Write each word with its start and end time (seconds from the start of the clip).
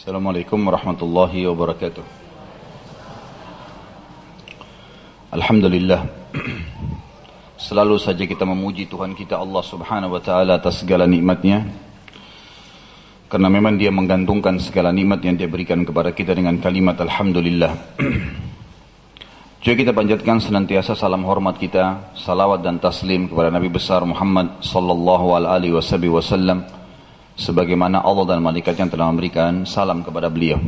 Assalamualaikum 0.00 0.56
warahmatullahi 0.64 1.44
wabarakatuh. 1.44 2.00
Alhamdulillah. 5.28 6.08
Selalu 7.68 8.00
saja 8.00 8.24
kita 8.24 8.48
memuji 8.48 8.88
Tuhan 8.88 9.12
kita 9.12 9.36
Allah 9.36 9.60
Subhanahu 9.60 10.16
wa 10.16 10.22
taala 10.24 10.56
atas 10.56 10.80
segala 10.80 11.04
nikmatnya. 11.04 11.68
Karena 13.28 13.52
memang 13.52 13.76
dia 13.76 13.92
menggantungkan 13.92 14.56
segala 14.56 14.88
nikmat 14.88 15.20
yang 15.20 15.36
dia 15.36 15.52
berikan 15.52 15.84
kepada 15.84 16.16
kita 16.16 16.32
dengan 16.32 16.56
kalimat 16.64 16.96
Alhamdulillah. 16.96 18.00
Juga 19.60 19.74
kita 19.84 19.92
panjatkan 19.92 20.40
senantiasa 20.40 20.96
salam 20.96 21.28
hormat 21.28 21.60
kita, 21.60 22.16
salawat 22.16 22.64
dan 22.64 22.80
taslim 22.80 23.28
kepada 23.28 23.52
Nabi 23.52 23.68
besar 23.68 24.00
Muhammad 24.08 24.64
sallallahu 24.64 25.36
alaihi 25.36 25.76
wasallam 25.76 26.79
sebagaimana 27.40 28.04
Allah 28.04 28.36
dan 28.36 28.44
malaikat 28.44 28.76
yang 28.76 28.92
telah 28.92 29.08
memberikan 29.08 29.64
salam 29.64 30.04
kepada 30.04 30.28
beliau. 30.28 30.60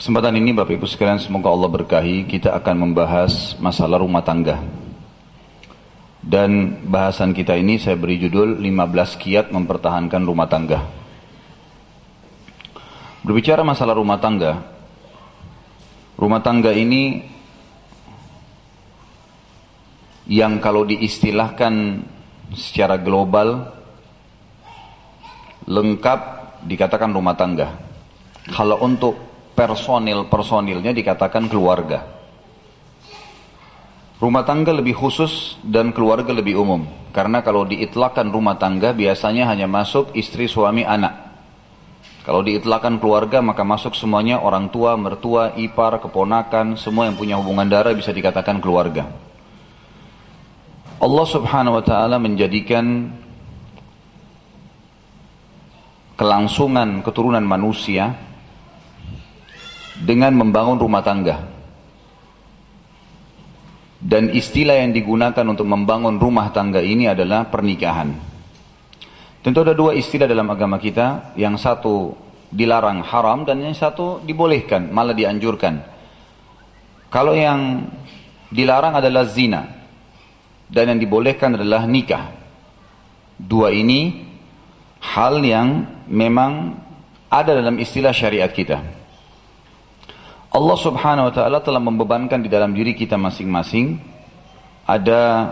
Kesempatan 0.00 0.40
ini 0.40 0.56
Bapak 0.56 0.80
Ibu 0.80 0.88
sekalian 0.88 1.20
semoga 1.20 1.52
Allah 1.52 1.68
berkahi 1.68 2.24
kita 2.24 2.56
akan 2.56 2.88
membahas 2.88 3.60
masalah 3.60 4.00
rumah 4.00 4.24
tangga. 4.24 4.64
Dan 6.24 6.80
bahasan 6.88 7.36
kita 7.36 7.52
ini 7.60 7.76
saya 7.76 8.00
beri 8.00 8.16
judul 8.16 8.56
15 8.56 9.20
kiat 9.20 9.52
mempertahankan 9.52 10.24
rumah 10.24 10.48
tangga. 10.48 10.88
Berbicara 13.20 13.60
masalah 13.60 13.92
rumah 13.92 14.16
tangga, 14.16 14.80
Rumah 16.20 16.44
tangga 16.44 16.68
ini 16.76 17.24
yang 20.28 20.60
kalau 20.60 20.84
diistilahkan 20.84 22.04
secara 22.52 23.00
global 23.00 23.79
lengkap 25.70 26.20
dikatakan 26.66 27.14
rumah 27.14 27.38
tangga. 27.38 27.78
Kalau 28.50 28.82
untuk 28.82 29.14
personil-personilnya 29.54 30.90
dikatakan 30.90 31.46
keluarga. 31.46 32.02
Rumah 34.20 34.44
tangga 34.44 34.74
lebih 34.74 34.98
khusus 34.98 35.56
dan 35.64 35.94
keluarga 35.94 36.34
lebih 36.34 36.58
umum. 36.58 36.84
Karena 37.14 37.40
kalau 37.40 37.64
diitlakan 37.64 38.28
rumah 38.28 38.58
tangga 38.60 38.92
biasanya 38.92 39.48
hanya 39.48 39.64
masuk 39.70 40.12
istri, 40.12 40.50
suami, 40.50 40.84
anak. 40.84 41.30
Kalau 42.20 42.44
diitlakan 42.44 43.00
keluarga 43.00 43.40
maka 43.40 43.64
masuk 43.64 43.96
semuanya 43.96 44.44
orang 44.44 44.68
tua, 44.68 44.92
mertua, 45.00 45.56
ipar, 45.56 46.04
keponakan, 46.04 46.76
semua 46.76 47.08
yang 47.08 47.16
punya 47.16 47.40
hubungan 47.40 47.64
darah 47.64 47.96
bisa 47.96 48.12
dikatakan 48.12 48.60
keluarga. 48.60 49.08
Allah 51.00 51.26
subhanahu 51.26 51.80
wa 51.80 51.84
ta'ala 51.84 52.20
menjadikan 52.20 53.08
kelangsungan 56.20 57.00
keturunan 57.00 57.40
manusia 57.40 58.12
dengan 59.96 60.36
membangun 60.36 60.76
rumah 60.76 61.00
tangga. 61.00 61.48
Dan 63.96 64.28
istilah 64.28 64.84
yang 64.84 64.92
digunakan 64.92 65.44
untuk 65.48 65.64
membangun 65.64 66.20
rumah 66.20 66.52
tangga 66.52 66.84
ini 66.84 67.08
adalah 67.08 67.48
pernikahan. 67.48 68.12
Tentu 69.40 69.64
ada 69.64 69.72
dua 69.72 69.96
istilah 69.96 70.28
dalam 70.28 70.44
agama 70.52 70.76
kita, 70.76 71.32
yang 71.40 71.56
satu 71.56 72.12
dilarang 72.52 73.00
haram 73.00 73.48
dan 73.48 73.64
yang 73.64 73.72
satu 73.72 74.20
dibolehkan, 74.20 74.92
malah 74.92 75.16
dianjurkan. 75.16 75.80
Kalau 77.08 77.32
yang 77.32 77.88
dilarang 78.52 79.00
adalah 79.00 79.24
zina 79.24 79.64
dan 80.68 80.84
yang 80.92 81.00
dibolehkan 81.00 81.56
adalah 81.56 81.88
nikah. 81.88 82.36
Dua 83.40 83.72
ini 83.72 84.29
hal 85.00 85.40
yang 85.40 85.88
memang 86.06 86.76
ada 87.32 87.56
dalam 87.56 87.80
istilah 87.80 88.12
syariat 88.12 88.52
kita. 88.52 88.78
Allah 90.50 90.78
Subhanahu 90.78 91.30
wa 91.30 91.34
taala 91.34 91.58
telah 91.62 91.78
membebankan 91.78 92.42
di 92.42 92.50
dalam 92.50 92.74
diri 92.74 92.92
kita 92.92 93.14
masing-masing 93.14 94.02
ada 94.84 95.46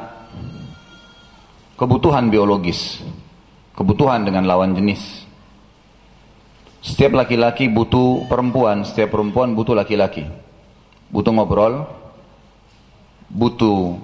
kebutuhan 1.78 2.26
biologis 2.26 2.98
kebutuhan 3.78 4.26
dengan 4.26 4.42
lawan 4.42 4.75
jenis. 4.75 5.22
Setiap 6.82 7.15
laki-laki 7.15 7.70
butuh 7.70 8.26
perempuan, 8.26 8.82
setiap 8.82 9.15
perempuan 9.15 9.54
butuh 9.54 9.78
laki-laki. 9.78 10.26
Butuh 11.15 11.30
ngobrol, 11.30 11.86
butuh 13.30 14.03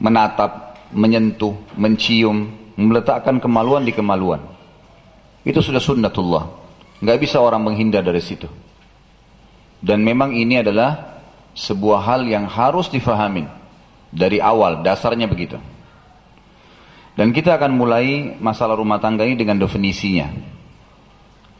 menatap, 0.00 0.80
menyentuh, 0.96 1.52
mencium, 1.76 2.48
meletakkan 2.80 3.36
kemaluan 3.36 3.84
di 3.84 3.92
kemaluan. 3.92 4.40
Itu 5.42 5.58
sudah 5.58 5.82
sunnatullah. 5.82 6.44
Nggak 7.02 7.18
bisa 7.18 7.42
orang 7.42 7.66
menghindar 7.66 8.06
dari 8.06 8.22
situ. 8.22 8.46
Dan 9.82 10.06
memang 10.06 10.30
ini 10.30 10.62
adalah 10.62 11.18
sebuah 11.58 12.06
hal 12.06 12.22
yang 12.30 12.46
harus 12.46 12.86
difahamin 12.86 13.50
dari 14.14 14.38
awal, 14.38 14.86
dasarnya 14.86 15.26
begitu. 15.26 15.58
Dan 17.18 17.34
kita 17.34 17.58
akan 17.58 17.74
mulai 17.74 18.38
masalah 18.38 18.78
rumah 18.78 19.02
tangga 19.02 19.26
ini 19.26 19.34
dengan 19.34 19.58
definisinya. 19.58 20.30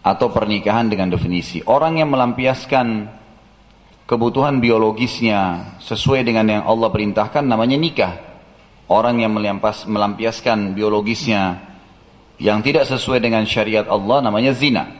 Atau 0.02 0.30
pernikahan 0.30 0.86
dengan 0.86 1.10
definisi. 1.10 1.62
Orang 1.66 1.98
yang 1.98 2.10
melampiaskan 2.10 3.10
kebutuhan 4.06 4.62
biologisnya 4.62 5.74
sesuai 5.82 6.22
dengan 6.22 6.46
yang 6.46 6.62
Allah 6.66 6.90
perintahkan 6.90 7.42
namanya 7.42 7.78
nikah. 7.78 8.14
Orang 8.86 9.22
yang 9.22 9.34
melampiaskan 9.88 10.74
biologisnya 10.74 11.71
yang 12.42 12.58
tidak 12.58 12.90
sesuai 12.90 13.22
dengan 13.22 13.46
syariat 13.46 13.86
Allah 13.86 14.18
namanya 14.18 14.50
zina. 14.50 14.90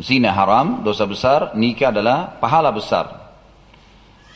Zina 0.00 0.32
haram, 0.32 0.80
dosa 0.80 1.04
besar, 1.04 1.52
nikah 1.52 1.92
adalah 1.92 2.40
pahala 2.40 2.72
besar. 2.72 3.28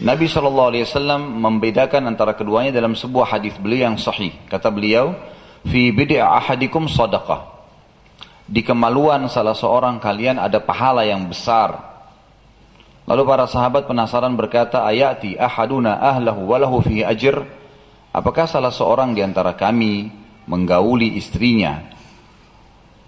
Nabi 0.02 0.28
SAW 0.28 0.68
membedakan 1.16 2.12
antara 2.12 2.36
keduanya 2.36 2.74
dalam 2.74 2.92
sebuah 2.92 3.38
hadis 3.38 3.56
beliau 3.56 3.88
yang 3.88 3.96
sahih. 3.96 4.36
Kata 4.52 4.68
beliau, 4.68 5.16
fi 5.64 5.94
bid'a 5.94 6.28
ahadikum 6.28 6.90
sadaqah. 6.90 7.48
Di 8.44 8.60
kemaluan 8.60 9.24
salah 9.32 9.56
seorang 9.56 9.96
kalian 10.02 10.36
ada 10.36 10.60
pahala 10.60 11.08
yang 11.08 11.24
besar. 11.30 11.78
Lalu 13.08 13.22
para 13.24 13.48
sahabat 13.48 13.88
penasaran 13.88 14.34
berkata, 14.36 14.84
ayati 14.84 15.40
ahaduna 15.40 16.02
ahlahu 16.02 16.52
walahu 16.52 16.84
fi 16.84 17.00
ajr. 17.00 17.48
Apakah 18.12 18.44
salah 18.44 18.74
seorang 18.74 19.16
di 19.16 19.24
antara 19.24 19.56
kami 19.56 20.10
menggauli 20.50 21.16
istrinya, 21.16 21.80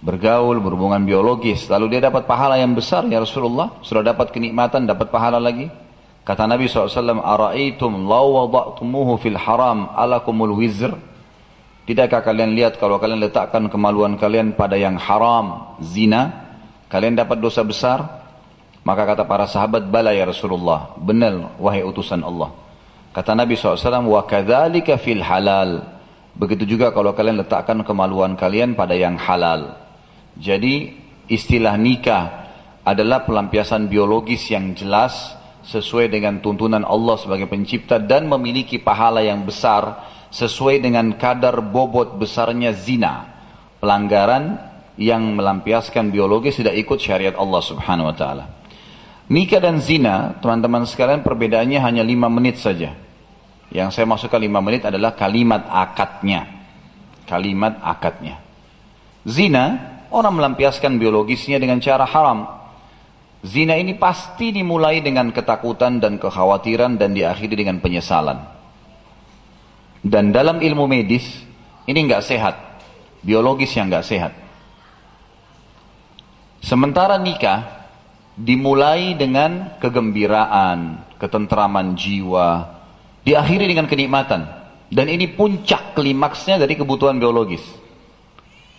bergaul, 0.04 0.60
berhubungan 0.60 1.00
biologis, 1.00 1.64
lalu 1.72 1.96
dia 1.96 2.04
dapat 2.04 2.28
pahala 2.28 2.60
yang 2.60 2.76
besar 2.76 3.08
ya 3.08 3.24
Rasulullah, 3.24 3.80
sudah 3.80 4.04
dapat 4.04 4.30
kenikmatan, 4.36 4.84
dapat 4.84 5.08
pahala 5.08 5.40
lagi. 5.40 5.72
Kata 6.24 6.44
Nabi 6.44 6.68
SAW, 6.68 7.20
Ara'aitum 7.20 8.04
law 8.04 8.44
wada'tumuhu 8.44 9.16
fil 9.20 9.36
haram 9.36 9.88
alakumul 9.96 10.60
wizr. 10.60 10.92
Tidakkah 11.84 12.24
kalian 12.24 12.56
lihat 12.56 12.80
kalau 12.80 12.96
kalian 12.96 13.20
letakkan 13.20 13.68
kemaluan 13.68 14.16
kalian 14.16 14.56
pada 14.56 14.76
yang 14.76 14.96
haram, 14.96 15.76
zina, 15.84 16.52
kalian 16.88 17.16
dapat 17.16 17.40
dosa 17.40 17.60
besar? 17.60 18.24
Maka 18.84 19.04
kata 19.08 19.24
para 19.24 19.48
sahabat, 19.48 19.88
bala 19.88 20.12
ya 20.12 20.28
Rasulullah. 20.28 20.96
Benar, 20.96 21.56
wahai 21.60 21.84
utusan 21.84 22.20
Allah. 22.24 22.52
Kata 23.12 23.36
Nabi 23.36 23.56
SAW, 23.56 24.04
wa 24.08 24.24
kadzalika 24.24 24.96
fil 24.96 25.20
halal. 25.20 25.84
Begitu 26.36 26.76
juga 26.76 26.92
kalau 26.92 27.12
kalian 27.12 27.44
letakkan 27.44 27.84
kemaluan 27.84 28.32
kalian 28.36 28.72
pada 28.72 28.96
yang 28.96 29.20
halal. 29.20 29.83
Jadi 30.34 30.94
istilah 31.30 31.78
nikah 31.78 32.24
adalah 32.84 33.24
pelampiasan 33.24 33.88
biologis 33.88 34.50
yang 34.52 34.76
jelas 34.76 35.34
sesuai 35.64 36.12
dengan 36.12 36.44
tuntunan 36.44 36.84
Allah 36.84 37.16
sebagai 37.16 37.48
pencipta 37.48 37.96
dan 37.96 38.28
memiliki 38.28 38.76
pahala 38.76 39.24
yang 39.24 39.48
besar 39.48 40.04
sesuai 40.28 40.84
dengan 40.84 41.16
kadar 41.16 41.64
bobot 41.64 42.20
besarnya 42.20 42.76
zina. 42.76 43.32
Pelanggaran 43.80 44.60
yang 45.00 45.34
melampiaskan 45.34 46.12
biologis 46.12 46.60
tidak 46.60 46.76
ikut 46.76 46.98
syariat 47.00 47.34
Allah 47.34 47.62
subhanahu 47.64 48.10
wa 48.12 48.16
ta'ala. 48.16 48.44
Nikah 49.24 49.60
dan 49.62 49.80
zina, 49.80 50.36
teman-teman 50.44 50.84
sekalian 50.84 51.24
perbedaannya 51.24 51.80
hanya 51.80 52.04
lima 52.04 52.28
menit 52.28 52.60
saja. 52.60 52.92
Yang 53.72 53.96
saya 53.96 54.04
masukkan 54.04 54.36
lima 54.36 54.60
menit 54.60 54.84
adalah 54.84 55.16
kalimat 55.16 55.64
akadnya. 55.64 56.44
Kalimat 57.24 57.80
akadnya. 57.80 58.44
Zina, 59.24 59.93
orang 60.14 60.38
melampiaskan 60.38 61.02
biologisnya 61.02 61.58
dengan 61.58 61.82
cara 61.82 62.06
haram. 62.06 62.46
Zina 63.44 63.76
ini 63.76 63.98
pasti 63.98 64.54
dimulai 64.54 65.04
dengan 65.04 65.28
ketakutan 65.34 66.00
dan 66.00 66.16
kekhawatiran 66.16 66.96
dan 66.96 67.12
diakhiri 67.12 67.58
dengan 67.58 67.82
penyesalan. 67.82 68.40
Dan 70.00 70.32
dalam 70.32 70.62
ilmu 70.62 70.88
medis, 70.88 71.28
ini 71.84 71.98
nggak 72.08 72.24
sehat. 72.24 72.56
Biologis 73.20 73.74
yang 73.76 73.92
nggak 73.92 74.06
sehat. 74.06 74.32
Sementara 76.64 77.20
nikah 77.20 77.84
dimulai 78.32 79.12
dengan 79.12 79.76
kegembiraan, 79.76 81.04
ketentraman 81.20 81.92
jiwa, 81.92 82.80
diakhiri 83.28 83.68
dengan 83.68 83.84
kenikmatan. 83.84 84.48
Dan 84.88 85.12
ini 85.12 85.28
puncak 85.28 85.92
klimaksnya 85.92 86.56
dari 86.56 86.80
kebutuhan 86.80 87.20
biologis. 87.20 87.83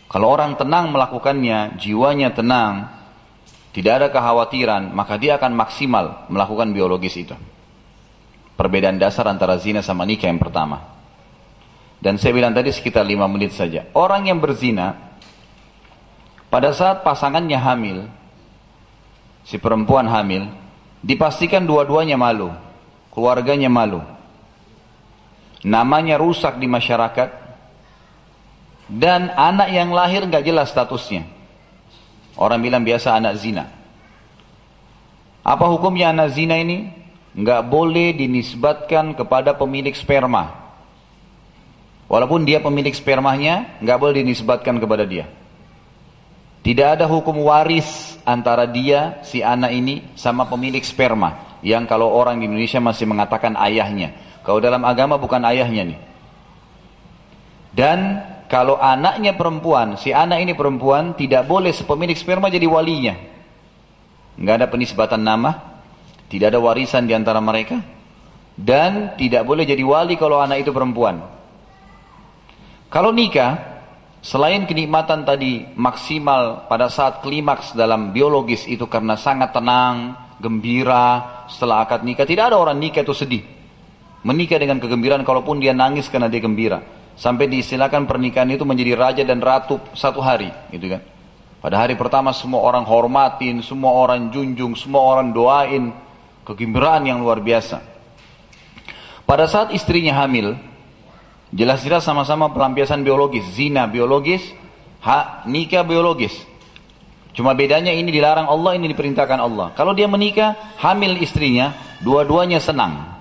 Kalau 0.05 0.27
orang 0.29 0.53
tenang 0.55 0.93
melakukannya, 0.93 1.81
jiwanya 1.81 2.31
tenang, 2.31 2.87
tidak 3.75 3.93
ada 3.99 4.07
kekhawatiran, 4.07 4.95
maka 4.95 5.19
dia 5.19 5.35
akan 5.35 5.51
maksimal 5.51 6.29
melakukan 6.31 6.71
biologis 6.71 7.19
itu. 7.19 7.35
Perbedaan 8.55 8.95
dasar 8.95 9.27
antara 9.27 9.59
zina 9.59 9.83
sama 9.83 10.07
nikah 10.07 10.31
yang 10.31 10.39
pertama. 10.39 10.95
Dan 11.99 12.15
saya 12.15 12.31
bilang 12.31 12.55
tadi 12.55 12.71
sekitar 12.71 13.03
lima 13.03 13.27
menit 13.27 13.51
saja. 13.51 13.91
Orang 13.91 14.31
yang 14.31 14.39
berzina, 14.39 14.95
pada 16.47 16.71
saat 16.71 17.03
pasangannya 17.03 17.59
hamil, 17.59 18.07
si 19.43 19.59
perempuan 19.59 20.07
hamil, 20.07 20.47
dipastikan 21.03 21.67
dua-duanya 21.67 22.15
malu, 22.15 22.55
keluarganya 23.11 23.67
malu. 23.67 23.99
Namanya 25.67 26.15
rusak 26.15 26.61
di 26.61 26.69
masyarakat, 26.69 27.44
dan 28.89 29.33
anak 29.33 29.69
yang 29.73 29.89
lahir 29.89 30.25
nggak 30.25 30.45
jelas 30.45 30.69
statusnya. 30.69 31.25
Orang 32.35 32.59
bilang 32.59 32.83
biasa 32.83 33.15
anak 33.15 33.39
zina. 33.39 33.71
Apa 35.45 35.65
hukumnya 35.69 36.11
anak 36.11 36.35
zina 36.35 36.59
ini? 36.59 37.05
nggak 37.35 37.61
boleh 37.67 38.15
dinisbatkan 38.15 39.11
kepada 39.11 39.51
pemilik 39.59 39.91
sperma. 39.91 40.55
Walaupun 42.07 42.47
dia 42.47 42.63
pemilik 42.63 42.95
spermanya, 42.95 43.75
nggak 43.83 43.97
boleh 43.99 44.23
dinisbatkan 44.23 44.79
kepada 44.79 45.03
dia. 45.03 45.27
Tidak 46.63 46.97
ada 46.97 47.05
hukum 47.05 47.45
waris 47.45 48.17
antara 48.25 48.65
dia, 48.65 49.21
si 49.21 49.43
anak 49.43 49.69
ini, 49.75 50.01
sama 50.17 50.47
pemilik 50.47 50.81
sperma. 50.81 51.59
Yang 51.61 51.91
kalau 51.91 52.09
orang 52.09 52.41
di 52.41 52.49
Indonesia 52.49 52.81
masih 52.81 53.05
mengatakan 53.05 53.53
ayahnya. 53.57 54.15
Kalau 54.45 54.61
dalam 54.61 54.81
agama 54.85 55.17
bukan 55.17 55.41
ayahnya 55.45 55.93
nih. 55.93 55.99
Dan 57.75 58.21
kalau 58.45 58.77
anaknya 58.77 59.33
perempuan, 59.33 59.97
si 59.97 60.13
anak 60.13 60.37
ini 60.45 60.53
perempuan, 60.53 61.17
tidak 61.17 61.49
boleh 61.49 61.73
sepemilik 61.73 62.13
sperma 62.13 62.53
jadi 62.53 62.69
walinya. 62.69 63.17
Nggak 64.37 64.55
ada 64.61 64.67
penisbatan 64.69 65.21
nama, 65.21 65.81
tidak 66.29 66.53
ada 66.53 66.59
warisan 66.61 67.09
di 67.09 67.13
antara 67.17 67.41
mereka. 67.41 67.81
Dan 68.55 69.19
tidak 69.19 69.43
boleh 69.43 69.67
jadi 69.67 69.83
wali 69.83 70.15
kalau 70.15 70.39
anak 70.39 70.63
itu 70.63 70.71
perempuan. 70.71 71.19
Kalau 72.87 73.11
nikah, 73.11 73.83
selain 74.23 74.63
kenikmatan 74.63 75.27
tadi 75.27 75.67
maksimal 75.75 76.69
pada 76.71 76.87
saat 76.87 77.19
klimaks 77.19 77.75
dalam 77.75 78.15
biologis 78.15 78.63
itu 78.63 78.87
karena 78.87 79.19
sangat 79.19 79.51
tenang, 79.51 80.15
gembira 80.39 81.43
setelah 81.51 81.83
akad 81.83 82.07
nikah. 82.07 82.23
Tidak 82.23 82.47
ada 82.47 82.55
orang 82.55 82.79
nikah 82.79 83.03
itu 83.03 83.11
sedih. 83.11 83.43
Menikah 84.23 84.57
dengan 84.57 84.79
kegembiraan 84.79 85.27
kalaupun 85.27 85.59
dia 85.59 85.75
nangis 85.75 86.07
karena 86.07 86.31
dia 86.31 86.39
gembira. 86.39 86.94
Sampai 87.15 87.47
diistilahkan 87.47 88.03
pernikahan 88.03 88.51
itu 88.51 88.67
menjadi 88.67 88.93
raja 88.99 89.23
dan 89.23 89.39
ratu 89.39 89.79
satu 89.95 90.19
hari. 90.19 90.51
Gitu 90.71 90.91
kan. 90.91 91.01
Pada 91.63 91.81
hari 91.81 91.95
pertama 91.97 92.35
semua 92.35 92.61
orang 92.61 92.85
hormatin, 92.85 93.63
semua 93.63 93.95
orang 93.95 94.29
junjung, 94.29 94.75
semua 94.75 95.01
orang 95.01 95.31
doain. 95.31 95.95
Kegembiraan 96.45 97.09
yang 97.09 97.25
luar 97.25 97.41
biasa. 97.41 97.81
Pada 99.25 99.49
saat 99.49 99.73
istrinya 99.73 100.13
hamil, 100.21 100.53
jelas-jelas 101.49 102.05
sama-sama 102.05 102.53
pelampiasan 102.53 103.01
biologis, 103.01 103.41
zina 103.57 103.89
biologis, 103.89 104.45
hak 105.01 105.49
nikah 105.49 105.81
biologis. 105.81 106.37
Cuma 107.33 107.57
bedanya 107.57 107.89
ini 107.89 108.13
dilarang 108.13 108.45
Allah, 108.45 108.77
ini 108.77 108.85
diperintahkan 108.93 109.39
Allah. 109.41 109.73
Kalau 109.73 109.97
dia 109.97 110.05
menikah, 110.05 110.77
hamil 110.77 111.17
istrinya, 111.17 111.73
dua-duanya 112.05 112.61
senang. 112.61 113.17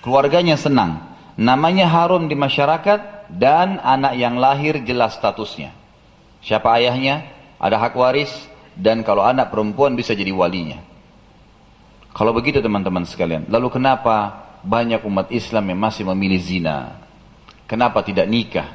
Keluarganya 0.00 0.56
senang. 0.56 1.04
Namanya 1.36 1.86
harum 1.86 2.26
di 2.26 2.34
masyarakat 2.34 3.13
dan 3.34 3.82
anak 3.82 4.14
yang 4.14 4.38
lahir 4.38 4.78
jelas 4.86 5.18
statusnya. 5.18 5.74
Siapa 6.38 6.70
ayahnya, 6.78 7.26
ada 7.58 7.82
hak 7.82 7.98
waris, 7.98 8.30
dan 8.78 9.02
kalau 9.02 9.26
anak 9.26 9.50
perempuan 9.50 9.98
bisa 9.98 10.14
jadi 10.14 10.30
walinya. 10.30 10.78
Kalau 12.14 12.30
begitu 12.30 12.62
teman-teman 12.62 13.02
sekalian, 13.02 13.50
lalu 13.50 13.74
kenapa 13.74 14.46
banyak 14.62 15.02
umat 15.02 15.34
Islam 15.34 15.74
yang 15.74 15.80
masih 15.82 16.06
memilih 16.14 16.38
zina? 16.38 17.02
Kenapa 17.66 18.06
tidak 18.06 18.30
nikah? 18.30 18.70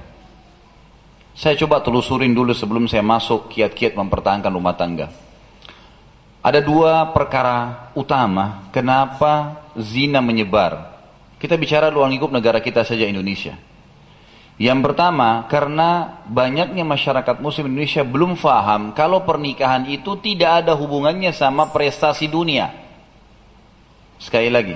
Saya 1.40 1.56
coba 1.56 1.80
telusurin 1.80 2.36
dulu 2.36 2.52
sebelum 2.52 2.92
saya 2.92 3.00
masuk 3.00 3.48
kiat-kiat 3.48 3.96
mempertahankan 3.96 4.52
rumah 4.52 4.76
tangga. 4.76 5.08
Ada 6.44 6.60
dua 6.60 7.16
perkara 7.16 7.92
utama 7.96 8.68
kenapa 8.76 9.64
zina 9.80 10.20
menyebar. 10.20 11.00
Kita 11.40 11.56
bicara 11.56 11.88
luar 11.88 12.12
lingkup 12.12 12.32
negara 12.32 12.60
kita 12.60 12.84
saja 12.84 13.08
Indonesia. 13.08 13.56
Yang 14.60 14.92
pertama, 14.92 15.48
karena 15.48 16.20
banyaknya 16.28 16.84
masyarakat 16.84 17.40
muslim 17.40 17.72
Indonesia 17.72 18.04
belum 18.04 18.36
faham 18.36 18.92
kalau 18.92 19.24
pernikahan 19.24 19.88
itu 19.88 20.20
tidak 20.20 20.68
ada 20.68 20.76
hubungannya 20.76 21.32
sama 21.32 21.72
prestasi 21.72 22.28
dunia. 22.28 22.68
Sekali 24.20 24.52
lagi, 24.52 24.76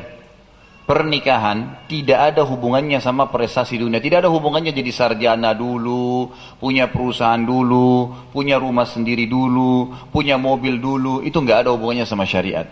pernikahan 0.87 1.83
tidak 1.91 2.31
ada 2.31 2.47
hubungannya 2.47 3.03
sama 3.03 3.27
prestasi 3.27 3.75
dunia. 3.75 3.99
Tidak 3.99 4.23
ada 4.23 4.31
hubungannya 4.31 4.71
jadi 4.71 4.87
sarjana 4.87 5.51
dulu, 5.51 6.31
punya 6.63 6.87
perusahaan 6.87 7.43
dulu, 7.43 8.07
punya 8.31 8.55
rumah 8.63 8.87
sendiri 8.87 9.27
dulu, 9.27 9.91
punya 10.15 10.39
mobil 10.39 10.79
dulu. 10.79 11.19
Itu 11.27 11.43
nggak 11.43 11.67
ada 11.67 11.75
hubungannya 11.75 12.07
sama 12.07 12.23
syariat. 12.23 12.71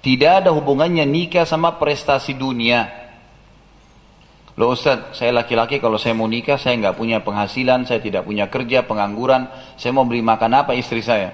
Tidak 0.00 0.32
ada 0.32 0.48
hubungannya 0.48 1.04
nikah 1.04 1.44
sama 1.44 1.76
prestasi 1.76 2.32
dunia. 2.32 3.01
Loh 4.52 4.76
Ustaz, 4.76 5.16
saya 5.16 5.32
laki-laki 5.32 5.80
kalau 5.80 5.96
saya 5.96 6.12
mau 6.12 6.28
nikah, 6.28 6.60
saya 6.60 6.76
nggak 6.76 6.96
punya 7.00 7.24
penghasilan, 7.24 7.88
saya 7.88 8.04
tidak 8.04 8.28
punya 8.28 8.52
kerja, 8.52 8.84
pengangguran, 8.84 9.48
saya 9.80 9.96
mau 9.96 10.04
beli 10.04 10.20
makan 10.20 10.52
apa 10.52 10.76
istri 10.76 11.00
saya? 11.00 11.32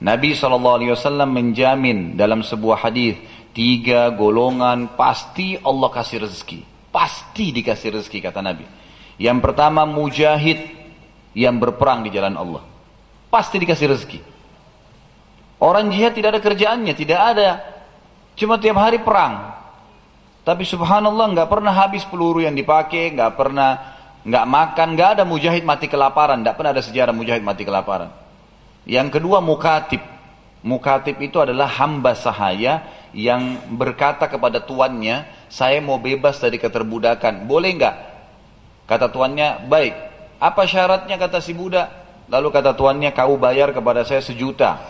Nabi 0.00 0.32
SAW 0.32 0.96
menjamin 1.28 2.16
dalam 2.16 2.40
sebuah 2.40 2.88
hadis 2.88 3.20
tiga 3.52 4.08
golongan 4.12 4.96
pasti 4.96 5.56
Allah 5.60 5.88
kasih 5.92 6.24
rezeki. 6.24 6.60
Pasti 6.88 7.52
dikasih 7.52 8.00
rezeki 8.00 8.18
kata 8.24 8.40
Nabi. 8.40 8.64
Yang 9.20 9.38
pertama 9.44 9.84
mujahid 9.84 10.60
yang 11.36 11.56
berperang 11.60 12.04
di 12.04 12.10
jalan 12.12 12.34
Allah. 12.34 12.62
Pasti 13.28 13.60
dikasih 13.60 13.86
rezeki. 13.90 14.20
Orang 15.62 15.88
jihad 15.88 16.12
tidak 16.12 16.36
ada 16.36 16.40
kerjaannya, 16.42 16.92
tidak 16.92 17.20
ada. 17.20 17.48
Cuma 18.36 18.58
tiap 18.58 18.76
hari 18.76 19.00
perang. 19.00 19.63
Tapi 20.44 20.62
subhanallah 20.68 21.32
nggak 21.32 21.48
pernah 21.48 21.72
habis 21.72 22.04
peluru 22.04 22.44
yang 22.44 22.52
dipakai, 22.52 23.16
nggak 23.16 23.32
pernah 23.32 23.70
nggak 24.24 24.44
makan, 24.44 24.88
nggak 24.92 25.08
ada 25.18 25.24
mujahid 25.24 25.64
mati 25.64 25.88
kelaparan, 25.88 26.44
nggak 26.44 26.56
pernah 26.56 26.72
ada 26.76 26.84
sejarah 26.84 27.16
mujahid 27.16 27.40
mati 27.40 27.64
kelaparan. 27.64 28.12
Yang 28.84 29.20
kedua 29.20 29.40
mukatib. 29.40 30.04
Mukatib 30.64 31.20
itu 31.20 31.40
adalah 31.40 31.68
hamba 31.80 32.16
sahaya 32.16 32.84
yang 33.12 33.72
berkata 33.76 34.28
kepada 34.28 34.64
tuannya, 34.64 35.48
saya 35.52 35.80
mau 35.84 36.00
bebas 36.00 36.40
dari 36.40 36.56
keterbudakan. 36.56 37.44
Boleh 37.44 37.76
enggak? 37.76 37.96
Kata 38.88 39.12
tuannya, 39.12 39.68
baik. 39.68 39.94
Apa 40.40 40.64
syaratnya 40.68 41.16
kata 41.16 41.40
si 41.40 41.52
budak? 41.52 41.88
Lalu 42.28 42.48
kata 42.48 42.72
tuannya, 42.72 43.12
kau 43.12 43.36
bayar 43.36 43.76
kepada 43.76 44.08
saya 44.08 44.24
sejuta. 44.24 44.80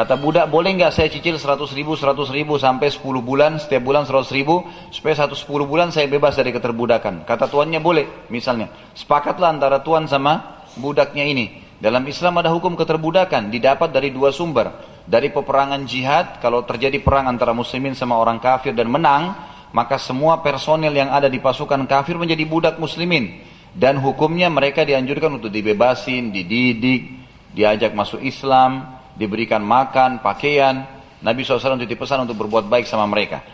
Kata 0.00 0.16
budak, 0.16 0.48
boleh 0.48 0.72
enggak 0.72 0.96
saya 0.96 1.12
cicil 1.12 1.36
100 1.36 1.76
ribu, 1.76 1.92
100 1.92 2.32
ribu 2.32 2.56
sampai 2.56 2.88
10 2.88 3.20
bulan, 3.20 3.60
setiap 3.60 3.84
bulan 3.84 4.08
100 4.08 4.32
ribu, 4.32 4.64
supaya 4.88 5.28
110 5.28 5.44
bulan 5.68 5.92
saya 5.92 6.08
bebas 6.08 6.40
dari 6.40 6.56
keterbudakan. 6.56 7.28
Kata 7.28 7.52
tuannya 7.52 7.84
boleh, 7.84 8.32
misalnya. 8.32 8.72
Sepakatlah 8.96 9.52
antara 9.52 9.84
tuan 9.84 10.08
sama 10.08 10.64
budaknya 10.80 11.28
ini. 11.28 11.52
Dalam 11.76 12.00
Islam 12.08 12.40
ada 12.40 12.48
hukum 12.48 12.80
keterbudakan, 12.80 13.52
didapat 13.52 13.92
dari 13.92 14.08
dua 14.08 14.32
sumber. 14.32 14.72
Dari 15.04 15.28
peperangan 15.28 15.84
jihad, 15.84 16.40
kalau 16.40 16.64
terjadi 16.64 16.96
perang 17.04 17.28
antara 17.28 17.52
muslimin 17.52 17.92
sama 17.92 18.16
orang 18.16 18.40
kafir 18.40 18.72
dan 18.72 18.88
menang, 18.88 19.36
maka 19.76 20.00
semua 20.00 20.40
personil 20.40 20.96
yang 20.96 21.12
ada 21.12 21.28
di 21.28 21.44
pasukan 21.44 21.84
kafir 21.84 22.16
menjadi 22.16 22.48
budak 22.48 22.80
muslimin. 22.80 23.44
Dan 23.76 24.00
hukumnya 24.00 24.48
mereka 24.48 24.80
dianjurkan 24.80 25.36
untuk 25.36 25.52
dibebasin, 25.52 26.32
dididik, 26.32 27.20
diajak 27.52 27.92
masuk 27.92 28.24
Islam, 28.24 28.99
diberikan 29.20 29.60
makan, 29.60 30.24
pakaian. 30.24 30.88
Nabi 31.20 31.44
SAW 31.44 31.76
titip 31.76 32.00
pesan 32.00 32.24
untuk 32.24 32.40
berbuat 32.40 32.72
baik 32.72 32.88
sama 32.88 33.04
mereka. 33.04 33.44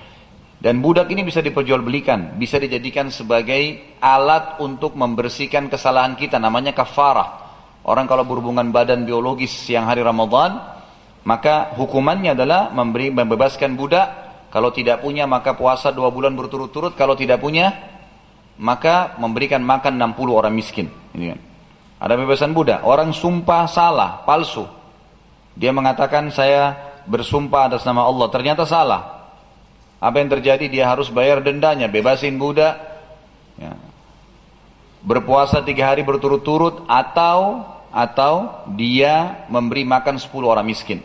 Dan 0.57 0.79
budak 0.79 1.11
ini 1.11 1.27
bisa 1.27 1.43
diperjualbelikan, 1.43 2.39
bisa 2.39 2.63
dijadikan 2.63 3.11
sebagai 3.11 3.99
alat 3.99 4.63
untuk 4.63 4.95
membersihkan 4.95 5.67
kesalahan 5.67 6.15
kita, 6.15 6.39
namanya 6.39 6.71
kafarah. 6.71 7.45
Orang 7.83 8.07
kalau 8.07 8.23
berhubungan 8.23 8.71
badan 8.71 9.03
biologis 9.03 9.51
siang 9.51 9.91
hari 9.91 10.01
Ramadan, 10.07 10.59
maka 11.27 11.75
hukumannya 11.75 12.39
adalah 12.39 12.71
memberi 12.71 13.11
membebaskan 13.11 13.75
budak. 13.75 14.09
Kalau 14.55 14.71
tidak 14.71 15.03
punya 15.03 15.27
maka 15.27 15.59
puasa 15.59 15.91
dua 15.91 16.09
bulan 16.15 16.33
berturut-turut. 16.39 16.95
Kalau 16.95 17.19
tidak 17.19 17.43
punya 17.43 17.75
maka 18.57 19.19
memberikan 19.21 19.61
makan 19.61 20.01
60 20.01 20.33
orang 20.33 20.55
miskin. 20.55 20.89
Ini 21.13 21.25
kan. 21.35 21.41
Ada 21.97 22.15
bebasan 22.17 22.53
budak. 22.57 22.85
Orang 22.85 23.13
sumpah 23.13 23.69
salah, 23.69 24.25
palsu. 24.25 24.76
Dia 25.57 25.73
mengatakan 25.73 26.29
saya 26.29 26.77
bersumpah 27.09 27.73
atas 27.73 27.83
nama 27.89 28.05
Allah. 28.05 28.29
Ternyata 28.29 28.69
salah. 28.69 29.33
Apa 29.97 30.21
yang 30.21 30.29
terjadi? 30.29 30.69
Dia 30.69 30.85
harus 30.93 31.09
bayar 31.09 31.41
dendanya. 31.41 31.89
Bebasin 31.89 32.37
budak. 32.37 32.77
Ya. 33.57 33.73
Berpuasa 35.01 35.65
tiga 35.65 35.89
hari 35.89 36.05
berturut-turut 36.05 36.85
atau 36.85 37.65
atau 37.97 38.67
dia 38.77 39.49
memberi 39.49 39.89
makan 39.89 40.21
10 40.21 40.29
orang 40.45 40.67
miskin. 40.69 41.01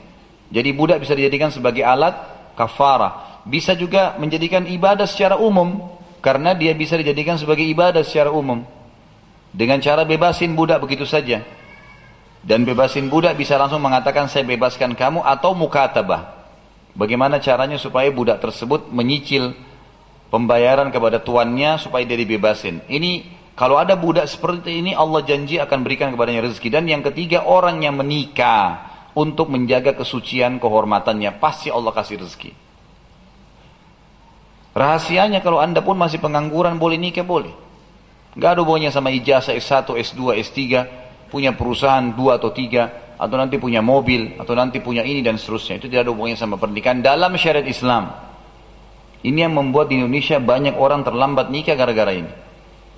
Jadi 0.52 0.76
budak 0.76 1.00
bisa 1.00 1.16
dijadikan 1.16 1.48
sebagai 1.48 1.88
alat 1.88 2.12
kafarah. 2.60 3.42
Bisa 3.48 3.72
juga 3.80 4.20
menjadikan 4.20 4.68
ibadah 4.68 5.08
secara 5.08 5.40
umum 5.40 5.88
karena 6.20 6.52
dia 6.52 6.76
bisa 6.76 7.00
dijadikan 7.00 7.40
sebagai 7.40 7.64
ibadah 7.64 8.04
secara 8.04 8.28
umum. 8.36 8.68
Dengan 9.56 9.80
cara 9.80 10.04
bebasin 10.04 10.52
budak 10.52 10.84
begitu 10.84 11.08
saja. 11.08 11.40
Dan 12.42 12.66
bebasin 12.66 13.06
budak 13.06 13.38
bisa 13.38 13.54
langsung 13.58 13.86
mengatakan 13.86 14.26
saya 14.26 14.42
bebaskan 14.42 14.98
kamu 14.98 15.22
atau 15.22 15.54
mukatabah. 15.54 16.42
Bagaimana 16.98 17.38
caranya 17.38 17.78
supaya 17.78 18.10
budak 18.10 18.42
tersebut 18.42 18.90
menyicil 18.90 19.54
pembayaran 20.34 20.90
kepada 20.90 21.22
tuannya 21.22 21.78
supaya 21.78 22.02
dia 22.04 22.18
dibebasin. 22.18 22.82
Ini 22.90 23.12
kalau 23.54 23.78
ada 23.78 23.94
budak 23.94 24.26
seperti 24.26 24.82
ini 24.82 24.98
Allah 24.98 25.22
janji 25.22 25.62
akan 25.62 25.86
berikan 25.86 26.10
kepadanya 26.10 26.50
rezeki. 26.50 26.70
Dan 26.74 26.90
yang 26.90 27.06
ketiga 27.06 27.46
orang 27.46 27.86
yang 27.86 27.94
menikah 27.94 28.90
untuk 29.14 29.52
menjaga 29.54 29.94
kesucian 29.94 30.58
kehormatannya 30.58 31.38
pasti 31.38 31.70
Allah 31.70 31.94
kasih 31.94 32.26
rezeki. 32.26 32.52
Rahasianya 34.72 35.44
kalau 35.44 35.60
anda 35.60 35.84
pun 35.84 36.00
masih 36.00 36.18
pengangguran 36.24 36.80
boleh 36.80 36.96
nikah 36.96 37.28
boleh. 37.28 37.52
Gak 38.40 38.56
ada 38.56 38.64
hubungannya 38.64 38.88
sama 38.96 39.12
ijazah 39.12 39.52
S1, 39.52 39.92
S2, 39.92 40.40
S3 40.40 40.58
punya 41.32 41.56
perusahaan 41.56 42.12
dua 42.12 42.38
atau 42.38 42.52
tiga, 42.52 43.16
atau 43.16 43.36
nanti 43.40 43.56
punya 43.56 43.80
mobil, 43.80 44.36
atau 44.36 44.52
nanti 44.52 44.84
punya 44.84 45.08
ini 45.08 45.24
dan 45.24 45.40
seterusnya. 45.40 45.80
Itu 45.80 45.88
tidak 45.88 46.06
ada 46.06 46.12
hubungannya 46.12 46.36
sama 46.36 46.60
pernikahan 46.60 47.00
dalam 47.00 47.32
syariat 47.40 47.64
Islam. 47.64 48.12
Ini 49.24 49.48
yang 49.48 49.56
membuat 49.56 49.88
di 49.88 50.02
Indonesia 50.02 50.42
banyak 50.42 50.76
orang 50.76 51.08
terlambat 51.08 51.48
nikah 51.48 51.80
gara-gara 51.80 52.12
ini. 52.12 52.34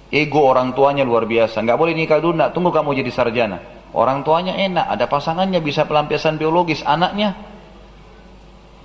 Ego 0.09 0.45
orang 0.45 0.73
tuanya 0.73 1.05
luar 1.05 1.29
biasa. 1.29 1.61
Nggak 1.61 1.77
boleh 1.77 1.93
nikah 1.93 2.17
dulu, 2.17 2.33
nak. 2.33 2.57
tunggu 2.57 2.73
kamu 2.73 2.97
jadi 3.03 3.11
sarjana. 3.13 3.57
Orang 3.93 4.25
tuanya 4.25 4.57
enak, 4.57 4.89
ada 4.89 5.05
pasangannya, 5.05 5.61
bisa 5.61 5.85
pelampiasan 5.85 6.41
biologis. 6.41 6.81
Anaknya, 6.81 7.37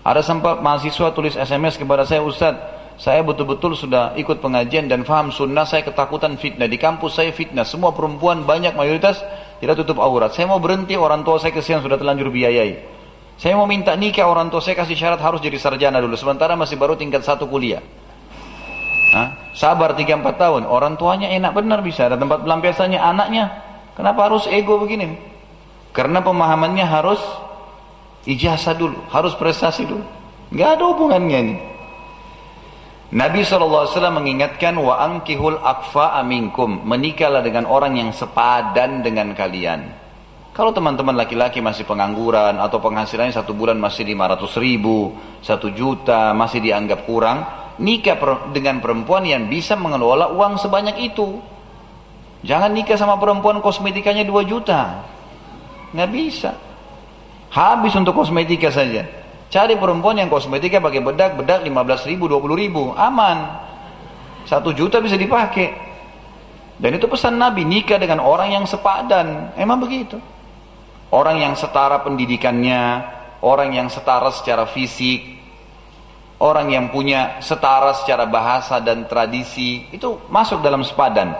ada 0.04 0.20
sempat 0.20 0.60
mahasiswa 0.60 1.08
tulis 1.16 1.32
SMS 1.36 1.80
kepada 1.80 2.04
saya, 2.04 2.20
Ustadz, 2.20 2.77
saya 2.98 3.22
betul-betul 3.22 3.78
sudah 3.78 4.18
ikut 4.18 4.42
pengajian 4.42 4.90
dan 4.90 5.06
faham 5.06 5.30
sunnah, 5.30 5.62
saya 5.62 5.86
ketakutan 5.86 6.34
fitnah. 6.34 6.66
Di 6.66 6.82
kampus 6.82 7.14
saya 7.14 7.30
fitnah, 7.30 7.62
semua 7.62 7.94
perempuan 7.94 8.42
banyak 8.42 8.74
mayoritas 8.74 9.22
tidak 9.62 9.78
tutup 9.78 10.02
aurat. 10.02 10.34
Saya 10.34 10.50
mau 10.50 10.58
berhenti, 10.58 10.98
orang 10.98 11.22
tua 11.22 11.38
saya 11.38 11.54
kesian 11.54 11.78
sudah 11.78 11.94
telanjur 11.94 12.26
biayai. 12.34 12.74
Saya 13.38 13.54
mau 13.54 13.70
minta 13.70 13.94
nikah, 13.94 14.26
orang 14.26 14.50
tua 14.50 14.58
saya 14.58 14.74
kasih 14.74 14.98
syarat 14.98 15.22
harus 15.22 15.38
jadi 15.38 15.54
sarjana 15.62 16.02
dulu. 16.02 16.18
Sementara 16.18 16.58
masih 16.58 16.74
baru 16.74 16.98
tingkat 16.98 17.22
satu 17.22 17.46
kuliah. 17.46 17.78
Hah? 19.14 19.54
Sabar 19.54 19.94
3-4 19.94 20.34
tahun, 20.34 20.62
orang 20.66 20.98
tuanya 20.98 21.30
enak 21.30 21.54
benar 21.54 21.78
bisa. 21.86 22.10
Ada 22.10 22.18
tempat 22.18 22.42
pelampiasannya 22.42 22.98
anaknya. 22.98 23.62
Kenapa 23.94 24.26
harus 24.26 24.50
ego 24.50 24.74
begini? 24.82 25.14
Karena 25.94 26.18
pemahamannya 26.18 26.82
harus 26.82 27.22
ijazah 28.26 28.74
dulu, 28.74 29.06
harus 29.14 29.38
prestasi 29.38 29.86
dulu. 29.86 30.02
Gak 30.50 30.82
ada 30.82 30.84
hubungannya 30.90 31.38
nih. 31.46 31.77
Nabi 33.08 33.40
SAW 33.40 33.88
mengingatkan 34.12 34.76
wa 34.76 35.00
ankihul 35.00 35.64
akfa 35.64 36.12
aminkum 36.20 36.84
menikahlah 36.84 37.40
dengan 37.40 37.64
orang 37.64 37.96
yang 37.96 38.12
sepadan 38.12 39.00
dengan 39.00 39.32
kalian. 39.32 39.88
Kalau 40.52 40.76
teman-teman 40.76 41.16
laki-laki 41.16 41.64
masih 41.64 41.88
pengangguran 41.88 42.60
atau 42.60 42.76
penghasilannya 42.82 43.32
satu 43.32 43.56
bulan 43.56 43.80
masih 43.80 44.04
500 44.04 44.60
ribu, 44.60 45.16
satu 45.40 45.72
juta 45.72 46.36
masih 46.36 46.60
dianggap 46.60 47.08
kurang, 47.08 47.48
nikah 47.80 48.18
dengan 48.52 48.82
perempuan 48.84 49.24
yang 49.24 49.48
bisa 49.48 49.72
mengelola 49.72 50.28
uang 50.28 50.60
sebanyak 50.60 51.00
itu. 51.00 51.40
Jangan 52.44 52.76
nikah 52.76 53.00
sama 53.00 53.16
perempuan 53.16 53.64
kosmetikanya 53.64 54.28
2 54.28 54.44
juta. 54.44 55.00
Nggak 55.96 56.10
bisa. 56.12 56.52
Habis 57.56 57.96
untuk 57.96 58.20
kosmetika 58.20 58.68
saja. 58.68 59.06
Cari 59.48 59.80
perempuan 59.80 60.20
yang 60.20 60.28
kosmetika 60.28 60.76
pakai 60.76 61.00
bedak, 61.00 61.40
bedak 61.40 61.64
15 61.64 62.04
ribu, 62.04 62.28
20 62.28 62.52
ribu, 62.52 62.82
aman. 62.92 63.64
Satu 64.44 64.76
juta 64.76 65.00
bisa 65.00 65.16
dipakai. 65.16 65.72
Dan 66.76 67.00
itu 67.00 67.08
pesan 67.08 67.40
Nabi, 67.40 67.64
nikah 67.64 67.96
dengan 67.96 68.20
orang 68.20 68.52
yang 68.52 68.64
sepadan. 68.68 69.56
Emang 69.56 69.80
begitu. 69.80 70.20
Orang 71.08 71.40
yang 71.40 71.56
setara 71.56 72.04
pendidikannya, 72.04 73.00
orang 73.40 73.72
yang 73.72 73.88
setara 73.88 74.28
secara 74.36 74.68
fisik, 74.68 75.24
orang 76.44 76.68
yang 76.68 76.92
punya 76.92 77.40
setara 77.40 77.96
secara 77.96 78.28
bahasa 78.28 78.84
dan 78.84 79.08
tradisi, 79.08 79.88
itu 79.88 80.28
masuk 80.28 80.60
dalam 80.60 80.84
sepadan. 80.84 81.32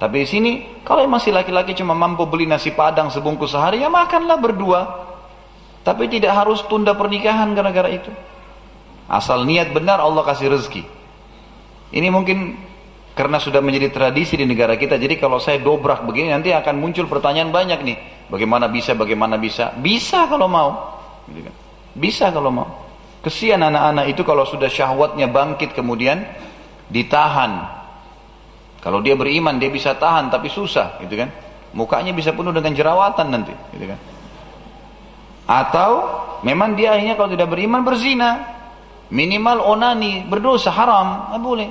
Tapi 0.00 0.24
di 0.24 0.28
sini, 0.28 0.52
kalau 0.82 1.04
masih 1.06 1.30
laki-laki 1.30 1.76
cuma 1.76 1.92
mampu 1.94 2.24
beli 2.26 2.48
nasi 2.48 2.72
padang 2.72 3.12
sebungkus 3.12 3.54
sehari, 3.54 3.84
ya 3.84 3.92
makanlah 3.92 4.40
berdua. 4.40 4.80
Tapi 5.82 6.06
tidak 6.06 6.32
harus 6.38 6.62
tunda 6.70 6.94
pernikahan 6.94 7.54
gara-gara 7.58 7.90
itu. 7.90 8.10
Asal 9.10 9.42
niat 9.42 9.74
benar 9.74 9.98
Allah 9.98 10.22
kasih 10.22 10.54
rezeki. 10.54 10.82
Ini 11.92 12.08
mungkin 12.08 12.54
karena 13.12 13.36
sudah 13.36 13.60
menjadi 13.60 13.92
tradisi 13.92 14.38
di 14.38 14.46
negara 14.48 14.78
kita. 14.78 14.96
Jadi 14.96 15.20
kalau 15.20 15.36
saya 15.36 15.60
dobrak 15.60 16.06
begini 16.08 16.32
nanti 16.32 16.54
akan 16.54 16.80
muncul 16.80 17.04
pertanyaan 17.10 17.52
banyak 17.52 17.80
nih. 17.84 17.96
Bagaimana 18.32 18.72
bisa, 18.72 18.96
bagaimana 18.96 19.36
bisa? 19.36 19.76
Bisa 19.76 20.24
kalau 20.30 20.48
mau. 20.48 20.70
Gitu 21.28 21.44
kan. 21.44 21.54
Bisa 21.92 22.32
kalau 22.32 22.48
mau. 22.48 22.68
Kesian 23.22 23.60
anak-anak 23.60 24.06
itu 24.10 24.22
kalau 24.24 24.42
sudah 24.48 24.66
syahwatnya 24.66 25.28
bangkit 25.28 25.76
kemudian 25.76 26.24
ditahan. 26.88 27.82
Kalau 28.82 28.98
dia 28.98 29.14
beriman 29.14 29.62
dia 29.62 29.70
bisa 29.70 29.94
tahan 29.94 30.32
tapi 30.32 30.48
susah 30.48 30.98
gitu 31.04 31.14
kan. 31.20 31.30
Mukanya 31.76 32.10
bisa 32.16 32.34
penuh 32.34 32.50
dengan 32.50 32.72
jerawatan 32.74 33.26
nanti 33.30 33.54
gitu 33.76 33.86
kan. 33.92 33.98
Atau 35.46 35.90
memang 36.46 36.78
dia 36.78 36.94
akhirnya 36.94 37.18
kalau 37.18 37.30
tidak 37.32 37.50
beriman 37.50 37.82
berzina. 37.82 38.60
Minimal 39.12 39.60
onani, 39.60 40.24
berdosa, 40.24 40.72
haram. 40.72 41.28
Tidak 41.28 41.40
boleh. 41.42 41.68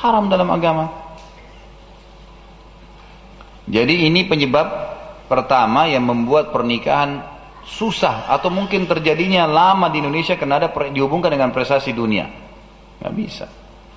Haram 0.00 0.32
dalam 0.32 0.48
agama. 0.48 0.88
Jadi 3.64 4.08
ini 4.08 4.28
penyebab 4.28 4.66
pertama 5.28 5.88
yang 5.88 6.04
membuat 6.04 6.52
pernikahan 6.52 7.24
susah 7.64 8.28
atau 8.28 8.52
mungkin 8.52 8.84
terjadinya 8.84 9.48
lama 9.48 9.88
di 9.88 10.04
Indonesia 10.04 10.36
karena 10.36 10.60
ada 10.60 10.68
dihubungkan 10.92 11.32
dengan 11.32 11.48
prestasi 11.48 11.96
dunia. 11.96 12.28
Nggak 13.00 13.14
bisa. 13.16 13.46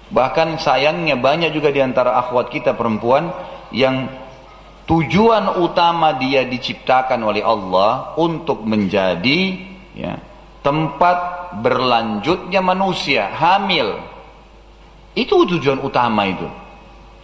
Bahkan 0.07 0.55
sayangnya 0.55 1.19
banyak 1.19 1.51
juga 1.51 1.67
di 1.67 1.83
antara 1.83 2.15
akhwat 2.15 2.47
kita 2.47 2.79
perempuan 2.79 3.27
yang 3.75 4.07
tujuan 4.87 5.59
utama 5.59 6.15
dia 6.15 6.47
diciptakan 6.47 7.19
oleh 7.27 7.43
Allah 7.43 8.15
untuk 8.15 8.63
menjadi 8.63 9.59
ya, 9.93 10.15
tempat 10.63 11.51
berlanjutnya 11.59 12.63
manusia 12.63 13.27
hamil. 13.35 13.99
Itu 15.11 15.43
tujuan 15.43 15.83
utama 15.83 16.23
itu. 16.31 16.47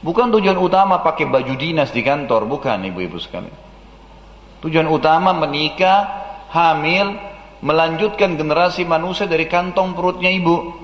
Bukan 0.03 0.35
tujuan 0.35 0.59
utama 0.59 0.99
pakai 0.99 1.31
baju 1.31 1.55
dinas 1.55 1.95
di 1.95 2.03
kantor 2.03 2.43
bukan 2.43 2.83
ibu-ibu 2.83 3.15
sekalian. 3.15 3.55
Tujuan 4.59 4.87
utama 4.91 5.31
menikah 5.31 5.99
hamil 6.51 7.15
melanjutkan 7.63 8.35
generasi 8.35 8.83
manusia 8.83 9.23
dari 9.23 9.47
kantong 9.47 9.95
perutnya 9.95 10.27
ibu 10.27 10.82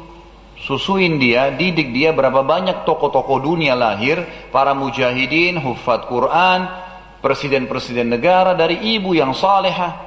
susuin 0.70 1.18
dia, 1.18 1.50
didik 1.50 1.90
dia 1.90 2.14
berapa 2.14 2.46
banyak 2.46 2.86
tokoh-tokoh 2.86 3.42
dunia 3.42 3.74
lahir, 3.74 4.22
para 4.54 4.78
mujahidin, 4.78 5.58
hufat 5.58 6.06
Quran, 6.06 6.70
presiden-presiden 7.26 8.06
negara 8.06 8.54
dari 8.54 8.78
ibu 8.94 9.18
yang 9.18 9.34
salehah. 9.34 9.98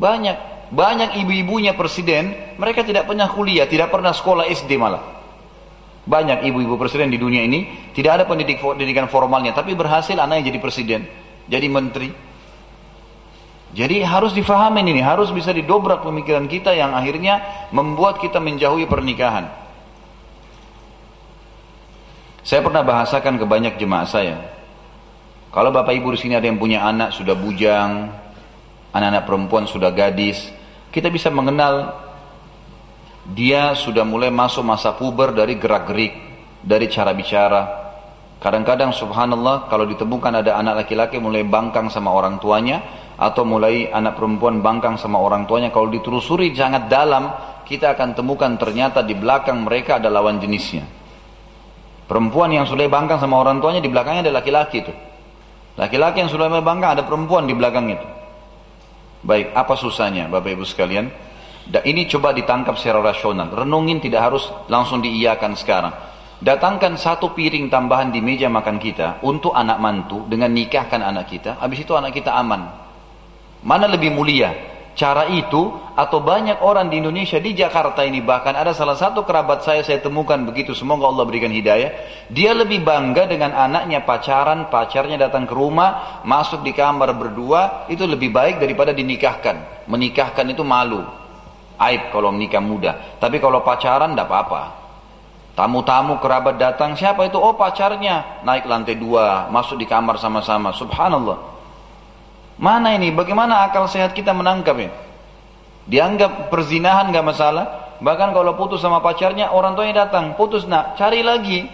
Banyak, 0.00 0.36
banyak 0.72 1.20
ibu-ibunya 1.20 1.76
presiden, 1.76 2.56
mereka 2.56 2.80
tidak 2.80 3.04
pernah 3.04 3.28
kuliah, 3.28 3.68
tidak 3.68 3.92
pernah 3.92 4.16
sekolah 4.16 4.48
SD 4.48 4.80
malah. 4.80 5.04
Banyak 6.08 6.48
ibu-ibu 6.48 6.80
presiden 6.80 7.12
di 7.12 7.20
dunia 7.20 7.44
ini 7.44 7.92
tidak 7.92 8.22
ada 8.22 8.24
pendidik 8.24 8.64
pendidikan 8.64 9.04
formalnya, 9.12 9.52
tapi 9.52 9.76
berhasil 9.76 10.16
anaknya 10.16 10.48
jadi 10.48 10.58
presiden, 10.64 11.00
jadi 11.44 11.66
menteri, 11.68 12.08
jadi 13.76 14.08
harus 14.08 14.32
difahami 14.32 14.80
ini, 14.80 15.04
harus 15.04 15.28
bisa 15.28 15.52
didobrak 15.52 16.00
pemikiran 16.00 16.48
kita 16.48 16.72
yang 16.72 16.96
akhirnya 16.96 17.68
membuat 17.76 18.16
kita 18.16 18.40
menjauhi 18.40 18.88
pernikahan. 18.88 19.52
Saya 22.40 22.64
pernah 22.64 22.80
bahasakan 22.80 23.36
ke 23.36 23.44
banyak 23.44 23.76
jemaah 23.76 24.08
saya. 24.08 24.40
Kalau 25.52 25.68
bapak 25.76 25.92
ibu 25.92 26.08
di 26.08 26.18
sini 26.24 26.32
ada 26.40 26.48
yang 26.48 26.56
punya 26.56 26.88
anak 26.88 27.12
sudah 27.12 27.36
bujang, 27.36 28.16
anak-anak 28.96 29.28
perempuan 29.28 29.68
sudah 29.68 29.92
gadis, 29.92 30.48
kita 30.88 31.12
bisa 31.12 31.28
mengenal 31.28 32.00
dia 33.28 33.76
sudah 33.76 34.08
mulai 34.08 34.32
masuk 34.32 34.64
masa 34.64 34.96
puber 34.96 35.36
dari 35.36 35.60
gerak-gerik, 35.60 36.16
dari 36.64 36.88
cara 36.88 37.12
bicara. 37.12 37.62
Kadang-kadang 38.40 38.96
subhanallah 38.96 39.68
kalau 39.68 39.84
ditemukan 39.84 40.40
ada 40.40 40.56
anak 40.56 40.86
laki-laki 40.86 41.20
mulai 41.20 41.44
bangkang 41.44 41.92
sama 41.92 42.08
orang 42.08 42.40
tuanya, 42.40 42.80
atau 43.16 43.42
mulai 43.48 43.88
anak 43.88 44.20
perempuan 44.20 44.60
bangkang 44.60 45.00
sama 45.00 45.16
orang 45.20 45.48
tuanya 45.48 45.72
kalau 45.72 45.88
ditelusuri 45.88 46.52
sangat 46.52 46.88
dalam 46.88 47.32
kita 47.64 47.96
akan 47.96 48.12
temukan 48.12 48.54
ternyata 48.60 49.00
di 49.02 49.16
belakang 49.16 49.64
mereka 49.64 49.96
ada 49.96 50.12
lawan 50.12 50.36
jenisnya 50.38 50.84
perempuan 52.04 52.52
yang 52.52 52.68
sudah 52.68 52.86
bangkang 52.86 53.18
sama 53.18 53.40
orang 53.40 53.58
tuanya 53.58 53.80
di 53.80 53.88
belakangnya 53.88 54.28
ada 54.28 54.34
laki-laki 54.38 54.84
itu 54.84 54.92
Laki-laki 55.76 56.24
yang 56.24 56.32
sudah 56.32 56.48
bangga 56.48 56.96
ada 56.96 57.02
perempuan 57.04 57.44
di 57.44 57.52
belakang 57.52 57.92
itu. 57.92 58.08
Baik, 59.20 59.52
apa 59.52 59.76
susahnya 59.76 60.24
Bapak 60.32 60.56
Ibu 60.56 60.64
sekalian? 60.64 61.12
Dan 61.68 61.82
ini 61.84 62.08
coba 62.08 62.32
ditangkap 62.32 62.80
secara 62.80 63.04
rasional. 63.04 63.52
Renungin 63.52 64.00
tidak 64.00 64.32
harus 64.32 64.48
langsung 64.72 65.04
diiyakan 65.04 65.52
sekarang. 65.52 65.92
Datangkan 66.40 66.96
satu 66.96 67.36
piring 67.36 67.68
tambahan 67.68 68.08
di 68.08 68.24
meja 68.24 68.48
makan 68.48 68.80
kita 68.80 69.20
untuk 69.24 69.52
anak 69.52 69.76
mantu 69.80 70.24
dengan 70.24 70.52
nikahkan 70.52 71.00
anak 71.04 71.28
kita. 71.28 71.60
Habis 71.60 71.84
itu 71.84 71.92
anak 71.92 72.16
kita 72.16 72.32
aman. 72.32 72.85
Mana 73.66 73.90
lebih 73.90 74.14
mulia? 74.14 74.76
cara 74.96 75.28
itu 75.28 75.76
atau 75.92 76.24
banyak 76.24 76.64
orang 76.64 76.88
di 76.88 76.98
Indonesia 76.98 77.36
di 77.36 77.52
Jakarta 77.52 78.02
ini. 78.02 78.24
Bahkan 78.24 78.56
ada 78.56 78.72
salah 78.72 78.96
satu 78.96 79.22
kerabat 79.22 79.62
saya 79.62 79.84
saya 79.84 80.00
temukan 80.00 80.40
begitu. 80.48 80.72
Semoga 80.72 81.06
Allah 81.12 81.28
berikan 81.28 81.52
hidayah. 81.52 81.92
Dia 82.32 82.56
lebih 82.56 82.82
bangga 82.82 83.28
dengan 83.28 83.52
anaknya. 83.52 84.02
Pacaran 84.02 84.72
pacarnya 84.72 85.20
datang 85.20 85.44
ke 85.44 85.52
rumah 85.52 86.24
masuk 86.24 86.64
di 86.64 86.72
kamar 86.72 87.12
berdua 87.12 87.86
itu 87.92 88.02
lebih 88.08 88.32
baik 88.32 88.58
daripada 88.58 88.96
dinikahkan. 88.96 89.86
Menikahkan 89.86 90.48
itu 90.48 90.64
malu. 90.64 91.04
Aib 91.76 92.08
kalau 92.08 92.32
menikah 92.32 92.64
muda. 92.64 93.20
Tapi 93.20 93.36
kalau 93.36 93.60
pacaran 93.60 94.16
tidak 94.16 94.32
apa-apa. 94.32 94.88
Tamu-tamu 95.56 96.20
kerabat 96.20 96.56
datang 96.60 96.96
siapa 96.96 97.28
itu? 97.28 97.36
Oh 97.36 97.52
pacarnya. 97.52 98.40
Naik 98.44 98.64
lantai 98.64 98.96
dua 98.96 99.52
masuk 99.52 99.76
di 99.76 99.84
kamar 99.84 100.16
sama-sama. 100.16 100.72
Subhanallah 100.72 101.55
Mana 102.56 102.96
ini? 102.96 103.12
Bagaimana 103.12 103.68
akal 103.68 103.84
sehat 103.88 104.16
kita 104.16 104.32
menangkap 104.32 104.76
ini? 104.80 104.92
Dianggap 105.86 106.48
perzinahan 106.48 107.12
gak 107.12 107.26
masalah. 107.26 107.66
Bahkan 108.00 108.32
kalau 108.32 108.52
putus 108.56 108.80
sama 108.80 109.00
pacarnya, 109.00 109.52
orang 109.52 109.76
tuanya 109.76 110.08
datang. 110.08 110.36
Putus 110.36 110.68
nak, 110.68 110.96
cari 111.00 111.20
lagi. 111.20 111.64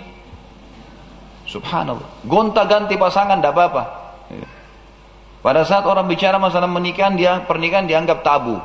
Subhanallah. 1.47 2.23
Gonta 2.27 2.63
ganti 2.67 2.95
pasangan 2.95 3.39
tidak 3.39 3.55
apa-apa. 3.55 3.83
Pada 5.43 5.67
saat 5.67 5.83
orang 5.83 6.07
bicara 6.07 6.39
masalah 6.39 6.71
menikahan, 6.71 7.19
dia 7.19 7.43
pernikahan 7.43 7.91
dianggap 7.91 8.23
tabu. 8.23 8.63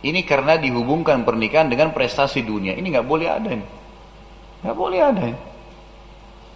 Ini 0.00 0.20
karena 0.24 0.56
dihubungkan 0.60 1.24
pernikahan 1.24 1.68
dengan 1.68 1.92
prestasi 1.96 2.44
dunia. 2.44 2.76
Ini 2.76 2.84
nggak 2.88 3.08
boleh 3.08 3.28
ada 3.28 3.48
ini. 3.48 3.66
Nggak 4.64 4.76
boleh 4.76 5.00
ada 5.00 5.22
ini. 5.24 5.40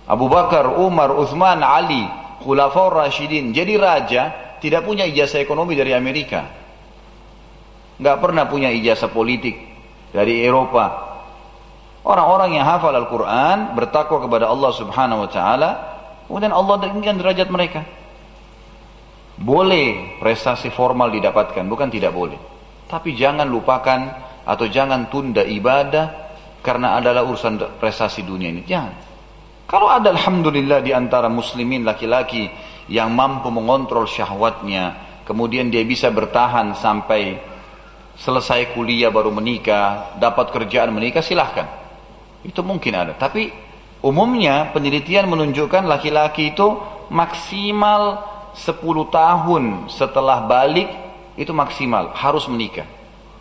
Abu 0.04 0.28
Bakar, 0.28 0.68
Umar, 0.68 1.16
Uthman, 1.16 1.64
Ali, 1.64 2.04
Khulafaur 2.44 2.92
Rashidin. 2.92 3.56
Jadi 3.56 3.80
raja 3.80 4.22
tidak 4.64 4.88
punya 4.88 5.04
ijazah 5.04 5.44
ekonomi 5.44 5.76
dari 5.76 5.92
Amerika. 5.92 6.48
Nggak 8.00 8.16
pernah 8.16 8.48
punya 8.48 8.72
ijazah 8.72 9.12
politik 9.12 9.60
dari 10.08 10.40
Eropa. 10.40 11.04
Orang-orang 12.00 12.56
yang 12.56 12.64
hafal 12.64 12.96
Al-Quran, 12.96 13.76
bertakwa 13.76 14.24
kepada 14.24 14.48
Allah 14.48 14.72
subhanahu 14.72 15.28
wa 15.28 15.30
ta'ala, 15.30 15.70
kemudian 16.24 16.52
Allah 16.56 16.80
tinggikan 16.80 17.20
derajat 17.20 17.48
mereka. 17.52 17.84
Boleh 19.36 20.16
prestasi 20.16 20.72
formal 20.72 21.12
didapatkan, 21.12 21.64
bukan 21.68 21.92
tidak 21.92 22.16
boleh. 22.16 22.40
Tapi 22.88 23.12
jangan 23.12 23.44
lupakan 23.44 24.00
atau 24.48 24.64
jangan 24.64 25.12
tunda 25.12 25.44
ibadah 25.44 26.32
karena 26.64 26.96
adalah 26.96 27.20
urusan 27.28 27.60
prestasi 27.76 28.24
dunia 28.24 28.48
ini. 28.48 28.64
Jangan. 28.64 29.03
Kalau 29.64 29.88
ada 29.88 30.12
Alhamdulillah 30.12 30.84
di 30.84 30.92
antara 30.92 31.32
muslimin 31.32 31.88
laki-laki 31.88 32.48
yang 32.92 33.16
mampu 33.16 33.48
mengontrol 33.48 34.04
syahwatnya, 34.04 34.96
kemudian 35.24 35.72
dia 35.72 35.80
bisa 35.88 36.12
bertahan 36.12 36.76
sampai 36.76 37.40
selesai 38.14 38.76
kuliah 38.76 39.08
baru 39.08 39.32
menikah, 39.32 40.16
dapat 40.20 40.52
kerjaan 40.52 40.92
menikah, 40.92 41.24
silahkan. 41.24 41.66
Itu 42.44 42.60
mungkin 42.60 42.92
ada. 42.92 43.12
Tapi 43.16 43.48
umumnya 44.04 44.68
penelitian 44.76 45.32
menunjukkan 45.32 45.88
laki-laki 45.88 46.52
itu 46.52 46.68
maksimal 47.08 48.20
10 48.54 48.78
tahun 49.10 49.64
setelah 49.90 50.44
balik 50.46 50.86
itu 51.34 51.50
maksimal 51.50 52.14
harus 52.14 52.46
menikah. 52.46 52.86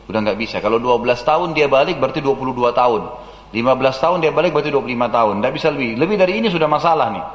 Udah 0.09 0.19
nggak 0.23 0.39
bisa. 0.39 0.57
Kalau 0.63 0.79
12 0.79 1.19
tahun 1.21 1.51
dia 1.51 1.69
balik 1.69 1.99
berarti 1.99 2.19
22 2.19 2.73
tahun. 2.73 3.01
15 3.53 4.01
tahun 4.01 4.17
dia 4.25 4.33
balik 4.33 4.49
berarti 4.49 4.73
25 4.73 5.13
tahun. 5.13 5.33
Nggak 5.45 5.53
bisa 5.53 5.67
lebih. 5.69 5.93
Lebih 6.01 6.17
dari 6.17 6.33
ini 6.41 6.49
sudah 6.49 6.65
masalah 6.65 7.13
nih. 7.13 7.25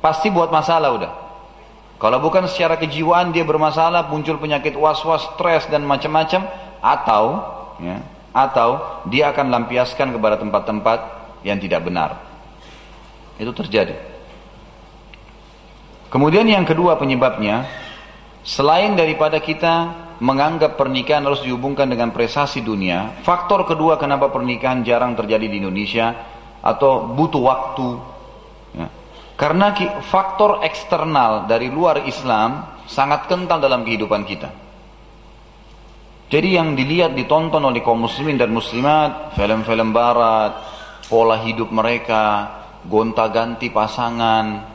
Pasti 0.00 0.32
buat 0.32 0.48
masalah 0.48 0.96
udah. 0.96 1.12
Kalau 2.00 2.18
bukan 2.24 2.48
secara 2.48 2.80
kejiwaan 2.80 3.36
dia 3.36 3.44
bermasalah, 3.44 4.08
muncul 4.08 4.40
penyakit 4.40 4.72
was-was, 4.76 5.28
stres 5.36 5.68
dan 5.68 5.84
macam-macam, 5.84 6.44
atau 6.80 7.24
ya, 7.80 8.00
atau 8.36 9.00
dia 9.08 9.32
akan 9.32 9.48
lampiaskan 9.48 10.12
kepada 10.12 10.36
tempat-tempat 10.40 10.98
yang 11.44 11.56
tidak 11.56 11.84
benar. 11.84 12.20
Itu 13.40 13.52
terjadi. 13.52 13.96
Kemudian 16.12 16.48
yang 16.48 16.64
kedua 16.68 17.00
penyebabnya, 17.00 17.64
selain 18.44 18.92
daripada 18.96 19.40
kita 19.40 20.05
menganggap 20.18 20.80
pernikahan 20.80 21.24
harus 21.24 21.44
dihubungkan 21.44 21.88
dengan 21.88 22.12
prestasi 22.12 22.64
dunia, 22.64 23.20
faktor 23.20 23.68
kedua 23.68 24.00
kenapa 24.00 24.32
pernikahan 24.32 24.80
jarang 24.86 25.12
terjadi 25.12 25.46
di 25.48 25.60
Indonesia 25.60 26.12
atau 26.64 27.12
butuh 27.12 27.42
waktu. 27.42 27.88
Karena 29.36 29.76
faktor 30.00 30.64
eksternal 30.64 31.44
dari 31.44 31.68
luar 31.68 32.08
Islam 32.08 32.80
sangat 32.88 33.28
kental 33.28 33.60
dalam 33.60 33.84
kehidupan 33.84 34.24
kita. 34.24 34.48
Jadi 36.32 36.56
yang 36.56 36.72
dilihat 36.72 37.12
ditonton 37.12 37.60
oleh 37.60 37.84
kaum 37.84 38.00
muslimin 38.00 38.40
dan 38.40 38.50
muslimat, 38.50 39.36
film-film 39.36 39.92
barat, 39.92 40.56
pola 41.06 41.38
hidup 41.44 41.68
mereka, 41.68 42.48
gonta-ganti 42.88 43.68
pasangan, 43.68 44.74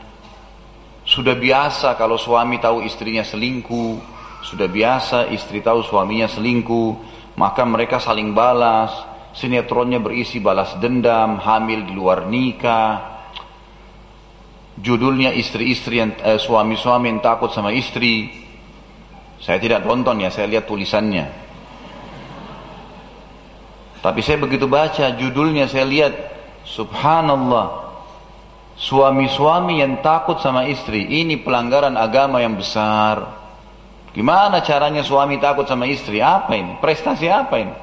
sudah 1.02 1.34
biasa 1.34 1.98
kalau 1.98 2.14
suami 2.14 2.62
tahu 2.62 2.86
istrinya 2.86 3.26
selingkuh, 3.26 4.11
sudah 4.42 4.66
biasa 4.66 5.30
istri 5.30 5.62
tahu 5.62 5.86
suaminya 5.86 6.26
selingkuh, 6.26 6.90
maka 7.38 7.62
mereka 7.62 8.02
saling 8.02 8.34
balas, 8.34 8.92
sinetronnya 9.32 10.02
berisi 10.02 10.42
balas 10.42 10.76
dendam, 10.82 11.40
hamil 11.40 11.86
di 11.86 11.92
luar 11.94 12.28
nikah, 12.28 13.12
judulnya 14.76 15.32
istri-istri 15.32 16.02
yang 16.02 16.12
eh, 16.20 16.42
suami-suami 16.42 17.08
yang 17.08 17.20
takut 17.22 17.54
sama 17.54 17.72
istri. 17.72 18.44
Saya 19.42 19.58
tidak 19.58 19.82
tonton 19.82 20.22
ya, 20.22 20.30
saya 20.30 20.46
lihat 20.46 20.70
tulisannya. 20.70 21.26
Tapi 24.02 24.18
saya 24.18 24.38
begitu 24.42 24.66
baca 24.66 25.14
judulnya 25.14 25.70
saya 25.70 25.86
lihat 25.86 26.12
subhanallah. 26.66 27.82
Suami-suami 28.72 29.78
yang 29.84 30.02
takut 30.02 30.42
sama 30.42 30.66
istri, 30.66 31.06
ini 31.06 31.38
pelanggaran 31.38 31.94
agama 31.94 32.42
yang 32.42 32.58
besar. 32.58 33.41
Gimana 34.12 34.60
caranya 34.60 35.00
suami 35.00 35.40
takut 35.40 35.64
sama 35.64 35.88
istri? 35.88 36.20
Apa 36.20 36.52
ini? 36.52 36.76
Prestasi 36.78 37.32
apa 37.32 37.56
ini? 37.56 37.74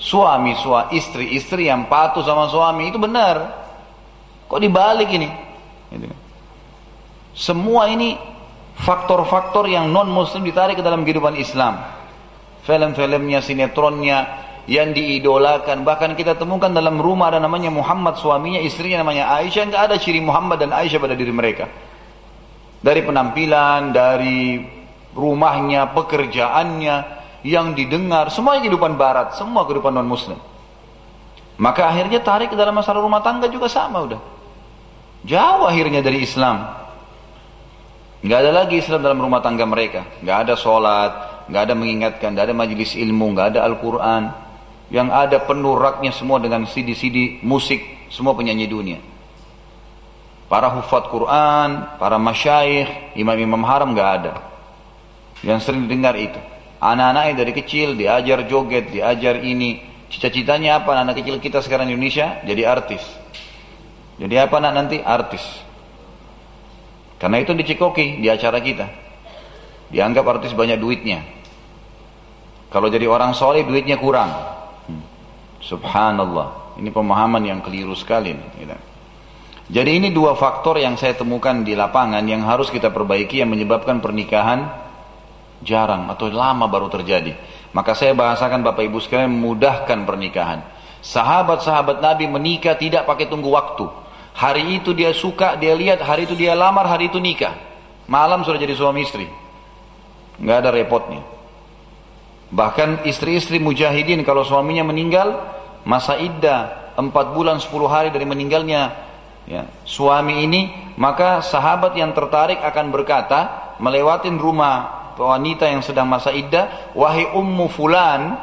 Suami, 0.00 0.56
suami, 0.56 0.96
istri-istri 0.96 1.68
yang 1.70 1.86
patuh 1.86 2.24
sama 2.24 2.48
suami 2.48 2.88
itu 2.90 2.96
benar. 2.96 3.62
Kok 4.48 4.60
dibalik 4.60 5.12
ini? 5.12 5.28
Gitu. 5.92 6.08
Semua 7.36 7.92
ini 7.92 8.16
faktor-faktor 8.80 9.68
yang 9.68 9.92
non 9.92 10.10
muslim 10.10 10.42
ditarik 10.42 10.80
ke 10.80 10.84
dalam 10.84 11.04
kehidupan 11.04 11.36
Islam. 11.36 11.78
Film-filmnya, 12.64 13.44
sinetronnya 13.44 14.18
yang 14.64 14.96
diidolakan. 14.96 15.84
Bahkan 15.84 16.16
kita 16.16 16.40
temukan 16.40 16.72
dalam 16.72 16.96
rumah 16.96 17.28
ada 17.28 17.38
namanya 17.38 17.68
Muhammad 17.68 18.16
suaminya, 18.16 18.58
istrinya 18.64 19.04
namanya 19.04 19.28
Aisyah. 19.28 19.68
Enggak 19.68 19.82
ada 19.92 19.96
ciri 20.00 20.24
Muhammad 20.24 20.56
dan 20.64 20.72
Aisyah 20.72 20.98
pada 20.98 21.12
diri 21.12 21.30
mereka. 21.30 21.68
Dari 22.80 23.00
penampilan, 23.04 23.92
dari 23.92 24.40
rumahnya, 25.14 25.94
pekerjaannya, 25.94 26.96
yang 27.44 27.76
didengar, 27.76 28.32
semua 28.32 28.56
kehidupan 28.58 28.96
barat, 28.96 29.36
semua 29.36 29.68
kehidupan 29.68 29.92
non 29.92 30.08
muslim. 30.08 30.40
Maka 31.60 31.86
akhirnya 31.86 32.18
tarik 32.24 32.50
ke 32.50 32.56
dalam 32.58 32.74
masalah 32.74 33.04
rumah 33.04 33.22
tangga 33.22 33.46
juga 33.46 33.70
sama 33.70 34.02
udah. 34.02 34.20
Jauh 35.22 35.64
akhirnya 35.68 36.02
dari 36.02 36.24
Islam. 36.24 36.66
Nggak 38.24 38.38
ada 38.40 38.52
lagi 38.64 38.80
Islam 38.80 39.04
dalam 39.04 39.20
rumah 39.20 39.44
tangga 39.44 39.68
mereka. 39.68 40.08
Nggak 40.24 40.38
ada 40.48 40.54
sholat, 40.56 41.12
nggak 41.46 41.62
ada 41.68 41.74
mengingatkan, 41.76 42.28
nggak 42.32 42.44
ada 42.50 42.56
majelis 42.56 42.96
ilmu, 42.96 43.36
nggak 43.36 43.46
ada 43.54 43.60
Al-Quran. 43.68 44.22
Yang 44.88 45.08
ada 45.12 45.38
penuh 45.44 45.76
raknya 45.76 46.12
semua 46.16 46.40
dengan 46.40 46.64
CD-CD 46.64 47.44
musik, 47.44 48.08
semua 48.08 48.32
penyanyi 48.32 48.66
dunia. 48.66 49.00
Para 50.48 50.72
hufat 50.72 51.08
Quran, 51.12 52.00
para 52.00 52.16
masyaikh, 52.16 53.16
imam-imam 53.16 53.64
haram 53.64 53.92
nggak 53.92 54.10
ada. 54.20 54.53
Yang 55.44 55.68
sering 55.68 55.84
dengar 55.86 56.16
itu. 56.16 56.40
Anak-anaknya 56.80 57.34
dari 57.36 57.52
kecil 57.52 57.94
diajar 57.94 58.48
joget, 58.48 58.88
diajar 58.88 59.44
ini. 59.44 59.84
Cita-citanya 60.08 60.80
apa 60.80 60.96
anak 60.96 61.20
kecil 61.20 61.36
kita 61.40 61.60
sekarang 61.60 61.88
di 61.88 61.96
Indonesia? 61.96 62.40
Jadi 62.44 62.62
artis. 62.64 63.04
Jadi 64.16 64.34
apa 64.40 64.56
nak 64.60 64.72
nanti? 64.72 65.00
Artis. 65.04 65.44
Karena 67.20 67.40
itu 67.40 67.52
dicikoki 67.52 68.20
di 68.20 68.28
acara 68.28 68.60
kita. 68.60 68.86
Dianggap 69.92 70.24
artis 70.38 70.52
banyak 70.56 70.80
duitnya. 70.80 71.20
Kalau 72.72 72.90
jadi 72.90 73.06
orang 73.06 73.36
soleh 73.36 73.62
duitnya 73.62 74.00
kurang. 74.00 74.32
Hmm. 74.88 75.04
Subhanallah. 75.62 76.76
Ini 76.80 76.90
pemahaman 76.90 77.42
yang 77.46 77.60
keliru 77.62 77.94
sekali. 77.94 78.34
Gitu. 78.34 78.76
Jadi 79.70 79.90
ini 79.96 80.08
dua 80.12 80.36
faktor 80.36 80.76
yang 80.76 81.00
saya 81.00 81.16
temukan 81.16 81.64
di 81.64 81.72
lapangan 81.72 82.20
yang 82.28 82.44
harus 82.44 82.68
kita 82.68 82.92
perbaiki 82.92 83.40
yang 83.40 83.48
menyebabkan 83.48 84.02
pernikahan 84.04 84.83
jarang 85.64 86.06
atau 86.12 86.28
lama 86.30 86.68
baru 86.68 86.92
terjadi. 86.92 87.34
Maka 87.74 87.96
saya 87.98 88.14
bahasakan 88.14 88.62
Bapak 88.62 88.86
Ibu 88.86 89.02
sekalian 89.02 89.34
memudahkan 89.34 89.98
pernikahan. 90.06 90.62
Sahabat-sahabat 91.02 91.98
Nabi 91.98 92.30
menikah 92.30 92.78
tidak 92.78 93.04
pakai 93.04 93.26
tunggu 93.26 93.50
waktu. 93.50 93.84
Hari 94.34 94.78
itu 94.78 94.94
dia 94.94 95.10
suka, 95.10 95.58
dia 95.58 95.74
lihat, 95.74 95.98
hari 96.04 96.30
itu 96.30 96.38
dia 96.38 96.54
lamar, 96.54 96.86
hari 96.86 97.10
itu 97.10 97.18
nikah. 97.18 97.54
Malam 98.06 98.46
sudah 98.46 98.60
jadi 98.60 98.74
suami 98.78 99.02
istri. 99.02 99.26
Nggak 100.38 100.58
ada 100.64 100.70
repotnya. 100.70 101.22
Bahkan 102.54 103.06
istri-istri 103.08 103.58
mujahidin 103.58 104.22
kalau 104.22 104.46
suaminya 104.46 104.86
meninggal, 104.86 105.42
masa 105.82 106.14
iddah 106.18 106.94
4 106.94 107.10
bulan 107.34 107.58
10 107.58 107.74
hari 107.90 108.08
dari 108.14 108.22
meninggalnya 108.22 108.94
ya, 109.50 109.66
suami 109.82 110.46
ini, 110.46 110.94
maka 110.94 111.42
sahabat 111.42 111.98
yang 111.98 112.14
tertarik 112.14 112.62
akan 112.62 112.94
berkata, 112.94 113.40
melewatin 113.82 114.38
rumah 114.38 115.03
wanita 115.18 115.70
yang 115.70 115.80
sedang 115.80 116.06
masa 116.10 116.34
iddah, 116.34 116.94
wahai 116.94 117.28
ummu 117.30 117.66
fulan, 117.70 118.34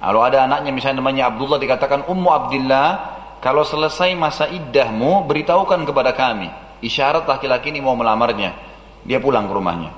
kalau 0.00 0.24
ada 0.24 0.48
anaknya 0.48 0.72
misalnya 0.72 1.04
namanya 1.04 1.28
Abdullah 1.28 1.60
dikatakan 1.60 2.08
ummu 2.08 2.28
Abdullah, 2.32 2.88
kalau 3.40 3.64
selesai 3.64 4.12
masa 4.16 4.48
iddahmu, 4.48 5.24
beritahukan 5.24 5.84
kepada 5.88 6.12
kami. 6.12 6.48
Isyarat 6.80 7.28
laki-laki 7.28 7.72
ini 7.72 7.80
mau 7.80 7.96
melamarnya. 7.96 8.52
Dia 9.04 9.20
pulang 9.20 9.48
ke 9.48 9.52
rumahnya. 9.52 9.90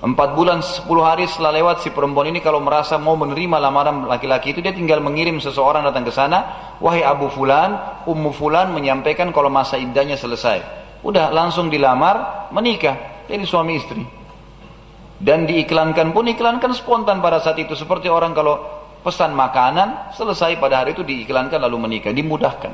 Empat 0.00 0.32
bulan, 0.32 0.64
sepuluh 0.64 1.04
hari 1.04 1.28
setelah 1.28 1.54
lewat 1.60 1.84
si 1.84 1.92
perempuan 1.92 2.32
ini 2.32 2.40
kalau 2.40 2.56
merasa 2.58 2.96
mau 2.96 3.20
menerima 3.20 3.60
lamaran 3.60 4.08
laki-laki 4.08 4.56
itu 4.56 4.64
dia 4.64 4.72
tinggal 4.72 4.98
mengirim 5.04 5.36
seseorang 5.38 5.84
datang 5.84 6.08
ke 6.08 6.12
sana, 6.14 6.72
wahai 6.80 7.04
Abu 7.04 7.28
Fulan, 7.28 8.02
Ummu 8.08 8.32
Fulan 8.32 8.72
menyampaikan 8.72 9.28
kalau 9.28 9.52
masa 9.52 9.76
iddahnya 9.76 10.16
selesai. 10.16 10.62
Udah 11.04 11.28
langsung 11.30 11.68
dilamar, 11.68 12.48
menikah, 12.48 13.26
jadi 13.28 13.44
suami 13.44 13.76
istri. 13.76 14.19
Dan 15.20 15.44
diiklankan 15.44 16.16
pun 16.16 16.24
iklankan 16.32 16.72
spontan 16.72 17.20
pada 17.20 17.44
saat 17.44 17.60
itu 17.60 17.76
seperti 17.76 18.08
orang 18.08 18.32
kalau 18.32 18.56
pesan 19.04 19.36
makanan 19.36 20.16
selesai 20.16 20.56
pada 20.56 20.80
hari 20.80 20.96
itu 20.96 21.04
diiklankan 21.04 21.60
lalu 21.60 21.76
menikah, 21.76 22.12
dimudahkan. 22.12 22.72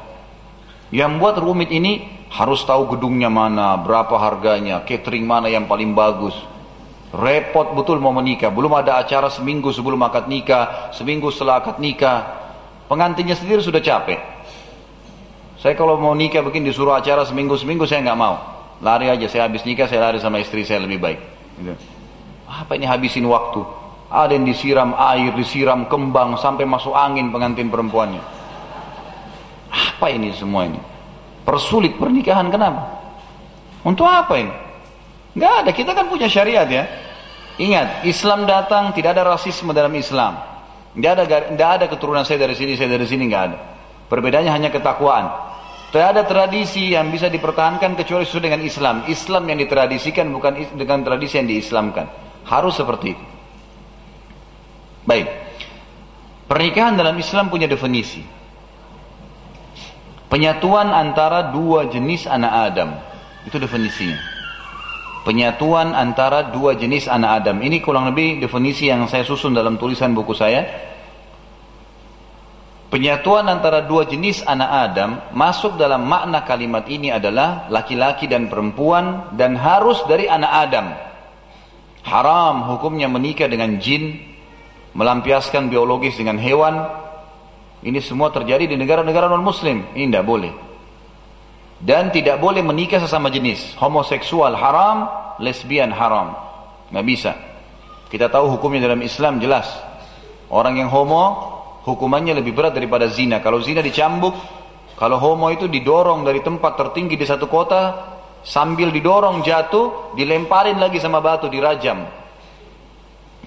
Yang 0.94 1.12
buat 1.18 1.36
rumit 1.42 1.74
ini 1.74 2.06
harus 2.30 2.62
tahu 2.62 2.94
gedungnya 2.94 3.26
mana, 3.26 3.74
berapa 3.82 4.14
harganya, 4.14 4.86
catering 4.86 5.26
mana 5.26 5.50
yang 5.50 5.66
paling 5.66 5.90
bagus 5.98 6.38
Repot 7.16 7.72
betul 7.72 8.02
mau 8.02 8.10
menikah. 8.10 8.52
Belum 8.52 8.74
ada 8.74 8.98
acara 8.98 9.30
seminggu 9.30 9.70
sebelum 9.70 9.96
akad 10.04 10.26
nikah, 10.26 10.90
seminggu 10.90 11.30
setelah 11.32 11.62
akad 11.62 11.78
nikah. 11.80 12.44
Pengantinnya 12.90 13.38
sendiri 13.38 13.62
sudah 13.64 13.80
capek. 13.80 14.20
Saya 15.56 15.72
kalau 15.78 15.96
mau 15.96 16.12
nikah 16.12 16.44
begini 16.44 16.70
disuruh 16.70 16.92
acara 16.92 17.24
seminggu-seminggu 17.24 17.88
saya 17.88 18.04
nggak 18.04 18.20
mau. 18.20 18.36
Lari 18.84 19.08
aja, 19.08 19.26
saya 19.32 19.48
habis 19.48 19.64
nikah 19.64 19.88
saya 19.88 20.12
lari 20.12 20.20
sama 20.20 20.42
istri 20.44 20.62
saya 20.68 20.84
lebih 20.84 21.00
baik. 21.00 21.20
Gitu. 21.56 21.95
Apa 22.56 22.72
ini 22.80 22.88
habisin 22.88 23.28
waktu? 23.28 23.60
Ada 24.08 24.32
yang 24.38 24.46
disiram 24.46 24.94
air, 24.96 25.34
disiram 25.34 25.84
kembang 25.90 26.38
sampai 26.40 26.64
masuk 26.64 26.94
angin 26.94 27.28
pengantin 27.28 27.68
perempuannya. 27.68 28.22
Apa 29.68 30.08
ini 30.08 30.32
semua 30.32 30.64
ini? 30.64 30.78
Persulit 31.44 31.98
pernikahan 32.00 32.48
kenapa? 32.48 32.96
Untuk 33.84 34.06
apa 34.08 34.34
ini? 34.40 34.54
Nggak 35.36 35.52
ada, 35.62 35.70
kita 35.74 35.92
kan 35.92 36.08
punya 36.08 36.30
syariat 36.32 36.64
ya. 36.64 36.88
Ingat, 37.60 38.08
Islam 38.08 38.48
datang 38.48 38.92
tidak 38.96 39.16
ada 39.16 39.36
rasisme 39.36 39.72
dalam 39.76 39.92
Islam. 39.92 40.38
Tidak 40.96 41.10
ada, 41.12 41.24
tidak 41.28 41.70
ada 41.76 41.84
keturunan 41.92 42.24
saya 42.24 42.40
dari 42.40 42.56
sini, 42.56 42.72
saya 42.72 42.88
dari 42.88 43.04
sini, 43.04 43.28
nggak 43.28 43.42
ada. 43.52 43.58
Perbedaannya 44.08 44.52
hanya 44.52 44.70
ketakwaan. 44.72 45.28
Tidak 45.92 46.02
ada 46.02 46.22
tradisi 46.24 46.92
yang 46.92 47.12
bisa 47.12 47.28
dipertahankan 47.28 47.94
kecuali 47.94 48.24
sesuai 48.26 48.44
dengan 48.48 48.60
Islam. 48.64 48.96
Islam 49.06 49.42
yang 49.48 49.58
ditradisikan 49.60 50.28
bukan 50.32 50.76
dengan 50.76 51.04
tradisi 51.04 51.36
yang 51.36 51.48
diislamkan. 51.48 52.25
Harus 52.46 52.78
seperti 52.78 53.18
itu. 53.18 53.24
Baik. 55.06 55.26
Pernikahan 56.46 56.94
dalam 56.94 57.18
Islam 57.18 57.50
punya 57.50 57.66
definisi. 57.66 58.22
Penyatuan 60.30 60.90
antara 60.90 61.50
dua 61.50 61.90
jenis 61.90 62.26
anak 62.26 62.52
Adam. 62.70 62.90
Itu 63.46 63.58
definisinya 63.58 64.36
penyatuan 65.26 65.90
antara 65.90 66.54
dua 66.54 66.78
jenis 66.78 67.10
anak 67.10 67.42
Adam. 67.42 67.58
Ini 67.58 67.82
kurang 67.82 68.06
lebih 68.14 68.38
definisi 68.38 68.86
yang 68.86 69.10
saya 69.10 69.26
susun 69.26 69.50
dalam 69.50 69.74
tulisan 69.74 70.14
buku 70.14 70.30
saya. 70.30 70.62
Penyatuan 72.86 73.50
antara 73.50 73.82
dua 73.82 74.06
jenis 74.06 74.46
anak 74.46 74.70
Adam 74.70 75.10
masuk 75.34 75.74
dalam 75.74 76.06
makna 76.06 76.46
kalimat 76.46 76.86
ini 76.86 77.10
adalah 77.10 77.66
laki-laki 77.66 78.30
dan 78.30 78.46
perempuan 78.46 79.34
dan 79.34 79.58
harus 79.58 80.06
dari 80.06 80.30
anak 80.30 80.52
Adam. 80.54 80.86
Haram 82.06 82.70
hukumnya 82.70 83.10
menikah 83.10 83.50
dengan 83.50 83.82
jin, 83.82 84.14
melampiaskan 84.94 85.66
biologis 85.66 86.14
dengan 86.14 86.38
hewan. 86.38 86.86
Ini 87.82 87.98
semua 87.98 88.30
terjadi 88.30 88.70
di 88.70 88.76
negara-negara 88.78 89.26
non-muslim. 89.26 89.90
Ini 89.92 90.06
tidak 90.08 90.26
boleh. 90.26 90.52
Dan 91.82 92.08
tidak 92.14 92.38
boleh 92.38 92.62
menikah 92.62 93.02
sesama 93.02 93.28
jenis. 93.28 93.74
Homoseksual 93.76 94.54
haram 94.54 95.10
lesbian 95.42 95.92
haram. 95.92 96.32
Nggak 96.94 97.06
bisa. 97.06 97.32
Kita 98.06 98.30
tahu 98.30 98.54
hukumnya 98.54 98.86
dalam 98.86 99.02
Islam 99.02 99.42
jelas. 99.42 99.66
Orang 100.48 100.78
yang 100.78 100.88
homo 100.88 101.52
hukumannya 101.84 102.38
lebih 102.38 102.54
berat 102.54 102.72
daripada 102.72 103.10
zina. 103.10 103.42
Kalau 103.42 103.58
zina 103.60 103.82
dicambuk 103.82 104.34
kalau 104.96 105.20
homo 105.20 105.52
itu 105.52 105.68
didorong 105.68 106.24
dari 106.24 106.40
tempat 106.40 106.80
tertinggi 106.80 107.20
di 107.20 107.26
satu 107.28 107.44
kota 107.50 108.15
sambil 108.46 108.94
didorong 108.94 109.42
jatuh 109.42 110.14
dilemparin 110.14 110.78
lagi 110.78 111.02
sama 111.02 111.18
batu 111.18 111.50
dirajam 111.50 112.06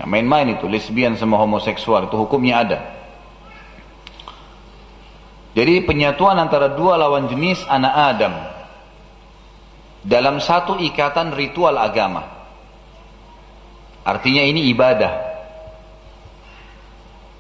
main-main 0.04 0.60
itu 0.60 0.68
lesbian 0.68 1.16
sama 1.16 1.40
homoseksual 1.40 2.12
itu 2.12 2.16
hukumnya 2.20 2.56
ada 2.60 2.80
jadi 5.58 5.82
penyatuan 5.84 6.38
antara 6.38 6.72
dua 6.72 7.00
lawan 7.00 7.26
jenis 7.26 7.66
anak 7.66 7.94
Adam 7.96 8.34
dalam 10.06 10.40
satu 10.40 10.80
ikatan 10.80 11.36
ritual 11.36 11.76
agama. 11.76 12.24
Artinya 14.06 14.46
ini 14.46 14.72
ibadah. 14.72 15.14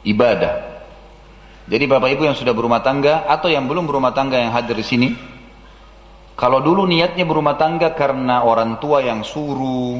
Ibadah. 0.04 0.54
Jadi 1.70 1.86
Bapak 1.86 2.10
Ibu 2.18 2.28
yang 2.28 2.38
sudah 2.38 2.52
berumah 2.52 2.82
tangga 2.82 3.30
atau 3.30 3.46
yang 3.46 3.70
belum 3.70 3.86
berumah 3.86 4.12
tangga 4.12 4.42
yang 4.42 4.50
hadir 4.50 4.74
di 4.74 4.86
sini, 4.86 5.10
kalau 6.40 6.64
dulu 6.64 6.88
niatnya 6.88 7.28
berumah 7.28 7.60
tangga 7.60 7.92
karena 7.92 8.48
orang 8.48 8.80
tua 8.80 9.04
yang 9.04 9.28
suruh, 9.28 10.00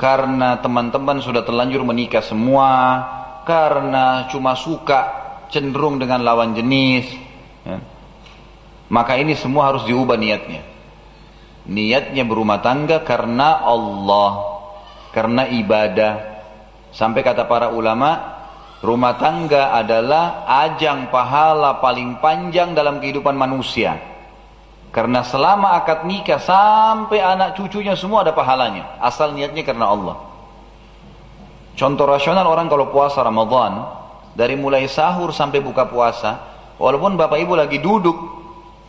karena 0.00 0.56
teman-teman 0.64 1.20
sudah 1.20 1.44
terlanjur 1.44 1.84
menikah 1.84 2.24
semua, 2.24 3.04
karena 3.44 4.24
cuma 4.32 4.56
suka 4.56 5.12
cenderung 5.52 6.00
dengan 6.00 6.24
lawan 6.24 6.56
jenis, 6.56 7.36
Ya. 7.64 7.80
Maka 8.92 9.16
ini 9.16 9.32
semua 9.32 9.72
harus 9.72 9.88
diubah 9.88 10.20
niatnya. 10.20 10.60
Niatnya 11.64 12.28
berumah 12.28 12.60
tangga 12.60 13.00
karena 13.00 13.64
Allah, 13.64 14.30
karena 15.16 15.48
ibadah. 15.48 16.14
Sampai 16.92 17.24
kata 17.24 17.48
para 17.48 17.72
ulama, 17.72 18.20
rumah 18.84 19.16
tangga 19.16 19.72
adalah 19.72 20.44
ajang 20.68 21.08
pahala 21.08 21.80
paling 21.80 22.20
panjang 22.20 22.76
dalam 22.76 23.00
kehidupan 23.00 23.32
manusia. 23.32 24.13
Karena 24.94 25.26
selama 25.26 25.74
akad 25.74 26.06
nikah 26.06 26.38
sampai 26.38 27.18
anak 27.18 27.58
cucunya 27.58 27.98
semua 27.98 28.22
ada 28.22 28.30
pahalanya. 28.30 28.94
Asal 29.02 29.34
niatnya 29.34 29.66
karena 29.66 29.90
Allah. 29.90 30.16
Contoh 31.74 32.06
rasional 32.06 32.46
orang 32.46 32.70
kalau 32.70 32.94
puasa 32.94 33.18
Ramadan, 33.26 33.82
dari 34.38 34.54
mulai 34.54 34.86
sahur 34.86 35.34
sampai 35.34 35.58
buka 35.58 35.90
puasa, 35.90 36.54
Walaupun 36.74 37.14
bapak 37.14 37.38
ibu 37.38 37.54
lagi 37.54 37.78
duduk, 37.78 38.16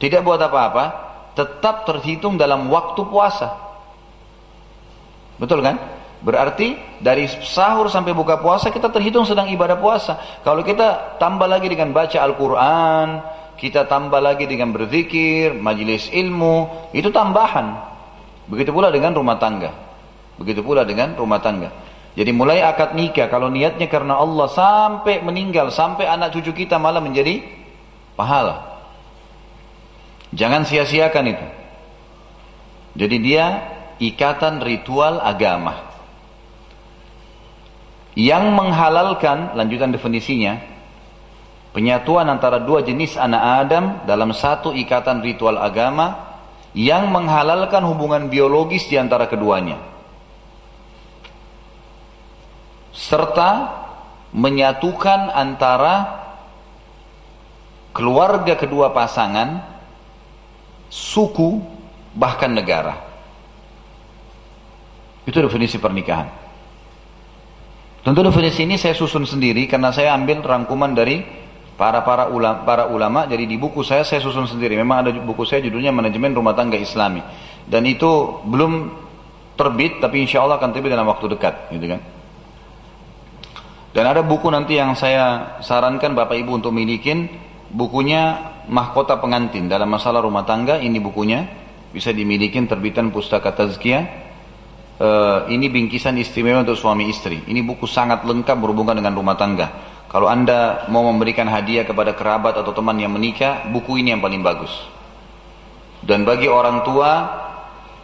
tidak 0.01 0.25
buat 0.25 0.41
apa-apa, 0.41 0.85
tetap 1.37 1.85
terhitung 1.85 2.33
dalam 2.39 2.65
waktu 2.73 3.01
puasa. 3.05 3.53
Betul 5.37 5.61
kan? 5.61 5.77
Berarti 6.25 6.73
dari 6.97 7.29
sahur 7.29 7.85
sampai 7.91 8.17
buka 8.17 8.41
puasa 8.41 8.73
kita 8.73 8.89
terhitung 8.89 9.29
sedang 9.29 9.45
ibadah 9.53 9.77
puasa. 9.77 10.41
Kalau 10.41 10.65
kita 10.65 11.19
tambah 11.21 11.45
lagi 11.45 11.69
dengan 11.69 11.93
baca 11.93 12.17
Al-Quran, 12.17 13.07
kita 13.55 13.87
tambah 13.87 14.19
lagi 14.19 14.45
dengan 14.45 14.75
berzikir, 14.75 15.55
majelis 15.55 16.11
ilmu, 16.11 16.89
itu 16.91 17.07
tambahan. 17.09 17.79
Begitu 18.51 18.69
pula 18.75 18.91
dengan 18.91 19.15
rumah 19.15 19.39
tangga. 19.39 19.71
Begitu 20.35 20.61
pula 20.61 20.83
dengan 20.83 21.15
rumah 21.15 21.39
tangga. 21.39 21.71
Jadi 22.15 22.31
mulai 22.31 22.63
akad 22.63 22.95
nikah, 22.95 23.27
kalau 23.27 23.51
niatnya 23.51 23.91
karena 23.91 24.15
Allah 24.15 24.47
sampai 24.47 25.19
meninggal, 25.19 25.67
sampai 25.71 26.07
anak 26.07 26.31
cucu 26.31 26.55
kita 26.55 26.79
malah 26.79 27.03
menjadi 27.03 27.43
pahala. 28.15 28.79
Jangan 30.31 30.63
sia-siakan 30.63 31.25
itu. 31.31 31.47
Jadi 32.95 33.15
dia 33.19 33.45
ikatan 33.99 34.63
ritual 34.63 35.19
agama. 35.19 35.91
Yang 38.15 38.43
menghalalkan, 38.55 39.59
lanjutan 39.59 39.91
definisinya, 39.91 40.74
penyatuan 41.75 42.31
antara 42.31 42.63
dua 42.63 42.88
jenis 42.88 43.19
anak 43.19 43.67
Adam 43.67 43.85
dalam 44.07 44.31
satu 44.31 44.71
ikatan 44.71 45.19
ritual 45.19 45.59
agama 45.59 46.39
yang 46.71 47.11
menghalalkan 47.11 47.83
hubungan 47.83 48.31
biologis 48.31 48.88
di 48.88 48.95
antara 48.95 49.27
keduanya. 49.27 49.75
Serta 52.95 53.83
menyatukan 54.31 55.35
antara 55.35 56.23
keluarga 57.91 58.55
kedua 58.55 58.95
pasangan, 58.95 59.59
suku, 60.88 61.59
bahkan 62.15 62.55
negara. 62.55 63.03
Itu 65.27 65.43
definisi 65.43 65.75
pernikahan. 65.75 66.31
Tentu 67.99 68.21
definisi 68.23 68.63
ini 68.63 68.79
saya 68.79 68.95
susun 68.95 69.27
sendiri 69.27 69.67
karena 69.67 69.91
saya 69.91 70.15
ambil 70.15 70.39
rangkuman 70.39 70.95
dari 70.95 71.44
para 71.75 72.01
para 72.03 72.31
ulama, 72.31 72.63
para 72.63 72.83
ulama. 72.88 73.27
Jadi 73.27 73.45
di 73.45 73.55
buku 73.59 73.83
saya 73.83 74.03
saya 74.07 74.23
susun 74.23 74.47
sendiri. 74.47 74.75
Memang 74.79 75.05
ada 75.05 75.11
buku 75.11 75.43
saya 75.43 75.63
judulnya 75.63 75.91
Manajemen 75.91 76.35
Rumah 76.35 76.55
Tangga 76.55 76.79
Islami. 76.79 77.21
Dan 77.67 77.83
itu 77.88 78.41
belum 78.47 79.03
terbit, 79.55 80.03
tapi 80.03 80.23
insya 80.23 80.43
Allah 80.43 80.59
akan 80.59 80.69
terbit 80.75 80.91
dalam 80.91 81.07
waktu 81.07 81.31
dekat, 81.31 81.71
gitu 81.71 81.88
kan. 81.95 82.01
Dan 83.95 84.03
ada 84.11 84.19
buku 84.27 84.51
nanti 84.51 84.75
yang 84.75 84.91
saya 84.99 85.55
sarankan 85.63 86.11
Bapak 86.11 86.35
Ibu 86.35 86.59
untuk 86.59 86.75
milikin, 86.75 87.31
bukunya 87.71 88.51
Mahkota 88.67 89.15
Pengantin 89.23 89.71
dalam 89.71 89.88
masalah 89.88 90.19
rumah 90.19 90.43
tangga. 90.43 90.83
Ini 90.83 90.99
bukunya 90.99 91.47
bisa 91.95 92.11
dimilikin 92.11 92.67
terbitan 92.67 93.07
Pustaka 93.15 93.55
Tazkiyah. 93.55 94.27
Uh, 94.95 95.47
ini 95.51 95.67
bingkisan 95.67 96.15
istimewa 96.19 96.63
untuk 96.63 96.75
suami 96.79 97.07
istri. 97.07 97.43
Ini 97.47 97.63
buku 97.63 97.88
sangat 97.88 98.23
lengkap 98.27 98.57
berhubungan 98.59 98.99
dengan 98.99 99.15
rumah 99.15 99.35
tangga. 99.39 99.94
Kalau 100.09 100.29
anda 100.29 100.85
mau 100.87 101.03
memberikan 101.09 101.49
hadiah 101.49 101.83
kepada 101.83 102.13
kerabat 102.13 102.55
atau 102.55 102.71
teman 102.71 102.95
yang 103.01 103.11
menikah, 103.11 103.67
buku 103.73 103.99
ini 103.99 104.13
yang 104.13 104.21
paling 104.21 104.45
bagus. 104.45 104.71
Dan 106.05 106.23
bagi 106.23 106.45
orang 106.45 106.85
tua 106.85 107.11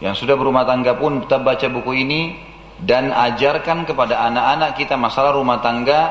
yang 0.02 0.18
sudah 0.18 0.34
berumah 0.34 0.66
tangga 0.66 0.98
pun 0.98 1.22
tetap 1.22 1.46
baca 1.46 1.66
buku 1.70 2.02
ini 2.02 2.34
dan 2.82 3.14
ajarkan 3.14 3.86
kepada 3.86 4.18
anak-anak 4.26 4.74
kita 4.74 4.98
masalah 4.98 5.38
rumah 5.38 5.62
tangga 5.62 6.10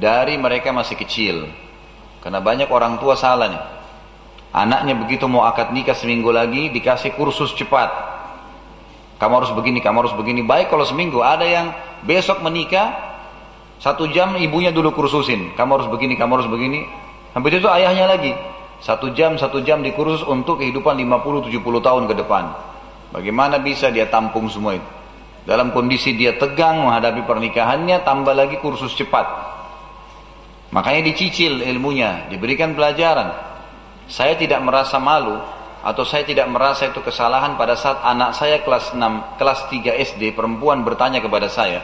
dari 0.00 0.40
mereka 0.40 0.72
masih 0.72 0.96
kecil. 0.96 1.44
Karena 2.24 2.40
banyak 2.40 2.72
orang 2.72 2.96
tua 2.96 3.14
salah 3.14 3.52
nih. 3.52 3.64
Anaknya 4.56 4.96
begitu 4.96 5.28
mau 5.28 5.44
akad 5.44 5.76
nikah 5.76 5.92
seminggu 5.92 6.32
lagi 6.32 6.72
dikasih 6.72 7.12
kursus 7.12 7.52
cepat. 7.52 7.92
Kamu 9.20 9.32
harus 9.44 9.52
begini, 9.52 9.84
kamu 9.84 10.08
harus 10.08 10.16
begini. 10.16 10.40
Baik 10.40 10.72
kalau 10.72 10.88
seminggu. 10.88 11.20
Ada 11.20 11.44
yang 11.44 11.66
besok 12.08 12.40
menikah 12.40 13.05
satu 13.76 14.08
jam 14.08 14.34
ibunya 14.40 14.72
dulu 14.72 14.96
kursusin. 14.96 15.52
Kamu 15.52 15.70
harus 15.80 15.88
begini, 15.92 16.16
kamu 16.16 16.32
harus 16.40 16.48
begini. 16.48 16.88
Habis 17.36 17.60
itu 17.60 17.68
ayahnya 17.68 18.08
lagi. 18.08 18.32
Satu 18.80 19.12
jam, 19.12 19.36
satu 19.36 19.60
jam 19.64 19.80
dikursus 19.80 20.24
untuk 20.24 20.60
kehidupan 20.60 20.96
50-70 21.00 21.52
tahun 21.60 22.02
ke 22.08 22.14
depan. 22.24 22.44
Bagaimana 23.12 23.60
bisa 23.60 23.88
dia 23.88 24.08
tampung 24.08 24.48
semua 24.48 24.76
itu? 24.76 24.88
Dalam 25.46 25.70
kondisi 25.70 26.12
dia 26.18 26.34
tegang 26.34 26.82
menghadapi 26.82 27.22
pernikahannya, 27.22 28.02
tambah 28.02 28.34
lagi 28.34 28.58
kursus 28.58 28.92
cepat. 28.98 29.24
Makanya 30.74 31.06
dicicil 31.06 31.62
ilmunya, 31.62 32.26
diberikan 32.26 32.74
pelajaran. 32.74 33.30
Saya 34.10 34.34
tidak 34.34 34.58
merasa 34.66 34.98
malu 34.98 35.38
atau 35.86 36.02
saya 36.02 36.26
tidak 36.26 36.50
merasa 36.50 36.90
itu 36.90 36.98
kesalahan 36.98 37.54
pada 37.54 37.78
saat 37.78 38.02
anak 38.02 38.34
saya 38.34 38.58
kelas 38.66 38.90
6, 38.90 39.38
kelas 39.38 39.70
3 39.70 39.94
SD 40.02 40.34
perempuan 40.34 40.82
bertanya 40.82 41.22
kepada 41.22 41.46
saya. 41.46 41.78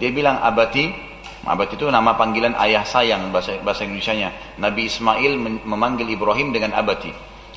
Dia 0.00 0.08
bilang, 0.08 0.40
"Abati, 0.40 1.11
Abad 1.42 1.74
itu 1.74 1.90
nama 1.90 2.14
panggilan 2.14 2.54
ayah 2.54 2.86
sayang 2.86 3.34
bahasa, 3.34 3.58
bahasa 3.66 3.82
Indonesia-nya. 3.82 4.58
Nabi 4.62 4.86
Ismail 4.86 5.32
memanggil 5.66 6.06
Ibrahim 6.06 6.54
dengan 6.54 6.78
abati. 6.78 7.10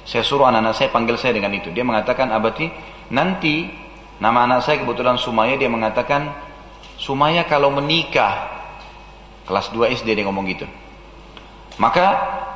Saya 0.06 0.26
suruh 0.26 0.50
anak-anak 0.50 0.74
saya 0.74 0.90
panggil 0.90 1.18
saya 1.22 1.38
dengan 1.38 1.54
itu. 1.54 1.70
Dia 1.70 1.86
mengatakan 1.86 2.34
abati, 2.34 2.66
nanti 3.14 3.70
nama 4.18 4.50
anak 4.50 4.66
saya 4.66 4.82
kebetulan 4.82 5.22
Sumaya 5.22 5.54
dia 5.54 5.70
mengatakan 5.70 6.34
Sumaya 6.98 7.46
kalau 7.46 7.70
menikah 7.70 8.50
kelas 9.46 9.70
2 9.70 9.94
SD 10.02 10.18
dia 10.18 10.26
ngomong 10.26 10.46
gitu. 10.50 10.66
Maka 11.78 12.06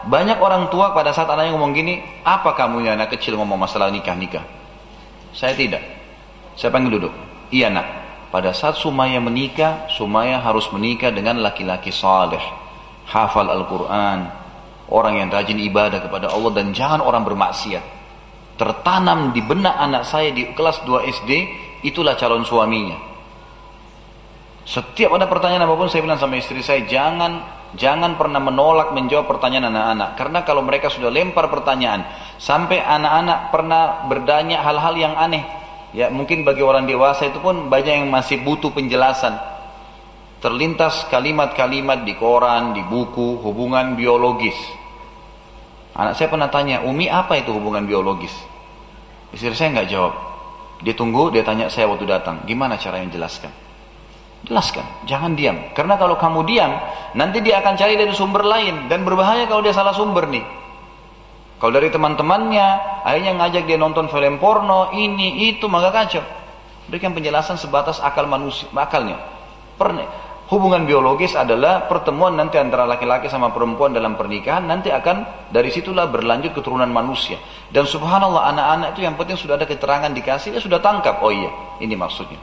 banyak 0.10 0.42
orang 0.42 0.74
tua 0.74 0.98
pada 0.98 1.14
saat 1.14 1.30
anaknya 1.30 1.54
ngomong 1.54 1.78
gini, 1.78 2.02
apa 2.26 2.58
kamu 2.58 2.90
ya 2.90 2.98
anak 2.98 3.14
kecil 3.14 3.38
ngomong 3.38 3.60
masalah 3.60 3.94
nikah-nikah? 3.94 4.42
Saya 5.36 5.54
tidak. 5.54 5.84
Saya 6.58 6.74
panggil 6.74 6.98
duduk. 6.98 7.14
Iya 7.54 7.70
nak, 7.70 7.86
pada 8.30 8.54
saat 8.54 8.78
Sumaya 8.78 9.18
menikah, 9.18 9.90
Sumaya 9.90 10.38
harus 10.38 10.70
menikah 10.70 11.10
dengan 11.10 11.42
laki-laki 11.42 11.90
saleh, 11.90 12.42
hafal 13.10 13.50
Al-Quran, 13.50 14.30
orang 14.90 15.14
yang 15.18 15.30
rajin 15.34 15.58
ibadah 15.58 16.02
kepada 16.06 16.30
Allah 16.30 16.52
dan 16.54 16.70
jangan 16.70 17.02
orang 17.02 17.26
bermaksiat. 17.26 17.82
Tertanam 18.60 19.34
di 19.34 19.42
benak 19.42 19.74
anak 19.74 20.04
saya 20.06 20.30
di 20.30 20.54
kelas 20.54 20.86
2 20.86 21.10
SD, 21.10 21.32
itulah 21.82 22.14
calon 22.20 22.46
suaminya. 22.46 22.98
Setiap 24.70 25.18
ada 25.18 25.26
pertanyaan 25.26 25.66
apa 25.66 25.74
pun 25.74 25.90
saya 25.90 26.06
bilang 26.06 26.22
sama 26.22 26.38
istri 26.38 26.62
saya, 26.62 26.86
jangan 26.86 27.42
jangan 27.74 28.18
pernah 28.18 28.38
menolak 28.38 28.94
menjawab 28.94 29.26
pertanyaan 29.26 29.74
anak-anak. 29.74 30.10
Karena 30.14 30.40
kalau 30.46 30.62
mereka 30.62 30.94
sudah 30.94 31.10
lempar 31.10 31.50
pertanyaan, 31.50 32.06
sampai 32.38 32.78
anak-anak 32.78 33.50
pernah 33.50 34.06
berdanya 34.06 34.62
hal-hal 34.62 34.94
yang 34.94 35.14
aneh, 35.18 35.42
Ya 35.90 36.14
mungkin 36.14 36.46
bagi 36.46 36.62
orang 36.62 36.86
dewasa 36.86 37.30
itu 37.30 37.42
pun 37.42 37.68
banyak 37.68 38.06
yang 38.06 38.10
masih 38.14 38.46
butuh 38.46 38.70
penjelasan. 38.70 39.34
Terlintas 40.40 41.10
kalimat-kalimat 41.12 42.08
di 42.08 42.16
koran, 42.16 42.72
di 42.72 42.86
buku, 42.86 43.42
hubungan 43.44 43.98
biologis. 43.98 44.56
Anak 45.98 46.16
saya 46.16 46.32
pernah 46.32 46.48
tanya, 46.48 46.86
Umi 46.88 47.12
apa 47.12 47.36
itu 47.36 47.52
hubungan 47.52 47.84
biologis? 47.84 48.32
Istri 49.36 49.58
saya 49.58 49.70
nggak 49.76 49.90
jawab. 49.92 50.14
Dia 50.80 50.96
tunggu, 50.96 51.28
dia 51.28 51.44
tanya 51.44 51.68
saya 51.68 51.92
waktu 51.92 52.08
datang, 52.08 52.48
gimana 52.48 52.80
cara 52.80 53.04
yang 53.04 53.12
jelaskan? 53.12 53.52
Jelaskan, 54.48 54.88
jangan 55.04 55.36
diam. 55.36 55.60
Karena 55.76 56.00
kalau 56.00 56.16
kamu 56.16 56.48
diam, 56.48 56.72
nanti 57.20 57.44
dia 57.44 57.60
akan 57.60 57.76
cari 57.76 58.00
dari 58.00 58.16
sumber 58.16 58.48
lain 58.48 58.88
dan 58.88 59.04
berbahaya 59.04 59.44
kalau 59.52 59.60
dia 59.60 59.76
salah 59.76 59.92
sumber 59.92 60.32
nih. 60.32 60.59
Kalau 61.60 61.76
dari 61.76 61.92
teman-temannya, 61.92 62.68
akhirnya 63.04 63.36
ngajak 63.36 63.68
dia 63.68 63.76
nonton 63.76 64.08
film 64.08 64.40
porno, 64.40 64.96
ini, 64.96 65.52
itu, 65.52 65.68
maka 65.68 65.92
kacau. 65.92 66.24
Berikan 66.88 67.12
penjelasan 67.12 67.60
sebatas 67.60 68.00
akal 68.00 68.32
manusia, 68.32 68.72
akalnya. 68.72 69.20
Pernah, 69.76 70.08
hubungan 70.48 70.88
biologis 70.88 71.36
adalah 71.36 71.84
pertemuan 71.92 72.40
nanti 72.40 72.56
antara 72.56 72.88
laki-laki 72.88 73.28
sama 73.28 73.52
perempuan 73.52 73.92
dalam 73.92 74.16
pernikahan, 74.16 74.64
nanti 74.64 74.88
akan 74.88 75.52
dari 75.52 75.68
situlah 75.68 76.08
berlanjut 76.08 76.56
keturunan 76.56 76.88
manusia. 76.88 77.36
Dan 77.68 77.84
subhanallah 77.84 78.56
anak-anak 78.56 78.88
itu 78.96 79.04
yang 79.04 79.20
penting 79.20 79.36
sudah 79.36 79.60
ada 79.60 79.68
keterangan 79.68 80.10
dikasih, 80.16 80.56
dia 80.56 80.64
sudah 80.64 80.80
tangkap, 80.80 81.20
oh 81.20 81.30
iya, 81.30 81.52
ini 81.84 81.94
maksudnya. 82.00 82.40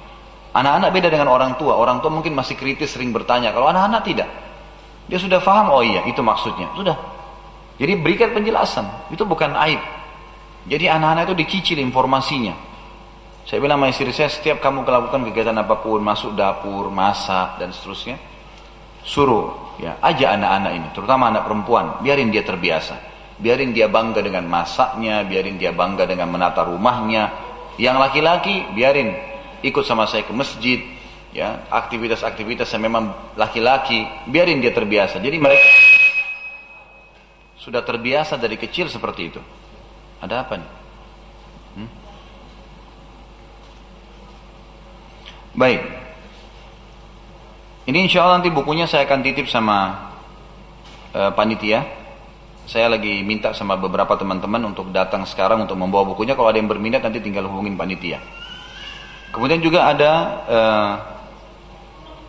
Anak-anak 0.53 0.93
beda 0.93 1.09
dengan 1.09 1.33
orang 1.33 1.57
tua, 1.57 1.73
orang 1.73 2.05
tua 2.05 2.13
mungkin 2.13 2.37
masih 2.37 2.53
kritis 2.53 2.93
sering 2.93 3.17
bertanya, 3.17 3.57
kalau 3.57 3.73
anak-anak 3.73 4.05
tidak. 4.05 4.29
Dia 5.09 5.17
sudah 5.17 5.41
faham, 5.41 5.73
oh 5.73 5.81
iya, 5.81 6.05
itu 6.05 6.21
maksudnya. 6.21 6.69
Sudah, 6.77 7.16
jadi 7.77 7.93
berikan 8.01 8.33
penjelasan, 8.33 9.13
itu 9.13 9.23
bukan 9.29 9.53
aib. 9.69 9.81
Jadi 10.67 10.89
anak-anak 10.89 11.31
itu 11.31 11.37
dicicil 11.37 11.79
informasinya. 11.85 12.57
Saya 13.47 13.63
bilang 13.63 13.79
sama 13.79 13.93
istri 13.95 14.11
saya, 14.11 14.27
setiap 14.27 14.59
kamu 14.59 14.83
melakukan 14.83 15.23
kegiatan 15.31 15.55
apa 15.55 15.79
pun, 15.79 16.03
masuk 16.03 16.35
dapur, 16.35 16.91
masak, 16.91 17.63
dan 17.63 17.71
seterusnya, 17.71 18.19
suruh 19.07 19.79
ya 19.79 20.03
aja 20.03 20.35
anak-anak 20.35 20.73
ini, 20.75 20.89
terutama 20.91 21.31
anak 21.31 21.47
perempuan, 21.47 22.03
biarin 22.03 22.33
dia 22.35 22.43
terbiasa. 22.43 23.15
Biarin 23.37 23.77
dia 23.77 23.87
bangga 23.87 24.25
dengan 24.25 24.49
masaknya, 24.49 25.21
biarin 25.23 25.61
dia 25.61 25.71
bangga 25.71 26.09
dengan 26.09 26.33
menata 26.33 26.65
rumahnya. 26.65 27.31
Yang 27.77 27.97
laki-laki, 28.01 28.65
biarin 28.73 29.13
ikut 29.61 29.85
sama 29.85 30.09
saya 30.09 30.25
ke 30.25 30.33
masjid, 30.33 30.81
ya 31.37 31.69
aktivitas-aktivitas 31.69 32.65
yang 32.73 32.89
memang 32.89 33.37
laki-laki, 33.37 34.09
biarin 34.27 34.65
dia 34.65 34.73
terbiasa. 34.73 35.21
Jadi 35.21 35.37
mereka 35.37 35.61
sudah 37.67 37.83
terbiasa 37.83 38.39
dari 38.39 38.55
kecil 38.55 38.87
seperti 38.87 39.35
itu. 39.35 39.43
Ada 40.23 40.47
apa 40.47 40.55
nih? 40.55 40.71
Hmm? 41.75 41.91
Baik. 45.59 45.83
Ini 47.91 47.99
insya 48.07 48.23
Allah 48.23 48.39
nanti 48.39 48.55
bukunya 48.55 48.87
saya 48.87 49.03
akan 49.03 49.19
titip 49.19 49.51
sama 49.51 50.11
uh, 51.11 51.35
panitia. 51.35 51.83
Saya 52.71 52.87
lagi 52.87 53.27
minta 53.27 53.51
sama 53.51 53.75
beberapa 53.75 54.15
teman-teman 54.15 54.63
untuk 54.71 54.95
datang 54.95 55.27
sekarang 55.27 55.67
untuk 55.67 55.75
membawa 55.75 56.07
bukunya. 56.07 56.39
Kalau 56.39 56.51
ada 56.51 56.63
yang 56.63 56.71
berminat 56.71 57.03
nanti 57.03 57.19
tinggal 57.19 57.51
hubungin 57.51 57.75
panitia. 57.75 58.23
Kemudian 59.35 59.59
juga 59.59 59.91
ada 59.91 60.13
uh, 60.47 60.93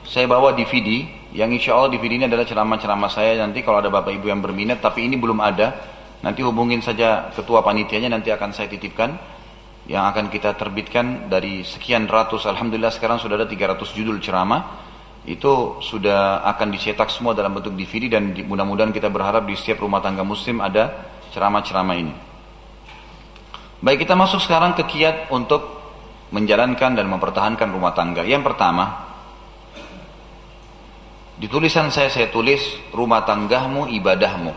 saya 0.02 0.26
bawa 0.26 0.58
DVD 0.58 1.16
yang 1.36 1.52
insya 1.52 1.76
Allah 1.76 1.92
DVD 1.92 2.24
ini 2.24 2.26
adalah 2.28 2.48
ceramah-ceramah 2.48 3.12
saya 3.12 3.44
nanti 3.44 3.60
kalau 3.60 3.84
ada 3.84 3.92
bapak 3.92 4.16
ibu 4.16 4.32
yang 4.32 4.40
berminat, 4.40 4.80
tapi 4.80 5.04
ini 5.04 5.20
belum 5.20 5.44
ada. 5.44 5.76
Nanti 6.24 6.40
hubungin 6.42 6.80
saja 6.80 7.30
ketua 7.36 7.60
panitianya, 7.62 8.08
nanti 8.08 8.32
akan 8.32 8.56
saya 8.56 8.72
titipkan. 8.72 9.36
Yang 9.88 10.04
akan 10.04 10.26
kita 10.28 10.56
terbitkan 10.60 11.32
dari 11.32 11.63
sekian 11.63 12.08
ratus, 12.12 12.44
Alhamdulillah 12.48 12.92
sekarang 12.92 13.20
sudah 13.20 13.40
ada 13.40 13.48
300 13.48 13.88
judul 13.96 14.20
ceramah. 14.20 14.84
Itu 15.28 15.84
sudah 15.84 16.48
akan 16.48 16.72
dicetak 16.72 17.12
semua 17.12 17.36
dalam 17.36 17.52
bentuk 17.52 17.76
DVD 17.76 18.08
dan 18.20 18.32
mudah-mudahan 18.32 18.96
kita 18.96 19.12
berharap 19.12 19.44
di 19.44 19.60
setiap 19.60 19.84
rumah 19.84 20.00
tangga 20.00 20.24
muslim 20.24 20.63
ada 20.63 21.12
ceramah-ceramah 21.36 21.96
ini. 22.00 22.16
Baik 23.84 24.08
kita 24.08 24.16
masuk 24.16 24.40
sekarang 24.40 24.74
ke 24.74 24.88
kiat 24.88 25.30
untuk 25.30 25.78
menjalankan 26.32 26.96
dan 26.96 27.06
mempertahankan 27.08 27.68
rumah 27.72 27.96
tangga. 27.96 28.24
Yang 28.24 28.52
pertama, 28.52 29.07
di 31.38 31.45
tulisan 31.45 31.93
saya 31.93 32.10
saya 32.10 32.34
tulis 32.34 32.62
rumah 32.89 33.21
tanggamu 33.21 33.86
ibadahmu. 33.86 34.54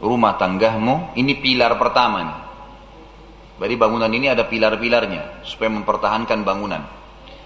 Rumah 0.00 0.32
tanggamu 0.40 1.12
ini 1.12 1.36
pilar 1.36 1.76
pertama 1.76 2.18
nih. 2.24 2.38
Jadi 3.60 3.74
bangunan 3.76 4.08
ini 4.08 4.32
ada 4.32 4.48
pilar-pilarnya 4.48 5.44
supaya 5.44 5.68
mempertahankan 5.68 6.40
bangunan. 6.40 6.80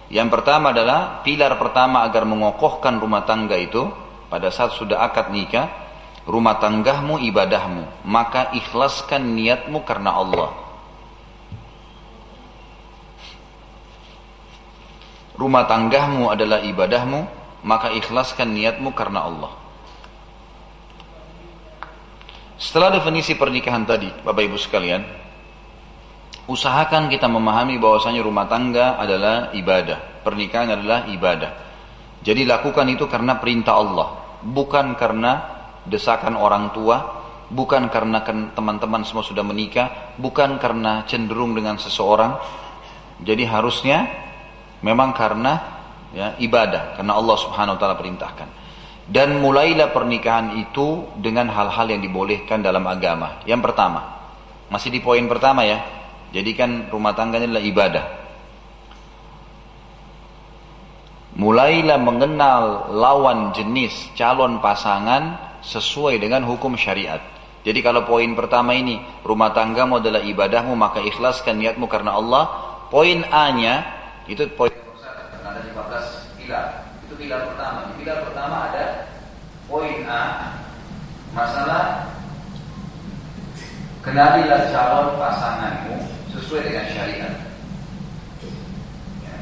Yang 0.07 0.29
pertama 0.31 0.71
adalah 0.71 1.27
pilar 1.27 1.59
pertama 1.59 2.07
agar 2.07 2.23
mengokohkan 2.23 3.03
rumah 3.03 3.27
tangga 3.27 3.59
itu 3.59 3.91
pada 4.31 4.55
saat 4.55 4.79
sudah 4.79 5.03
akad 5.03 5.35
nikah, 5.35 5.67
rumah 6.31 6.63
tanggamu 6.63 7.19
ibadahmu, 7.19 8.07
maka 8.07 8.55
ikhlaskan 8.55 9.35
niatmu 9.35 9.83
karena 9.83 10.15
Allah. 10.15 10.51
Rumah 15.35 15.65
tanggamu 15.67 16.31
adalah 16.31 16.63
ibadahmu, 16.63 17.27
maka 17.65 17.91
ikhlaskan 17.97 18.53
niatmu 18.53 18.93
karena 18.93 19.25
Allah. 19.25 19.53
Setelah 22.61 22.95
definisi 22.95 23.35
pernikahan 23.35 23.83
tadi, 23.83 24.07
Bapak 24.23 24.43
Ibu 24.47 24.57
sekalian, 24.61 25.03
usahakan 26.47 27.11
kita 27.11 27.27
memahami 27.27 27.81
bahwasanya 27.81 28.23
rumah 28.23 28.47
tangga 28.47 29.01
adalah 29.01 29.51
ibadah, 29.57 30.23
pernikahan 30.23 30.71
adalah 30.77 31.09
ibadah. 31.11 31.51
Jadi 32.25 32.47
lakukan 32.47 32.87
itu 32.89 33.05
karena 33.11 33.37
perintah 33.43 33.75
Allah, 33.75 34.09
bukan 34.45 34.95
karena 34.95 35.33
desakan 35.85 36.39
orang 36.39 36.73
tua, 36.73 37.25
bukan 37.51 37.91
karena 37.93 38.25
teman-teman 38.55 39.03
semua 39.05 39.27
sudah 39.27 39.45
menikah, 39.45 40.15
bukan 40.17 40.57
karena 40.57 41.05
cenderung 41.05 41.53
dengan 41.53 41.77
seseorang. 41.77 42.39
Jadi 43.21 43.45
harusnya 43.45 44.09
memang 44.81 45.13
karena 45.13 45.74
ya, 46.15 46.39
ibadah 46.39 46.97
karena 46.97 47.13
Allah 47.19 47.37
Subhanahu 47.37 47.75
wa 47.77 47.81
taala 47.83 47.99
perintahkan. 47.99 48.49
Dan 49.05 49.45
mulailah 49.45 49.93
pernikahan 49.93 50.57
itu 50.57 51.05
dengan 51.21 51.53
hal-hal 51.53 51.93
yang 51.93 52.01
dibolehkan 52.01 52.65
dalam 52.65 52.89
agama. 52.89 53.45
Yang 53.45 53.69
pertama, 53.69 54.01
masih 54.73 54.89
di 54.89 55.05
poin 55.05 55.27
pertama 55.29 55.67
ya. 55.69 55.85
Jadikan 56.33 56.89
rumah 56.89 57.13
tangganya 57.13 57.53
adalah 57.53 57.67
ibadah. 57.69 58.05
Mulailah 61.35 61.99
mengenal 62.01 62.63
lawan 62.95 63.53
jenis 63.53 64.15
calon 64.17 64.63
pasangan 64.63 65.59
sesuai 65.61 66.17
dengan 66.23 66.47
hukum 66.47 66.79
syariat. 66.79 67.21
Jadi 67.65 67.81
kalau 67.81 68.05
poin 68.05 68.29
pertama 68.37 68.77
ini 68.77 69.01
rumah 69.25 69.51
tanggamu 69.51 69.99
adalah 69.99 70.21
ibadahmu 70.21 70.77
maka 70.77 71.01
ikhlaskan 71.01 71.61
niatmu 71.61 71.89
karena 71.89 72.17
Allah. 72.17 72.45
Poin 72.93 73.25
A-nya 73.33 73.83
itu 74.31 74.47
poin 74.55 74.71
pilar. 76.45 76.67
Itu 77.09 77.15
pilar 77.17 77.41
pertama. 77.49 77.89
Di 77.89 77.93
pilar 78.05 78.19
pertama 78.29 78.57
ada 78.69 78.85
poin 79.65 80.05
A, 80.05 80.53
masalah 81.33 82.13
kenalilah 84.05 84.69
calon 84.69 85.17
pasanganmu 85.17 85.97
sesuai 86.37 86.69
dengan 86.69 86.87
syariat. 86.93 87.35
Ya. 89.25 89.37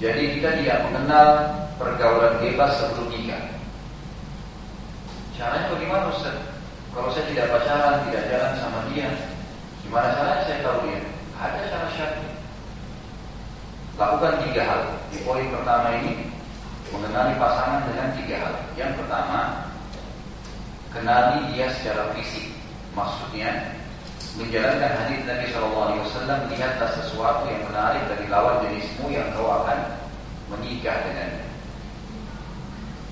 Jadi 0.00 0.40
kita 0.40 0.48
tidak 0.64 0.78
mengenal 0.88 1.28
pergaulan 1.76 2.40
bebas 2.40 2.72
sebelum 2.80 3.12
nikah. 3.12 3.44
Caranya 5.36 5.68
bagaimana 5.68 6.08
Ustaz? 6.16 6.36
Kalau 6.96 7.12
saya 7.12 7.28
tidak 7.28 7.52
pacaran, 7.52 8.08
tidak 8.08 8.24
jalan 8.32 8.52
sama 8.56 8.80
dia, 8.88 9.12
gimana 9.84 10.16
caranya 10.16 10.48
saya 10.48 10.64
tahu 10.64 10.88
dia? 10.88 11.00
Ada 11.36 11.60
cara 11.68 11.88
syariat. 11.92 12.35
Lakukan 13.96 14.44
tiga 14.44 14.62
hal. 14.68 14.82
Di 15.08 15.18
poin 15.24 15.48
pertama 15.48 15.88
ini 16.04 16.28
mengenali 16.92 17.32
pasangan 17.40 17.88
dengan 17.88 18.12
tiga 18.12 18.36
hal. 18.44 18.54
Yang 18.76 18.92
pertama, 19.00 19.40
kenali 20.92 21.56
dia 21.56 21.72
secara 21.72 22.12
fisik. 22.12 22.52
Maksudnya 22.92 23.76
menjalankan 24.36 24.92
hadis 25.00 25.20
Nabi 25.24 25.46
SAW 25.52 26.48
lihatlah 26.52 26.90
sesuatu 26.92 27.44
yang 27.48 27.64
menarik 27.72 28.04
dari 28.08 28.24
lawan 28.28 28.64
jenismu 28.68 29.08
yang 29.08 29.32
kau 29.32 29.48
akan 29.64 29.96
menikah 30.52 30.96
dengannya. 31.08 31.44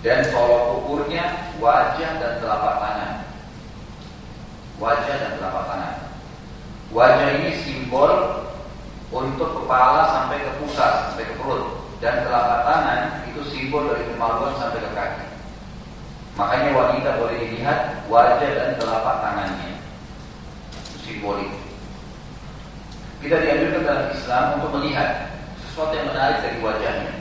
Dan 0.05 0.21
tolok 0.29 0.85
ukurnya 0.85 1.49
wajah 1.65 2.11
dan 2.21 2.33
telapak 2.45 2.77
tangan. 2.77 3.13
Wajah 4.77 5.17
dan 5.17 5.33
telapak 5.41 5.65
tangan. 5.65 5.95
Wajah 6.93 7.29
ini 7.41 7.51
simbol 7.65 8.13
untuk 9.09 9.54
kepala 9.65 10.13
sampai 10.13 10.45
ke 10.45 10.53
pusat, 10.61 10.93
sampai 11.11 11.25
ke 11.25 11.35
perut. 11.41 11.81
Dan 12.05 12.21
telapak 12.29 12.69
tangan 12.69 13.01
itu 13.33 13.41
simbol 13.49 13.89
dari 13.89 14.05
kemaluan 14.13 14.53
sampai 14.61 14.85
ke 14.85 14.91
kaki. 14.93 15.25
Makanya 16.37 16.71
wanita 16.77 17.11
boleh 17.17 17.37
dilihat 17.41 18.05
wajah 18.13 18.51
dan 18.53 18.77
telapak 18.77 19.25
tangannya. 19.25 19.81
Itu 20.93 20.99
simbolik. 21.01 21.49
Kita 23.25 23.41
dianjurkan 23.41 23.89
dalam 23.89 24.07
Islam 24.13 24.45
untuk 24.61 24.71
melihat 24.77 25.33
sesuatu 25.65 25.97
yang 25.97 26.13
menarik 26.13 26.45
dari 26.45 26.59
wajahnya. 26.61 27.15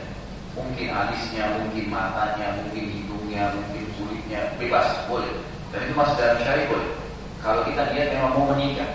Mungkin 0.54 0.88
alisnya, 0.92 1.64
mungkin 1.64 1.88
matanya, 1.88 2.60
mungkin 2.60 2.84
hidungnya, 2.92 3.56
mungkin 3.56 3.88
kulitnya, 3.96 4.52
bebas, 4.60 5.08
boleh. 5.08 5.32
Dan 5.72 5.88
itu 5.88 5.94
masih 5.96 6.16
dalam 6.20 6.38
syariat 6.44 6.68
boleh. 6.68 6.92
Kalau 7.40 7.62
kita 7.66 7.82
lihat 7.96 8.08
memang 8.14 8.32
mau 8.36 8.46
menikah, 8.52 8.90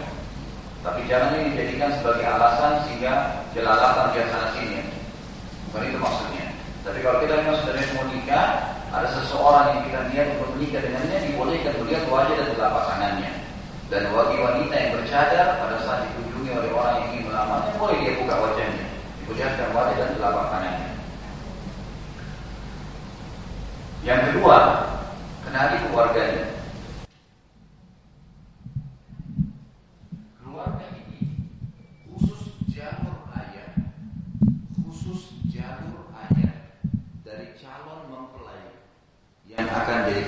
tapi 0.87 1.01
jangan 1.11 1.35
ini 1.35 1.51
dijadikan 1.55 1.91
sebagai 1.99 2.23
alasan 2.23 2.87
sehingga 2.87 3.43
jelalatan 3.51 4.15
di 4.15 4.23
sana 4.31 4.49
sini. 4.55 4.79
Bukan 5.69 5.91
itu 5.91 5.99
maksudnya. 5.99 6.47
Tapi 6.87 6.99
kalau 7.03 7.19
kita 7.21 7.35
memang 7.43 7.59
sudah 7.61 7.75
mau 7.99 8.07
nikah, 8.09 8.47
ada 8.89 9.09
seseorang 9.13 9.67
yang 9.75 9.81
kita 9.91 10.01
lihat 10.15 10.27
untuk 10.39 10.49
menikah 10.57 10.81
dengannya 10.81 11.17
dibolehkan 11.29 11.75
melihat 11.83 12.03
wajah 12.09 12.35
dan 12.39 12.49
telapak 12.55 12.85
tangannya. 12.95 13.33
Dan 13.89 14.03
bagi 14.13 14.37
wanita 14.37 14.75
yang 14.77 14.91
bercadar 15.01 15.49
pada 15.61 15.77
saat 15.85 16.01
dikunjungi 16.09 16.51
oleh 16.53 16.71
orang 16.77 16.95
yang 17.01 17.07
ingin 17.13 17.25
melamarnya 17.33 17.73
boleh 17.81 17.97
dia 18.05 18.13
buka 18.21 18.35
wajahnya, 18.37 18.85
diperlihatkan 19.21 19.69
wajah 19.73 19.95
dan 19.97 20.11
telapak 20.17 20.45
tangannya. 20.53 20.91
Yang 24.07 24.21
kedua, 24.31 24.57
kenali 25.43 25.77
keluarganya. 25.85 26.58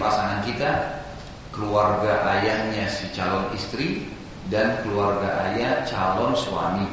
Pasangan 0.00 0.40
kita, 0.48 0.70
keluarga 1.52 2.24
ayahnya 2.34 2.88
si 2.88 3.06
calon 3.12 3.52
istri 3.52 4.08
dan 4.48 4.80
keluarga 4.82 5.52
ayah 5.52 5.84
calon 5.84 6.32
suami. 6.32 6.88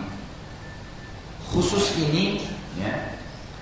Khusus 1.48 1.96
ini 1.96 2.44
ya, 2.76 2.92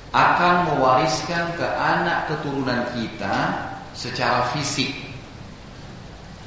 akan 0.10 0.74
mewariskan 0.74 1.54
ke 1.54 1.67
anak 1.69 2.28
keturunan 2.34 2.89
kita 2.98 3.36
secara 3.93 4.50
fisik. 4.58 4.91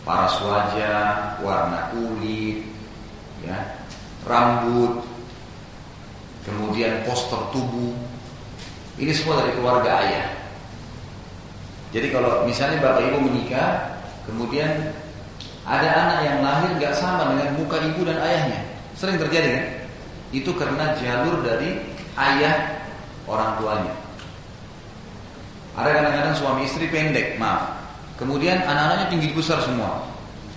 Paras 0.03 0.41
wajah, 0.41 1.39
warna 1.45 1.93
kulit, 1.93 2.65
ya, 3.45 3.59
rambut, 4.25 5.05
kemudian 6.43 7.05
poster 7.05 7.39
tubuh. 7.55 7.93
Ini 8.99 9.13
semua 9.15 9.45
dari 9.45 9.55
keluarga 9.55 10.03
ayah. 10.03 10.38
Jadi 11.89 12.13
kalau 12.13 12.45
misalnya 12.45 12.85
bapak 12.85 13.09
ibu 13.09 13.19
menikah, 13.25 13.97
kemudian 14.29 14.93
ada 15.65 15.89
anak 15.89 16.19
yang 16.25 16.39
lahir 16.45 16.71
nggak 16.77 16.95
sama 16.97 17.33
dengan 17.33 17.57
muka 17.57 17.81
ibu 17.81 18.05
dan 18.05 18.21
ayahnya, 18.21 18.61
sering 18.93 19.17
terjadi 19.17 19.49
kan? 19.57 19.67
Itu 20.33 20.53
karena 20.53 20.93
jalur 21.01 21.41
dari 21.41 21.81
ayah 22.17 22.85
orang 23.25 23.57
tuanya. 23.57 23.95
Ada 25.79 25.89
kadang-kadang 25.95 26.35
suami 26.37 26.67
istri 26.69 26.91
pendek, 26.93 27.41
maaf. 27.41 27.73
Kemudian 28.19 28.61
anak-anaknya 28.67 29.07
tinggi 29.15 29.31
besar 29.31 29.63
semua. 29.63 30.03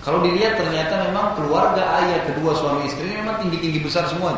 Kalau 0.02 0.18
dilihat 0.18 0.58
ternyata 0.58 1.06
memang 1.06 1.38
keluarga 1.38 2.02
ayah 2.02 2.26
kedua 2.26 2.58
suami 2.58 2.90
istri 2.90 3.06
ini 3.06 3.22
memang 3.22 3.38
tinggi-tinggi 3.38 3.80
besar 3.86 4.10
semua. 4.10 4.34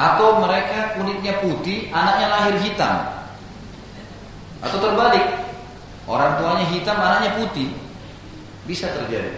Atau 0.00 0.40
mereka 0.40 0.96
kulitnya 0.96 1.36
putih, 1.44 1.92
anaknya 1.92 2.26
lahir 2.32 2.56
hitam. 2.64 3.15
Atau 4.66 4.82
terbalik, 4.82 5.22
orang 6.10 6.42
tuanya 6.42 6.66
hitam, 6.74 6.98
anaknya 6.98 7.30
putih. 7.38 7.70
Bisa 8.66 8.90
terjadi. 8.90 9.30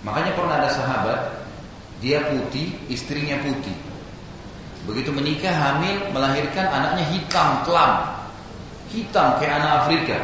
Makanya 0.00 0.32
pernah 0.32 0.56
ada 0.60 0.70
sahabat, 0.72 1.44
dia 2.00 2.24
putih, 2.32 2.72
istrinya 2.88 3.36
putih. 3.44 3.76
Begitu 4.88 5.12
menikah, 5.12 5.52
hamil, 5.52 5.96
melahirkan 6.12 6.68
anaknya 6.68 7.04
hitam, 7.12 7.64
kelam. 7.68 8.16
Hitam 8.92 9.36
kayak 9.40 9.60
anak 9.60 9.70
Afrika. 9.84 10.18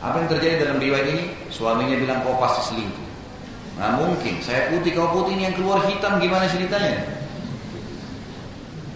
Apa 0.00 0.24
yang 0.24 0.28
terjadi 0.32 0.64
dalam 0.64 0.80
riwayat 0.80 1.06
ini? 1.12 1.24
Suaminya 1.52 1.96
bilang 1.96 2.24
kau 2.24 2.36
pasti 2.40 2.72
selingkuh. 2.72 3.08
Nah 3.76 3.96
mungkin, 4.00 4.40
saya 4.40 4.72
putih, 4.72 4.96
kau 4.96 5.12
putih 5.12 5.36
ini 5.36 5.48
yang 5.48 5.56
keluar 5.56 5.84
hitam 5.88 6.16
gimana 6.20 6.48
ceritanya? 6.48 7.19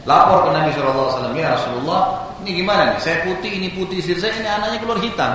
Lapor 0.05 0.48
ke 0.48 0.50
Nabi 0.52 0.68
SAW, 0.76 1.32
ya 1.32 1.57
Rasulullah, 1.57 2.28
ini 2.44 2.61
gimana 2.61 2.92
nih? 2.92 2.98
Saya 3.00 3.16
putih, 3.24 3.57
ini 3.57 3.72
putih 3.72 4.05
istri 4.05 4.20
saya, 4.20 4.36
ini 4.36 4.44
anaknya 4.44 4.78
keluar 4.84 5.00
hitam. 5.00 5.32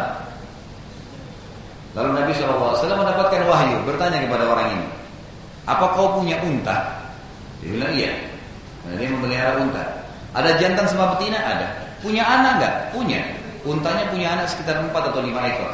Lalu 1.97 2.09
Nabi 2.21 2.31
SAW 2.37 2.77
mendapatkan 2.77 3.41
wahyu, 3.49 3.81
bertanya 3.81 4.21
kepada 4.29 4.45
orang 4.45 4.67
ini, 4.77 4.87
apa 5.65 5.85
kau 5.97 6.21
punya 6.21 6.37
unta? 6.45 6.85
Dia 7.65 7.69
bilang 7.73 7.93
iya. 7.97 8.13
Nah, 8.85 8.93
dia 8.93 9.09
memelihara 9.09 9.57
unta. 9.57 9.83
Ada 10.37 10.61
jantan 10.61 10.85
sama 10.85 11.17
betina? 11.17 11.41
Ada. 11.41 11.67
Punya 12.05 12.21
anak 12.21 12.61
enggak? 12.61 12.73
Punya. 12.93 13.21
Untanya 13.65 14.05
punya 14.13 14.27
anak 14.37 14.47
sekitar 14.53 14.79
4 14.79 14.93
atau 14.93 15.19
5 15.19 15.33
ekor. 15.49 15.71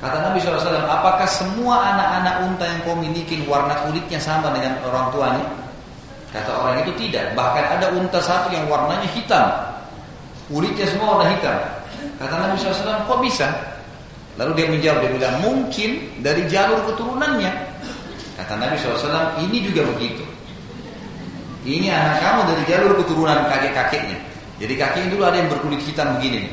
Kata 0.00 0.16
Nabi 0.24 0.38
SAW, 0.40 0.64
apakah 0.88 1.28
semua 1.28 1.92
anak-anak 1.92 2.34
unta 2.48 2.64
yang 2.64 2.80
kau 2.88 2.96
miliki 2.96 3.42
warna 3.44 3.76
kulitnya 3.84 4.16
sama 4.16 4.48
dengan 4.56 4.80
orang 4.86 5.12
tuanya? 5.12 5.44
Kata 6.28 6.50
orang 6.52 6.84
itu 6.84 6.92
tidak. 7.08 7.32
Bahkan 7.32 7.64
ada 7.78 7.86
unta 7.96 8.20
satu 8.20 8.52
yang 8.52 8.68
warnanya 8.68 9.08
hitam. 9.16 9.48
Kulitnya 10.48 10.84
semua 10.88 11.16
warna 11.16 11.32
hitam. 11.32 11.56
Kata 12.20 12.34
Nabi 12.36 12.54
SAW, 12.56 13.04
kok 13.08 13.20
bisa? 13.24 13.48
Lalu 14.38 14.52
dia 14.54 14.66
menjawab, 14.70 14.98
dia 15.02 15.10
bilang, 15.18 15.36
mungkin 15.42 15.90
dari 16.22 16.46
jalur 16.46 16.84
keturunannya. 16.92 17.52
Kata 18.38 18.54
Nabi 18.54 18.76
SAW, 18.78 19.40
ini 19.44 19.64
juga 19.66 19.88
begitu. 19.94 20.24
Ini 21.68 21.90
anak 21.90 22.16
kamu 22.22 22.40
dari 22.54 22.62
jalur 22.70 22.92
keturunan 23.02 23.38
kakek-kakeknya. 23.50 24.18
Jadi 24.62 24.74
kakeknya 24.78 25.08
dulu 25.12 25.22
ada 25.26 25.36
yang 25.42 25.50
berkulit 25.50 25.80
hitam 25.82 26.16
begini. 26.16 26.48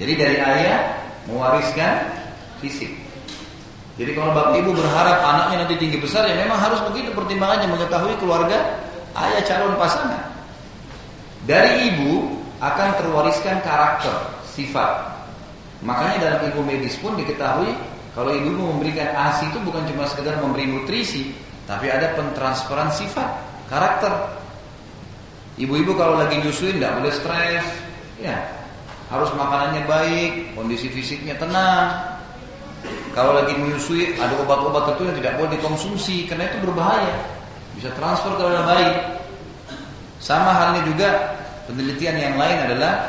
Jadi 0.00 0.12
dari 0.18 0.36
ayah 0.42 0.80
mewariskan 1.30 2.08
fisik. 2.58 3.03
Jadi 3.94 4.10
kalau 4.10 4.34
bapak 4.34 4.58
ibu 4.58 4.74
berharap 4.74 5.22
anaknya 5.22 5.56
nanti 5.62 5.74
tinggi 5.78 5.98
besar 6.02 6.26
ya 6.26 6.34
memang 6.34 6.58
harus 6.58 6.82
begitu 6.90 7.14
pertimbangannya 7.14 7.70
mengetahui 7.70 8.18
keluarga 8.18 8.58
ayah 9.14 9.42
calon 9.46 9.78
pasangan. 9.78 10.34
Dari 11.46 11.94
ibu 11.94 12.42
akan 12.58 12.88
terwariskan 12.98 13.62
karakter, 13.62 14.14
sifat. 14.50 15.14
Makanya 15.84 16.16
dalam 16.26 16.40
ilmu 16.50 16.62
medis 16.64 16.96
pun 16.98 17.14
diketahui 17.14 17.70
kalau 18.14 18.30
ibu 18.30 18.50
memberikan 18.54 19.10
ASI 19.10 19.50
itu 19.50 19.58
bukan 19.62 19.84
cuma 19.90 20.06
sekedar 20.06 20.38
memberi 20.38 20.70
nutrisi, 20.70 21.34
tapi 21.66 21.90
ada 21.90 22.14
pentransferan 22.14 22.90
sifat, 22.94 23.26
karakter. 23.66 24.10
Ibu-ibu 25.54 25.94
kalau 25.94 26.18
lagi 26.18 26.38
nyusuin 26.42 26.82
tidak 26.82 26.98
boleh 26.98 27.14
stres, 27.14 27.66
ya 28.18 28.38
harus 29.10 29.30
makanannya 29.34 29.82
baik, 29.86 30.54
kondisi 30.54 30.90
fisiknya 30.90 31.38
tenang. 31.38 32.13
Kalau 33.14 33.30
lagi 33.30 33.54
menyusui 33.54 34.18
ada 34.18 34.34
obat-obat 34.42 34.90
tertentu 34.90 35.06
yang 35.06 35.16
tidak 35.22 35.32
boleh 35.38 35.50
dikonsumsi 35.54 36.26
karena 36.26 36.50
itu 36.50 36.66
berbahaya. 36.66 37.14
Bisa 37.78 37.94
transfer 37.94 38.34
ke 38.34 38.42
dalam 38.42 38.66
bayi. 38.66 38.90
Sama 40.18 40.50
halnya 40.50 40.82
juga 40.82 41.38
penelitian 41.70 42.18
yang 42.18 42.34
lain 42.34 42.58
adalah 42.66 43.06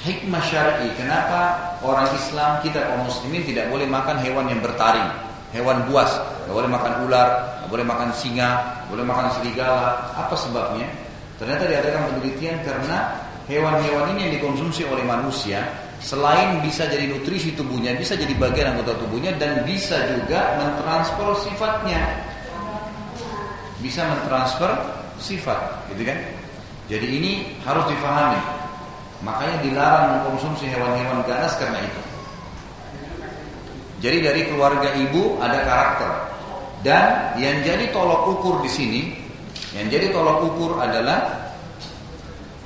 hikmah 0.00 0.40
syar'i. 0.40 0.88
Kenapa 0.96 1.52
orang 1.84 2.08
Islam 2.16 2.64
kita 2.64 2.80
kaum 2.88 3.04
muslimin 3.04 3.44
tidak 3.44 3.68
boleh 3.68 3.84
makan 3.84 4.16
hewan 4.24 4.48
yang 4.48 4.64
bertaring, 4.64 5.04
hewan 5.52 5.84
buas, 5.84 6.08
tidak 6.16 6.54
boleh 6.56 6.70
makan 6.72 6.92
ular, 7.04 7.28
tidak 7.60 7.68
boleh 7.68 7.84
makan 7.84 8.08
singa, 8.16 8.50
tidak 8.56 8.88
boleh 8.88 9.04
makan 9.04 9.26
serigala. 9.36 10.16
Apa 10.16 10.32
sebabnya? 10.32 10.88
Ternyata 11.36 11.68
diadakan 11.68 12.02
penelitian 12.08 12.56
karena 12.64 12.96
hewan-hewan 13.52 14.16
ini 14.16 14.20
yang 14.24 14.32
dikonsumsi 14.40 14.88
oleh 14.88 15.04
manusia 15.04 15.60
selain 16.00 16.60
bisa 16.60 16.86
jadi 16.86 17.08
nutrisi 17.08 17.56
tubuhnya, 17.56 17.96
bisa 17.96 18.14
jadi 18.14 18.32
bagian 18.36 18.76
anggota 18.76 18.96
tubuhnya 19.00 19.32
dan 19.40 19.64
bisa 19.64 19.96
juga 20.12 20.56
mentransfer 20.60 21.28
sifatnya. 21.48 22.02
Bisa 23.80 24.02
mentransfer 24.08 24.72
sifat, 25.20 25.88
gitu 25.92 26.08
kan? 26.08 26.18
Jadi 26.86 27.06
ini 27.06 27.32
harus 27.64 27.84
difahami. 27.90 28.40
Makanya 29.24 29.56
dilarang 29.64 30.06
mengkonsumsi 30.20 30.68
hewan-hewan 30.68 31.24
ganas 31.24 31.56
karena 31.56 31.80
itu. 31.82 32.00
Jadi 34.04 34.18
dari 34.20 34.42
keluarga 34.48 34.92
ibu 34.92 35.40
ada 35.40 35.58
karakter. 35.64 36.10
Dan 36.84 37.34
yang 37.40 37.64
jadi 37.64 37.90
tolok 37.90 38.38
ukur 38.38 38.62
di 38.62 38.70
sini, 38.70 39.02
yang 39.74 39.88
jadi 39.88 40.12
tolok 40.12 40.52
ukur 40.52 40.78
adalah 40.78 41.50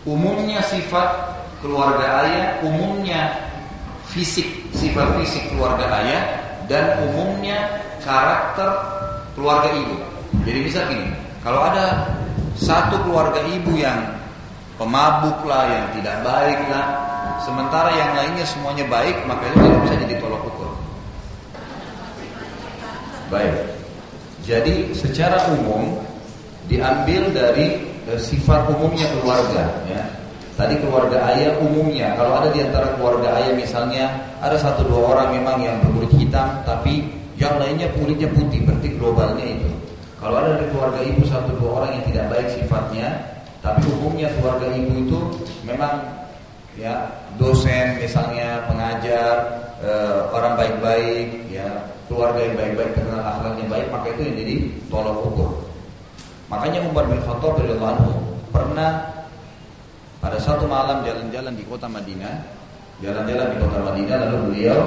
umumnya 0.05 0.61
sifat 0.67 1.40
keluarga 1.61 2.25
ayah, 2.25 2.47
umumnya 2.65 3.31
fisik, 4.11 4.49
sifat 4.75 5.17
fisik 5.21 5.53
keluarga 5.53 5.87
ayah, 6.03 6.23
dan 6.67 6.99
umumnya 7.09 7.81
karakter 8.03 8.69
keluarga 9.37 9.71
ibu. 9.77 9.97
Jadi 10.45 10.59
bisa 10.65 10.81
gini, 10.89 11.09
kalau 11.45 11.65
ada 11.69 12.09
satu 12.57 13.01
keluarga 13.05 13.41
ibu 13.47 13.77
yang 13.77 14.01
pemabuk 14.81 15.45
lah, 15.45 15.69
yang 15.69 15.87
tidak 15.97 16.17
baik 16.25 16.61
lah, 16.73 16.87
sementara 17.45 17.93
yang 17.93 18.11
lainnya 18.17 18.45
semuanya 18.49 18.85
baik, 18.89 19.17
maka 19.29 19.49
itu 19.53 19.59
tidak 19.61 19.81
bisa 19.85 19.95
jadi 20.09 20.15
tolak 20.21 20.43
ukur. 20.45 20.71
Baik. 23.31 23.57
Jadi 24.43 24.91
secara 24.97 25.39
umum 25.55 26.01
diambil 26.67 27.31
dari 27.31 27.79
sifat 28.19 28.67
umumnya 28.75 29.07
keluarga 29.15 29.71
ya. 29.87 30.03
Tadi 30.59 30.75
keluarga 30.83 31.25
ayah 31.33 31.57
umumnya, 31.63 32.13
kalau 32.15 32.37
ada 32.37 32.49
di 32.53 32.61
antara 32.61 32.95
keluarga 32.95 33.33
ayah 33.41 33.53
misalnya 33.57 34.07
ada 34.45 34.57
satu 34.61 34.85
dua 34.85 35.17
orang 35.17 35.41
memang 35.41 35.57
yang 35.63 35.77
berkulit 35.81 36.13
hitam, 36.17 36.61
tapi 36.69 37.07
yang 37.41 37.57
lainnya 37.57 37.89
kulitnya 37.97 38.29
putih, 38.31 38.61
berarti 38.69 38.89
globalnya 39.01 39.47
itu. 39.47 39.71
Kalau 40.21 40.37
ada 40.37 40.61
di 40.61 40.69
keluarga 40.69 41.01
ibu 41.01 41.23
satu 41.25 41.51
dua 41.57 41.71
orang 41.81 41.91
yang 41.97 42.05
tidak 42.13 42.25
baik 42.29 42.49
sifatnya, 42.53 43.09
tapi 43.65 43.81
umumnya 43.89 44.29
keluarga 44.37 44.69
ibu 44.69 44.93
itu 45.01 45.21
memang 45.65 46.01
ya 46.77 47.09
dosen 47.37 48.01
misalnya 48.01 48.65
pengajar 48.69 49.35
e, 49.85 49.91
orang 50.33 50.57
baik-baik 50.57 51.29
ya 51.53 51.69
keluarga 52.09 52.41
yang 52.41 52.57
baik-baik 52.57 52.93
terkenal 52.97 53.21
akhlaknya 53.21 53.65
baik 53.69 53.87
maka 53.93 54.07
itu 54.17 54.21
yang 54.29 54.37
jadi 54.41 54.55
tolak 54.89 55.17
ukur 55.21 55.51
Makanya 56.51 56.83
Umar 56.91 57.07
bin 57.07 57.23
Khattab 57.23 57.63
radhiyallahu 57.63 58.11
pernah 58.51 59.07
pada 60.21 60.37
satu 60.37 60.69
malam 60.69 61.01
jalan-jalan 61.01 61.57
di 61.57 61.65
kota 61.65 61.89
Madinah, 61.89 62.45
jalan-jalan 63.01 63.57
di 63.57 63.57
kota 63.57 63.79
Madinah 63.81 64.17
lalu 64.29 64.39
beliau 64.53 64.81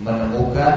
menemukan 0.00 0.74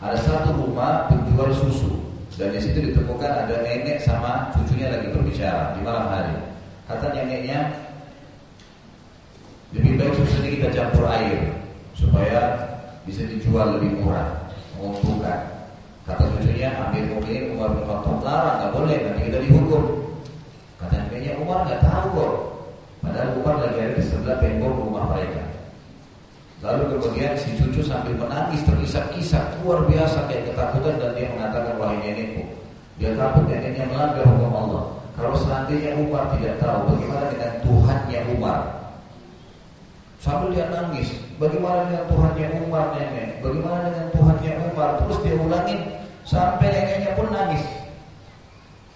ada 0.00 0.18
satu 0.24 0.56
rumah 0.56 1.12
penjual 1.12 1.52
susu 1.52 1.92
dan 2.40 2.56
di 2.56 2.60
situ 2.64 2.90
ditemukan 2.90 3.46
ada 3.46 3.60
nenek 3.60 4.00
sama 4.00 4.48
cucunya 4.56 4.90
lagi 4.90 5.12
berbicara 5.12 5.76
di 5.76 5.80
malam 5.84 6.08
hari. 6.08 6.34
Kata 6.88 7.12
neneknya, 7.12 7.68
lebih 9.76 10.00
baik 10.00 10.12
susu 10.16 10.40
ini 10.40 10.60
kita 10.60 10.68
campur 10.72 11.04
air 11.08 11.52
supaya 11.92 12.64
bisa 13.04 13.28
dijual 13.28 13.76
lebih 13.76 14.00
murah, 14.00 14.32
menguntungkan. 14.80 15.52
Kata 16.08 16.32
cucunya 16.32 16.72
ambil 16.80 17.16
mobil 17.16 17.52
Umar 17.52 17.76
bin 17.76 17.84
Khattab 17.88 18.20
larang 18.24 18.56
nggak 18.60 18.72
boleh 18.72 18.96
nanti 19.04 19.20
kita 19.28 19.38
dihukum. 19.44 20.03
Neneknya 21.24 21.40
Umar 21.40 21.58
nggak 21.64 21.80
tahu 21.80 22.06
kok. 22.20 22.34
Padahal 23.00 23.28
Umar 23.40 23.56
lagi 23.64 23.78
ada 23.80 23.96
di 23.96 24.04
sebelah 24.04 24.36
tembok 24.44 24.76
rumah 24.76 25.04
mereka. 25.08 25.40
Lalu 26.60 26.82
kemudian 26.92 27.32
si 27.40 27.48
cucu 27.56 27.80
sambil 27.80 28.12
menangis 28.12 28.60
terisak-isak 28.68 29.56
luar 29.64 29.88
biasa 29.88 30.28
kayak 30.28 30.52
ketakutan 30.52 31.00
dan 31.00 31.16
dia 31.16 31.32
mengatakan 31.32 31.80
wahai 31.80 31.96
nenekku, 32.04 32.44
dia 33.00 33.16
takut 33.16 33.48
neneknya 33.48 33.88
melanggar 33.88 34.24
hukum 34.36 34.52
Allah. 34.52 34.84
Kalau 35.16 35.32
seandainya 35.40 35.96
Umar 35.96 36.28
tidak 36.36 36.60
tahu 36.60 36.92
bagaimana 36.92 37.24
dengan 37.32 37.52
Tuhannya 37.64 38.20
Umar, 38.36 38.60
Sambil 40.20 40.56
dia 40.56 40.64
nangis, 40.72 41.08
bagaimana 41.36 41.84
dengan 41.84 42.04
Tuhannya 42.08 42.46
Umar 42.64 42.96
nenek? 42.96 43.44
Bagaimana 43.44 43.92
dengan 43.92 44.08
Tuhannya 44.12 44.52
Umar? 44.72 44.90
Terus 45.04 45.18
dia 45.20 45.34
ulangin 45.36 45.80
sampai 46.24 46.68
neneknya 46.72 47.12
pun 47.12 47.28
nangis. 47.28 47.64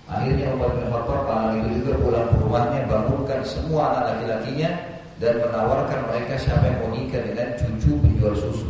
Akhirnya 0.09 0.57
Umar 0.57 0.73
bin 0.73 0.89
Khattab 0.89 1.21
malam 1.29 1.61
itu 1.61 1.85
juga 1.85 1.93
pulang 2.01 2.27
ke 2.33 2.37
rumahnya 2.41 2.81
bangunkan 2.89 3.41
semua 3.45 3.83
anak 3.93 4.03
laki-lakinya 4.17 4.71
dan 5.21 5.33
menawarkan 5.37 6.01
mereka 6.09 6.35
siapa 6.41 6.65
yang 6.65 6.79
mau 6.81 6.91
nikah 6.97 7.21
dengan 7.21 7.49
cucu 7.61 7.91
penjual 8.01 8.33
susu. 8.33 8.69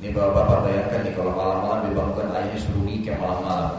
Ini 0.00 0.14
bapak-bapak 0.14 0.58
bayangkan 0.64 1.00
nih 1.04 1.12
kalau 1.12 1.32
malam-malam 1.36 1.80
dibangunkan 1.90 2.28
ayahnya 2.32 2.58
suruh 2.64 2.84
nikah 2.86 3.16
malam-malam. 3.20 3.72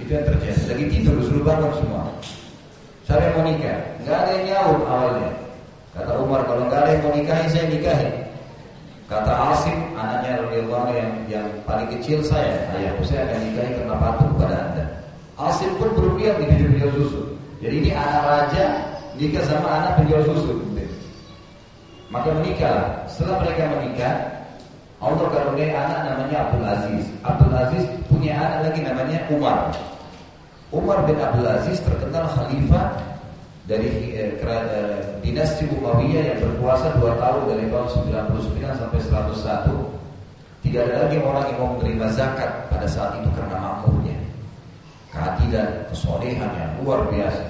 Itu 0.00 0.10
yang 0.10 0.26
terjadi. 0.26 0.60
Lagi 0.72 0.84
tidur 0.90 1.16
suruh 1.22 1.44
bangun 1.44 1.72
semua. 1.78 2.02
Siapa 3.06 3.22
yang 3.22 3.34
mau 3.36 3.44
nikah? 3.46 3.78
Gak 4.02 4.16
ada 4.16 4.30
yang 4.34 4.44
nyaut 4.48 4.80
awalnya. 4.88 5.30
Kata 5.92 6.12
Umar, 6.16 6.40
kalau 6.48 6.64
nggak 6.72 6.80
ada 6.80 6.90
yang 6.96 7.02
mau 7.04 7.12
nikahin, 7.12 7.48
saya 7.52 7.66
nikahin. 7.68 8.12
Kata 9.12 9.32
Asim, 9.52 9.76
anaknya 9.92 10.40
Rasulullah 10.40 10.88
yang 10.96 11.10
yang 11.28 11.46
paling 11.68 11.84
kecil 11.92 12.24
saya, 12.24 12.64
ayahku 12.72 13.04
saya 13.04 13.28
akan 13.28 13.38
nikahi 13.44 13.70
karena 13.76 13.94
patuh 14.00 14.26
kepada 14.32 14.56
anda. 14.56 14.84
Asim 15.40 15.70
pun 15.80 15.88
berpihak 15.96 16.36
di 16.40 16.44
penjual 16.48 16.92
susu. 16.96 17.20
Jadi 17.62 17.74
ini 17.78 17.90
anak 17.94 18.22
raja 18.26 18.64
nikah 19.16 19.44
sama 19.48 19.68
anak 19.80 19.92
penjual 20.02 20.22
susu. 20.28 20.72
Maka 22.12 22.28
menikah. 22.36 23.08
Setelah 23.08 23.40
mereka 23.40 23.72
menikah, 23.72 24.14
Allah 25.00 25.26
karuniai 25.32 25.72
anak 25.72 25.98
namanya 26.12 26.36
Abdul 26.44 26.66
Aziz. 26.68 27.04
Abdul 27.24 27.54
Aziz 27.56 27.84
punya 28.12 28.36
anak 28.36 28.68
lagi 28.68 28.80
namanya 28.84 29.18
Umar. 29.32 29.72
Umar 30.68 31.08
bin 31.08 31.16
Abdul 31.16 31.48
Aziz 31.48 31.80
terkenal 31.80 32.28
khalifah 32.36 32.92
dari 33.64 34.12
eh, 34.12 34.36
eh, 34.36 34.96
dinasti 35.24 35.64
Umayyah 35.72 36.36
yang 36.36 36.38
berkuasa 36.44 36.92
dua 37.00 37.16
tahun 37.16 37.48
dari 37.48 37.64
tahun 37.72 37.88
99 38.60 38.80
sampai 38.80 39.00
101. 39.00 39.72
Tidak 40.62 40.80
ada 40.84 40.96
lagi 41.08 41.18
orang 41.18 41.44
yang 41.48 41.58
mau 41.58 41.70
menerima 41.80 42.06
zakat 42.12 42.50
pada 42.68 42.86
saat 42.86 43.18
itu 43.18 43.28
karena 43.34 43.56
makmurnya. 43.56 44.01
Keadilan, 45.12 45.92
kesolehan 45.92 46.50
yang 46.56 46.72
luar 46.80 47.04
biasa. 47.12 47.44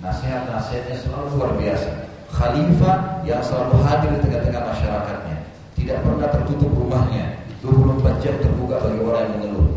Nasihat-nasihatnya 0.00 0.96
selalu 1.04 1.26
luar 1.36 1.52
biasa. 1.60 1.90
Khalifah 2.32 2.96
yang 3.28 3.44
selalu 3.44 3.76
hadir 3.84 4.10
di 4.16 4.20
tengah-tengah 4.24 4.62
masyarakatnya. 4.72 5.36
Tidak 5.76 5.98
pernah 6.00 6.28
tertutup 6.32 6.72
rumahnya. 6.72 7.36
24 7.60 8.24
jam 8.24 8.34
terbuka 8.40 8.76
bagi 8.80 9.00
orang 9.04 9.20
yang 9.24 9.32
mengeluh. 9.36 9.68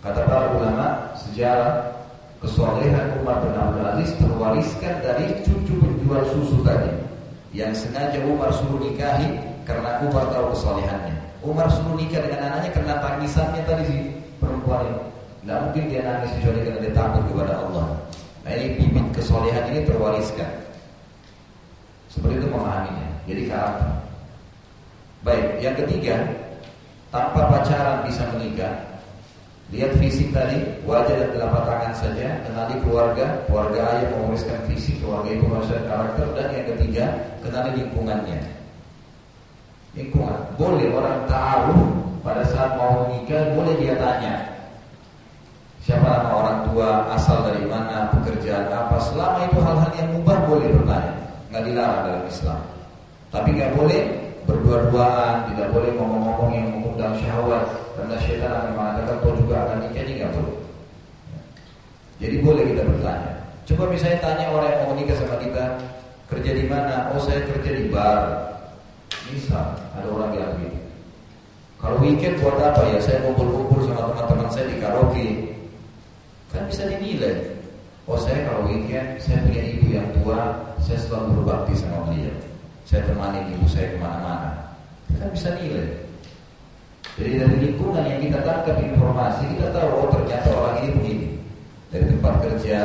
Kata 0.00 0.20
para 0.26 0.46
ulama 0.56 0.86
sejarah 1.18 1.90
kesolehan 2.40 3.20
Umar 3.20 3.44
bin 3.44 3.52
Abdul 3.52 3.86
Aziz 3.86 4.10
terwariskan 4.16 4.98
dari 5.04 5.44
cucu 5.44 5.76
penjual 5.76 6.24
susu 6.32 6.64
tadi 6.64 6.90
yang 7.52 7.74
sengaja 7.74 8.22
Umar 8.24 8.54
suruh 8.54 8.78
nikahi 8.78 9.38
karena 9.66 10.02
Umar 10.06 10.30
tahu 10.30 10.54
kesolehannya. 10.54 11.14
Umar 11.42 11.66
suruh 11.68 11.98
nikah 11.98 12.22
dengan 12.22 12.50
anaknya 12.50 12.70
karena 12.74 12.94
tangisannya 13.02 13.62
tadi 13.66 13.82
si 13.86 13.96
perempuan 14.38 14.86
ini. 14.86 15.09
Tidak 15.40 15.58
mungkin 15.64 15.84
dia 15.88 16.00
nangis 16.04 16.30
kecuali 16.36 16.58
karena 16.64 16.80
dia 16.84 16.92
takut 16.92 17.22
kepada 17.28 17.54
Allah. 17.56 17.86
Nah 18.44 18.52
ini 18.56 18.66
bibit 18.76 19.06
kesolehan 19.16 19.64
ini 19.72 19.80
terwariskan. 19.88 20.52
Seperti 22.12 22.42
itu 22.42 22.48
memahaminya. 22.50 23.08
Jadi 23.24 23.42
karakter. 23.48 23.90
Baik, 25.20 25.46
yang 25.60 25.76
ketiga, 25.76 26.16
tanpa 27.12 27.40
pacaran 27.52 28.08
bisa 28.08 28.24
menikah, 28.32 28.72
Lihat 29.70 30.02
fisik 30.02 30.34
tadi, 30.34 30.58
wajah 30.82 31.14
dan 31.14 31.30
telapak 31.30 31.62
tangan 31.62 31.94
saja, 31.94 32.42
kenali 32.42 32.74
keluarga, 32.82 33.38
keluarga 33.46 33.78
ayah 33.94 34.10
mewariskan 34.18 34.58
fisik, 34.66 34.98
keluarga 34.98 35.30
ibu 35.30 35.46
mewariskan 35.46 35.86
karakter, 35.86 36.26
dan 36.34 36.46
yang 36.50 36.66
ketiga, 36.74 37.04
kenali 37.38 37.70
lingkungannya. 37.78 38.40
Lingkungan, 39.94 40.38
boleh 40.58 40.90
orang 40.90 41.18
taruh 41.30 41.86
pada 42.26 42.42
saat 42.50 42.74
mau 42.74 43.06
menikah, 43.06 43.54
boleh 43.54 43.74
dia 43.78 43.94
tanya. 43.94 44.34
Siapa 45.80 46.04
nama 46.04 46.30
orang 46.36 46.58
tua, 46.68 47.08
asal 47.16 47.40
dari 47.40 47.64
mana, 47.64 48.12
pekerjaan 48.12 48.68
apa, 48.68 49.00
selama 49.00 49.48
itu 49.48 49.58
hal-hal 49.64 49.90
yang 49.96 50.08
mubah 50.12 50.38
boleh 50.44 50.68
bertanya. 50.76 51.14
Nggak 51.48 51.62
dilarang 51.66 52.00
dalam 52.04 52.24
Islam. 52.28 52.60
Tapi 53.32 53.48
nggak 53.56 53.72
boleh 53.74 54.00
berdua-duaan, 54.44 55.34
tidak 55.52 55.68
boleh 55.72 55.90
ngomong-ngomong 55.96 56.50
yang 56.52 56.66
mengundang 56.68 57.16
syahwat, 57.16 57.64
karena 57.96 58.16
syaitan 58.20 58.52
akan 58.52 58.72
mengatakan 58.76 59.16
kau 59.24 59.32
juga 59.40 59.54
akan 59.64 59.76
nikah 59.88 60.02
ini 60.04 60.12
nggak 60.20 60.32
boleh. 60.36 60.56
Jadi 62.20 62.36
boleh 62.44 62.62
kita 62.68 62.82
bertanya. 62.84 63.32
Coba 63.64 63.84
misalnya 63.88 64.18
tanya 64.20 64.46
orang 64.52 64.70
yang 64.70 64.82
mau 64.84 64.94
nikah 64.94 65.16
sama 65.16 65.36
kita, 65.40 65.64
kerja 66.28 66.50
di 66.54 66.64
mana? 66.68 67.08
Oh 67.16 67.20
saya 67.24 67.40
kerja 67.48 67.70
di 67.72 67.84
bar. 67.88 68.20
Misal 69.32 69.74
ada 69.96 70.06
orang 70.10 70.36
yang 70.36 70.50
begitu. 70.58 70.78
Kalau 71.80 71.96
weekend 71.98 72.36
buat 72.44 72.60
apa 72.60 72.84
ya? 72.92 72.98
Saya 73.00 73.24
kumpul-kumpul 73.24 73.88
sama 73.88 74.12
teman-teman 74.12 74.46
saya 74.52 74.68
di 74.68 74.76
karaoke. 74.78 75.49
Kan 76.50 76.66
bisa 76.66 76.82
dinilai. 76.90 77.38
Oh 78.10 78.18
saya 78.18 78.42
kalau 78.50 78.66
weekend 78.66 79.22
saya 79.22 79.38
punya 79.46 79.62
ibu 79.62 79.86
yang 79.94 80.08
tua, 80.18 80.50
saya 80.82 80.98
selalu 80.98 81.42
berbakti 81.42 81.78
sama 81.78 82.10
beliau. 82.10 82.34
Saya 82.82 83.06
temani 83.06 83.38
ibu 83.54 83.66
saya 83.70 83.94
ke 83.94 83.96
mana-mana. 84.02 84.50
Kan 85.14 85.30
bisa 85.30 85.54
nilai. 85.54 85.86
Jadi 87.14 87.32
dari 87.38 87.56
lingkungan 87.70 88.02
yang 88.02 88.20
kita 88.22 88.38
tangkap 88.42 88.76
informasi, 88.82 89.44
kita 89.54 89.66
tahu 89.70 89.88
oh 89.94 90.08
ternyata 90.10 90.48
orang 90.50 90.76
ini 90.82 90.88
begini. 90.98 91.28
Dari 91.90 92.04
tempat 92.06 92.34
kerja, 92.42 92.80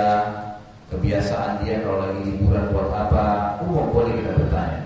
kebiasaan 0.93 1.61
dia 1.65 1.81
kalau 1.81 2.05
lagi 2.05 2.21
liburan 2.25 2.65
buat 2.73 2.89
apa, 2.89 3.57
umum 3.65 3.89
boleh 3.93 4.13
kita 4.17 4.31
bertanya. 4.33 4.81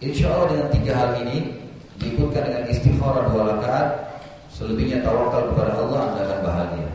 Insya 0.00 0.26
Allah 0.34 0.46
dengan 0.54 0.68
tiga 0.74 0.92
hal 0.96 1.10
ini 1.22 1.36
diikutkan 2.00 2.42
dengan 2.46 2.64
istighfar 2.72 3.26
dua 3.30 3.42
rakaat, 3.54 3.88
selebihnya 4.50 5.04
tawakal 5.04 5.50
kepada 5.52 5.72
Allah 5.78 5.98
anda 6.10 6.20
akan 6.26 6.40
bahagia. 6.42 6.89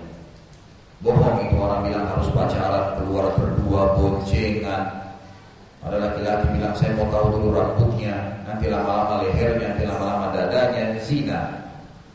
Bohong 1.03 1.37
itu 1.43 1.55
orang 1.59 1.83
bilang 1.83 2.05
harus 2.07 2.31
pacaran 2.31 2.95
keluar 2.97 3.27
berdua 3.35 3.99
boncengan, 3.99 4.83
ada 5.85 6.01
laki-laki 6.01 6.45
bilang 6.55 6.73
saya 6.73 6.97
mau 6.97 7.05
tahu 7.13 7.35
dulu 7.35 7.47
rambutnya, 7.53 8.15
nanti 8.47 8.71
lama-lama 8.71 9.21
lehernya, 9.21 9.75
nanti 9.75 9.85
lama-lama 9.85 10.33
dadanya, 10.33 10.97
zina. 11.03 11.45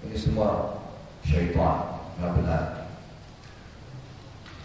Ini 0.02 0.16
semua 0.16 0.74
syaitan, 1.22 1.86
nggak 2.18 2.32
benar. 2.40 2.62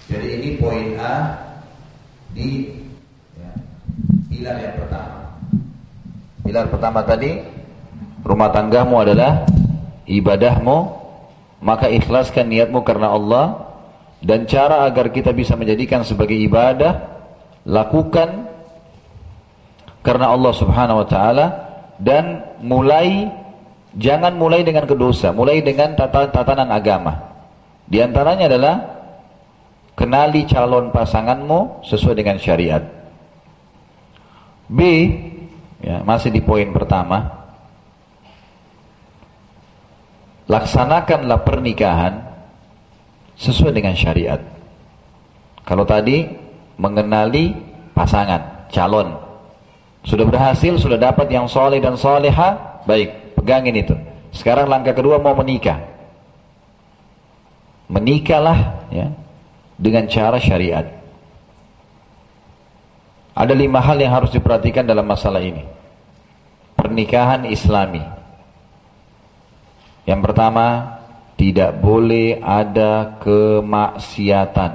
Jadi 0.10 0.28
ini 0.42 0.50
poin 0.58 0.98
A 0.98 1.38
di 2.34 2.72
ya, 3.38 3.52
pilar 4.32 4.58
yang 4.58 4.76
pertama. 4.80 5.20
Pilar 6.46 6.66
pertama 6.70 7.00
tadi 7.06 7.42
rumah 8.26 8.50
tanggamu 8.50 9.06
adalah 9.06 9.46
ibadahmu, 10.10 10.78
maka 11.62 11.94
ikhlaskan 11.94 12.50
niatmu 12.50 12.82
karena 12.82 13.14
Allah 13.14 13.65
dan 14.26 14.50
cara 14.50 14.90
agar 14.90 15.14
kita 15.14 15.30
bisa 15.38 15.54
menjadikan 15.54 16.02
sebagai 16.02 16.34
ibadah 16.34 17.14
lakukan 17.62 18.50
karena 20.02 20.34
Allah 20.34 20.54
Subhanahu 20.58 21.06
wa 21.06 21.08
taala 21.08 21.46
dan 22.02 22.58
mulai 22.58 23.30
jangan 23.94 24.34
mulai 24.34 24.66
dengan 24.66 24.90
kedosa, 24.90 25.30
mulai 25.30 25.62
dengan 25.62 25.94
tatanan 25.94 26.74
agama. 26.74 27.38
Di 27.86 28.02
antaranya 28.02 28.50
adalah 28.50 28.76
kenali 29.94 30.50
calon 30.50 30.90
pasanganmu 30.90 31.86
sesuai 31.86 32.18
dengan 32.18 32.42
syariat. 32.42 32.82
B 34.66 34.80
ya, 35.86 36.02
masih 36.02 36.34
di 36.34 36.42
poin 36.42 36.74
pertama. 36.74 37.46
Laksanakanlah 40.50 41.42
pernikahan 41.42 42.35
sesuai 43.40 43.76
dengan 43.76 43.96
syariat. 43.96 44.40
Kalau 45.66 45.84
tadi 45.84 46.28
mengenali 46.78 47.56
pasangan, 47.96 48.70
calon, 48.70 49.16
sudah 50.06 50.26
berhasil, 50.30 50.78
sudah 50.78 51.02
dapat 51.02 51.28
yang 51.34 51.50
soleh 51.50 51.82
dan 51.82 51.98
soleha, 51.98 52.82
baik, 52.86 53.34
pegangin 53.34 53.74
itu. 53.74 53.96
Sekarang 54.30 54.70
langkah 54.70 54.94
kedua 54.94 55.18
mau 55.18 55.34
menikah. 55.34 55.82
Menikahlah 57.90 58.86
ya, 58.94 59.10
dengan 59.82 60.06
cara 60.06 60.38
syariat. 60.38 60.86
Ada 63.36 63.52
lima 63.52 63.82
hal 63.82 64.00
yang 64.00 64.14
harus 64.14 64.32
diperhatikan 64.32 64.86
dalam 64.86 65.04
masalah 65.04 65.42
ini. 65.44 65.66
Pernikahan 66.78 67.50
islami. 67.50 68.00
Yang 70.06 70.22
pertama, 70.22 70.96
tidak 71.36 71.84
boleh 71.84 72.40
ada 72.40 73.20
kemaksiatan. 73.20 74.72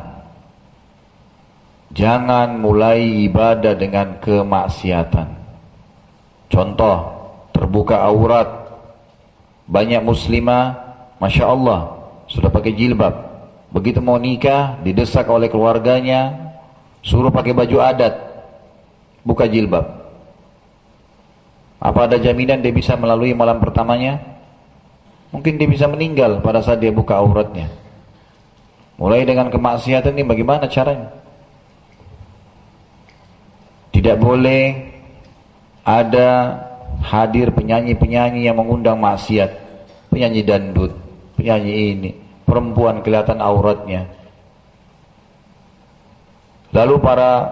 Jangan 1.91 2.63
mulai 2.63 3.27
ibadah 3.27 3.75
dengan 3.75 4.21
kemaksiatan. 4.23 5.29
Contoh, 6.47 6.97
terbuka 7.51 7.99
aurat. 8.07 8.49
Banyak 9.71 10.03
muslimah, 10.03 10.75
Masya 11.23 11.45
Allah, 11.47 11.95
sudah 12.27 12.51
pakai 12.51 12.75
jilbab. 12.75 13.15
Begitu 13.71 14.03
mau 14.03 14.19
nikah, 14.19 14.79
didesak 14.83 15.31
oleh 15.31 15.47
keluarganya, 15.47 16.35
suruh 17.07 17.31
pakai 17.31 17.55
baju 17.55 17.79
adat, 17.79 18.15
buka 19.23 19.47
jilbab. 19.47 19.87
Apa 21.81 22.11
ada 22.11 22.19
jaminan 22.19 22.61
dia 22.61 22.75
bisa 22.75 22.99
melalui 22.99 23.31
malam 23.33 23.63
pertamanya? 23.63 24.40
Mungkin 25.31 25.59
dia 25.59 25.69
bisa 25.71 25.87
meninggal 25.87 26.43
pada 26.43 26.59
saat 26.59 26.83
dia 26.83 26.91
buka 26.91 27.19
auratnya. 27.19 27.71
Mulai 28.99 29.25
dengan 29.25 29.49
kemaksiatan 29.49 30.13
ini 30.13 30.27
bagaimana 30.27 30.67
caranya? 30.67 31.09
Tidak 33.95 34.17
boleh 34.21 34.91
ada 35.87 36.29
hadir 37.01 37.55
penyanyi-penyanyi 37.55 38.45
yang 38.45 38.61
mengundang 38.61 39.01
maksiat. 39.01 39.71
Penyanyi 40.11 40.43
dandut, 40.43 40.93
penyanyi 41.39 41.73
ini, 41.95 42.11
perempuan 42.45 43.01
kelihatan 43.01 43.39
auratnya. 43.39 44.11
Lalu 46.75 46.95
para 47.03 47.51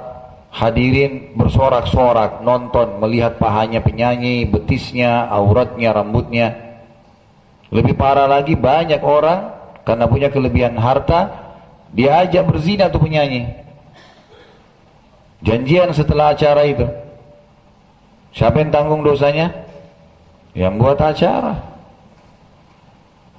hadirin 0.53 1.35
bersorak-sorak, 1.39 2.43
nonton, 2.43 2.99
melihat 3.03 3.39
pahanya 3.39 3.83
penyanyi, 3.83 4.45
betisnya, 4.47 5.27
auratnya, 5.31 5.91
rambutnya. 5.95 6.68
Lebih 7.69 7.95
parah 8.01 8.25
lagi 8.25 8.57
banyak 8.57 9.01
orang 9.05 9.53
karena 9.85 10.05
punya 10.09 10.29
kelebihan 10.33 10.77
harta, 10.77 11.53
diajak 11.93 12.45
berzina 12.49 12.89
tuh 12.89 13.01
penyanyi. 13.01 13.49
Janjian 15.45 15.93
setelah 15.93 16.35
acara 16.35 16.65
itu. 16.67 16.85
Siapa 18.35 18.61
yang 18.61 18.73
tanggung 18.73 19.05
dosanya? 19.05 19.53
Yang 20.57 20.75
buat 20.81 20.99
acara. 21.01 21.55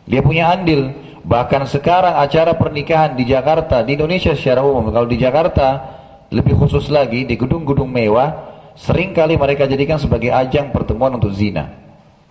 Dia 0.10 0.22
punya 0.26 0.50
andil. 0.50 0.94
Bahkan 1.20 1.68
sekarang 1.70 2.18
acara 2.18 2.56
pernikahan 2.56 3.14
di 3.14 3.28
Jakarta, 3.28 3.84
di 3.84 3.94
Indonesia 4.00 4.34
secara 4.34 4.64
umum, 4.66 4.90
kalau 4.90 5.06
di 5.06 5.20
Jakarta 5.20 6.00
lebih 6.32 6.58
khusus 6.58 6.88
lagi 6.90 7.28
di 7.28 7.36
gedung-gedung 7.36 7.92
mewah, 7.92 8.34
sering 8.74 9.12
kali 9.12 9.36
mereka 9.36 9.68
jadikan 9.68 10.00
sebagai 10.00 10.32
ajang 10.32 10.72
pertemuan 10.72 11.20
untuk 11.20 11.36
zina. 11.36 11.89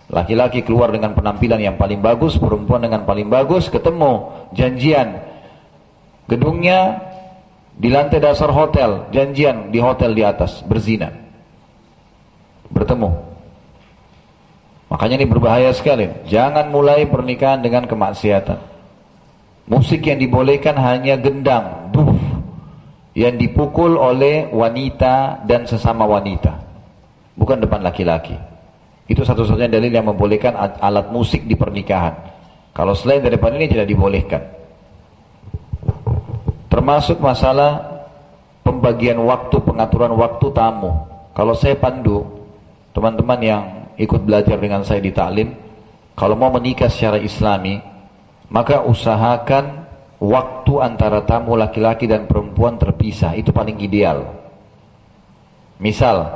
Laki-laki 0.09 0.65
keluar 0.65 0.89
dengan 0.89 1.13
penampilan 1.13 1.61
yang 1.61 1.77
paling 1.77 2.01
bagus, 2.01 2.33
perempuan 2.41 2.81
dengan 2.81 3.05
paling 3.05 3.29
bagus, 3.29 3.69
ketemu, 3.69 4.33
janjian. 4.57 5.21
Gedungnya 6.25 6.97
di 7.77 7.93
lantai 7.93 8.17
dasar 8.17 8.49
hotel, 8.49 9.05
janjian 9.13 9.69
di 9.69 9.77
hotel 9.77 10.17
di 10.17 10.25
atas, 10.25 10.65
berzina. 10.65 11.13
Bertemu. 12.73 13.09
Makanya 14.89 15.21
ini 15.21 15.27
berbahaya 15.29 15.69
sekali. 15.77 16.09
Jangan 16.25 16.73
mulai 16.73 17.05
pernikahan 17.05 17.61
dengan 17.61 17.85
kemaksiatan. 17.85 18.57
Musik 19.69 20.01
yang 20.09 20.17
dibolehkan 20.17 20.73
hanya 20.73 21.21
gendang, 21.21 21.93
duf, 21.93 22.17
yang 23.13 23.37
dipukul 23.37 24.01
oleh 24.01 24.49
wanita 24.49 25.45
dan 25.45 25.69
sesama 25.69 26.09
wanita. 26.09 26.57
Bukan 27.37 27.61
depan 27.61 27.85
laki-laki. 27.85 28.33
Itu 29.09 29.25
satu-satunya 29.25 29.73
dalil 29.73 29.89
yang 29.89 30.05
membolehkan 30.05 30.53
alat 30.77 31.09
musik 31.09 31.49
di 31.49 31.57
pernikahan. 31.57 32.13
Kalau 32.77 32.93
selain 32.93 33.25
daripada 33.25 33.57
ini 33.57 33.65
tidak 33.65 33.89
dibolehkan. 33.89 34.45
Termasuk 36.69 37.17
masalah 37.17 38.05
pembagian 38.61 39.17
waktu, 39.25 39.57
pengaturan 39.65 40.13
waktu 40.13 40.47
tamu. 40.53 40.93
Kalau 41.33 41.57
saya 41.57 41.73
pandu, 41.73 42.21
teman-teman 42.93 43.39
yang 43.41 43.63
ikut 43.97 44.21
belajar 44.21 44.61
dengan 44.61 44.85
saya 44.85 45.01
di 45.01 45.09
taklim, 45.09 45.57
kalau 46.13 46.37
mau 46.37 46.53
menikah 46.53 46.87
secara 46.87 47.17
islami, 47.17 47.81
maka 48.53 48.85
usahakan 48.85 49.89
waktu 50.21 50.73
antara 50.83 51.25
tamu 51.25 51.57
laki-laki 51.57 52.05
dan 52.05 52.29
perempuan 52.29 52.77
terpisah, 52.77 53.33
itu 53.33 53.49
paling 53.49 53.81
ideal. 53.81 54.29
Misal, 55.81 56.27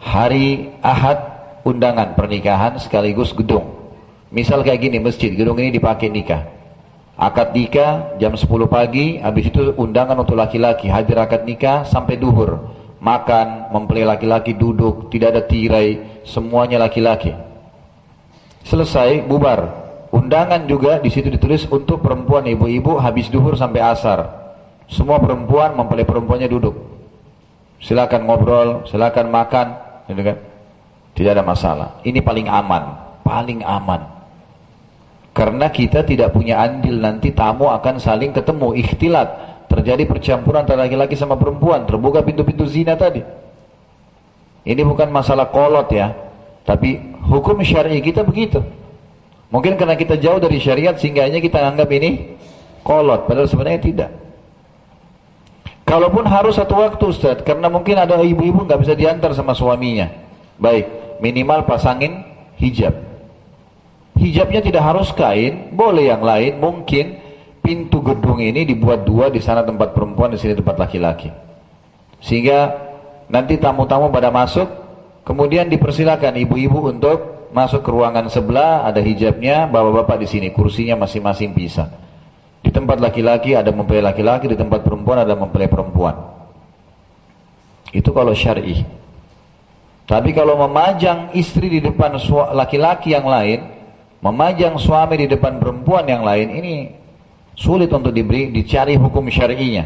hari 0.00 0.72
Ahad 0.80 1.31
undangan 1.62 2.14
pernikahan 2.18 2.78
sekaligus 2.78 3.34
gedung. 3.34 3.66
Misal 4.32 4.64
kayak 4.64 4.80
gini, 4.80 4.98
masjid, 4.98 5.32
gedung 5.34 5.60
ini 5.60 5.74
dipakai 5.74 6.08
nikah. 6.08 6.48
Akad 7.18 7.52
nikah 7.52 8.16
jam 8.16 8.32
10 8.32 8.48
pagi, 8.66 9.20
habis 9.20 9.52
itu 9.52 9.76
undangan 9.76 10.16
untuk 10.16 10.34
laki-laki, 10.34 10.88
hadir 10.88 11.20
akad 11.20 11.44
nikah 11.44 11.84
sampai 11.84 12.16
duhur 12.16 12.72
makan, 13.02 13.74
mempelai 13.74 14.06
laki-laki 14.06 14.54
duduk, 14.54 15.10
tidak 15.10 15.34
ada 15.34 15.42
tirai, 15.42 16.22
semuanya 16.22 16.78
laki-laki. 16.78 17.34
Selesai, 18.62 19.26
bubar. 19.26 19.82
Undangan 20.14 20.70
juga 20.70 21.02
di 21.02 21.10
situ 21.10 21.26
ditulis 21.32 21.66
untuk 21.66 21.98
perempuan 21.98 22.46
ibu-ibu 22.46 23.00
habis 23.02 23.26
duhur 23.26 23.58
sampai 23.58 23.82
asar. 23.82 24.22
Semua 24.86 25.18
perempuan 25.18 25.74
mempelai 25.74 26.06
perempuannya 26.06 26.46
duduk. 26.46 26.78
Silakan 27.82 28.30
ngobrol, 28.30 28.86
silakan 28.86 29.26
makan, 29.34 29.66
gitu 30.06 30.22
kan? 30.22 30.36
Tidak 31.12 31.30
ada 31.32 31.44
masalah. 31.44 32.00
Ini 32.02 32.24
paling 32.24 32.48
aman, 32.48 32.82
paling 33.20 33.60
aman. 33.60 34.00
Karena 35.32 35.72
kita 35.72 36.04
tidak 36.04 36.36
punya 36.36 36.60
andil 36.60 37.00
nanti 37.00 37.32
tamu 37.32 37.72
akan 37.72 37.96
saling 37.96 38.36
ketemu, 38.36 38.76
ikhtilat 38.84 39.28
terjadi 39.68 40.04
percampuran 40.04 40.68
antara 40.68 40.84
laki-laki 40.84 41.16
sama 41.16 41.40
perempuan, 41.40 41.88
terbuka 41.88 42.20
pintu-pintu 42.20 42.68
zina 42.68 42.92
tadi. 42.92 43.24
Ini 44.62 44.84
bukan 44.84 45.08
masalah 45.08 45.48
kolot 45.48 45.88
ya, 45.88 46.12
tapi 46.68 47.00
hukum 47.24 47.64
syar'i 47.64 48.04
kita 48.04 48.22
begitu. 48.28 48.60
Mungkin 49.48 49.80
karena 49.80 49.96
kita 49.96 50.20
jauh 50.20 50.40
dari 50.40 50.60
syariat 50.60 50.96
sehingga 50.96 51.28
kita 51.28 51.60
anggap 51.60 51.88
ini 51.92 52.36
kolot, 52.84 53.24
padahal 53.24 53.48
sebenarnya 53.48 53.80
tidak. 53.80 54.10
Kalaupun 55.88 56.24
harus 56.24 56.56
satu 56.56 56.76
waktu 56.76 57.04
Ustaz, 57.08 57.40
karena 57.44 57.68
mungkin 57.72 57.96
ada 57.96 58.20
ibu-ibu 58.20 58.64
nggak 58.64 58.80
bisa 58.80 58.92
diantar 58.96 59.32
sama 59.32 59.52
suaminya. 59.52 60.21
Baik, 60.62 61.18
minimal 61.18 61.66
pasangin 61.66 62.22
hijab. 62.54 62.94
Hijabnya 64.14 64.62
tidak 64.62 64.86
harus 64.86 65.10
kain, 65.10 65.74
boleh 65.74 66.14
yang 66.14 66.22
lain, 66.22 66.62
mungkin 66.62 67.18
pintu 67.58 67.98
gedung 67.98 68.38
ini 68.38 68.62
dibuat 68.62 69.02
dua 69.02 69.26
di 69.26 69.42
sana 69.42 69.66
tempat 69.66 69.90
perempuan 69.90 70.30
di 70.30 70.38
sini 70.38 70.54
tempat 70.54 70.78
laki-laki. 70.78 71.34
Sehingga 72.22 72.78
nanti 73.26 73.58
tamu-tamu 73.58 74.14
pada 74.14 74.30
masuk 74.30 74.70
kemudian 75.26 75.66
dipersilakan 75.66 76.38
ibu-ibu 76.46 76.94
untuk 76.94 77.50
masuk 77.50 77.82
ke 77.82 77.90
ruangan 77.90 78.30
sebelah 78.30 78.86
ada 78.86 79.02
hijabnya 79.02 79.66
bapak-bapak 79.66 80.22
di 80.22 80.28
sini 80.30 80.48
kursinya 80.54 81.02
masing-masing 81.02 81.50
bisa. 81.50 81.90
Di 82.62 82.70
tempat 82.70 83.02
laki-laki 83.02 83.58
ada 83.58 83.74
mempelai 83.74 84.06
laki-laki 84.06 84.46
di 84.46 84.54
tempat 84.54 84.86
perempuan 84.86 85.26
ada 85.26 85.34
mempelai 85.34 85.66
perempuan. 85.66 86.14
Itu 87.90 88.14
kalau 88.14 88.30
syar'i 88.30 89.01
tapi 90.06 90.34
kalau 90.34 90.58
memajang 90.58 91.30
istri 91.36 91.68
di 91.68 91.80
depan 91.80 92.18
laki-laki 92.52 93.14
yang 93.14 93.26
lain 93.26 93.64
memajang 94.22 94.78
suami 94.78 95.22
di 95.22 95.26
depan 95.30 95.62
perempuan 95.62 96.06
yang 96.06 96.22
lain 96.26 96.48
ini 96.52 96.76
Sulit 97.52 97.92
untuk 97.92 98.16
diberi, 98.16 98.48
dicari 98.48 98.96
hukum 98.96 99.28
syar'inya. 99.28 99.84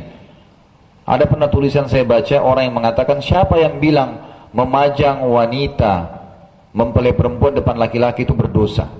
Ada 1.07 1.27
pernah 1.27 1.51
tulisan 1.51 1.91
saya 1.91 2.07
baca 2.07 2.39
orang 2.43 2.71
yang 2.71 2.77
mengatakan 2.79 3.19
siapa 3.19 3.59
yang 3.59 3.79
bilang 3.79 4.23
memajang 4.55 5.23
wanita 5.27 6.15
mempelai 6.75 7.15
perempuan 7.15 7.59
depan 7.59 7.79
laki-laki 7.79 8.27
itu 8.27 8.35
berdosa. 8.35 8.91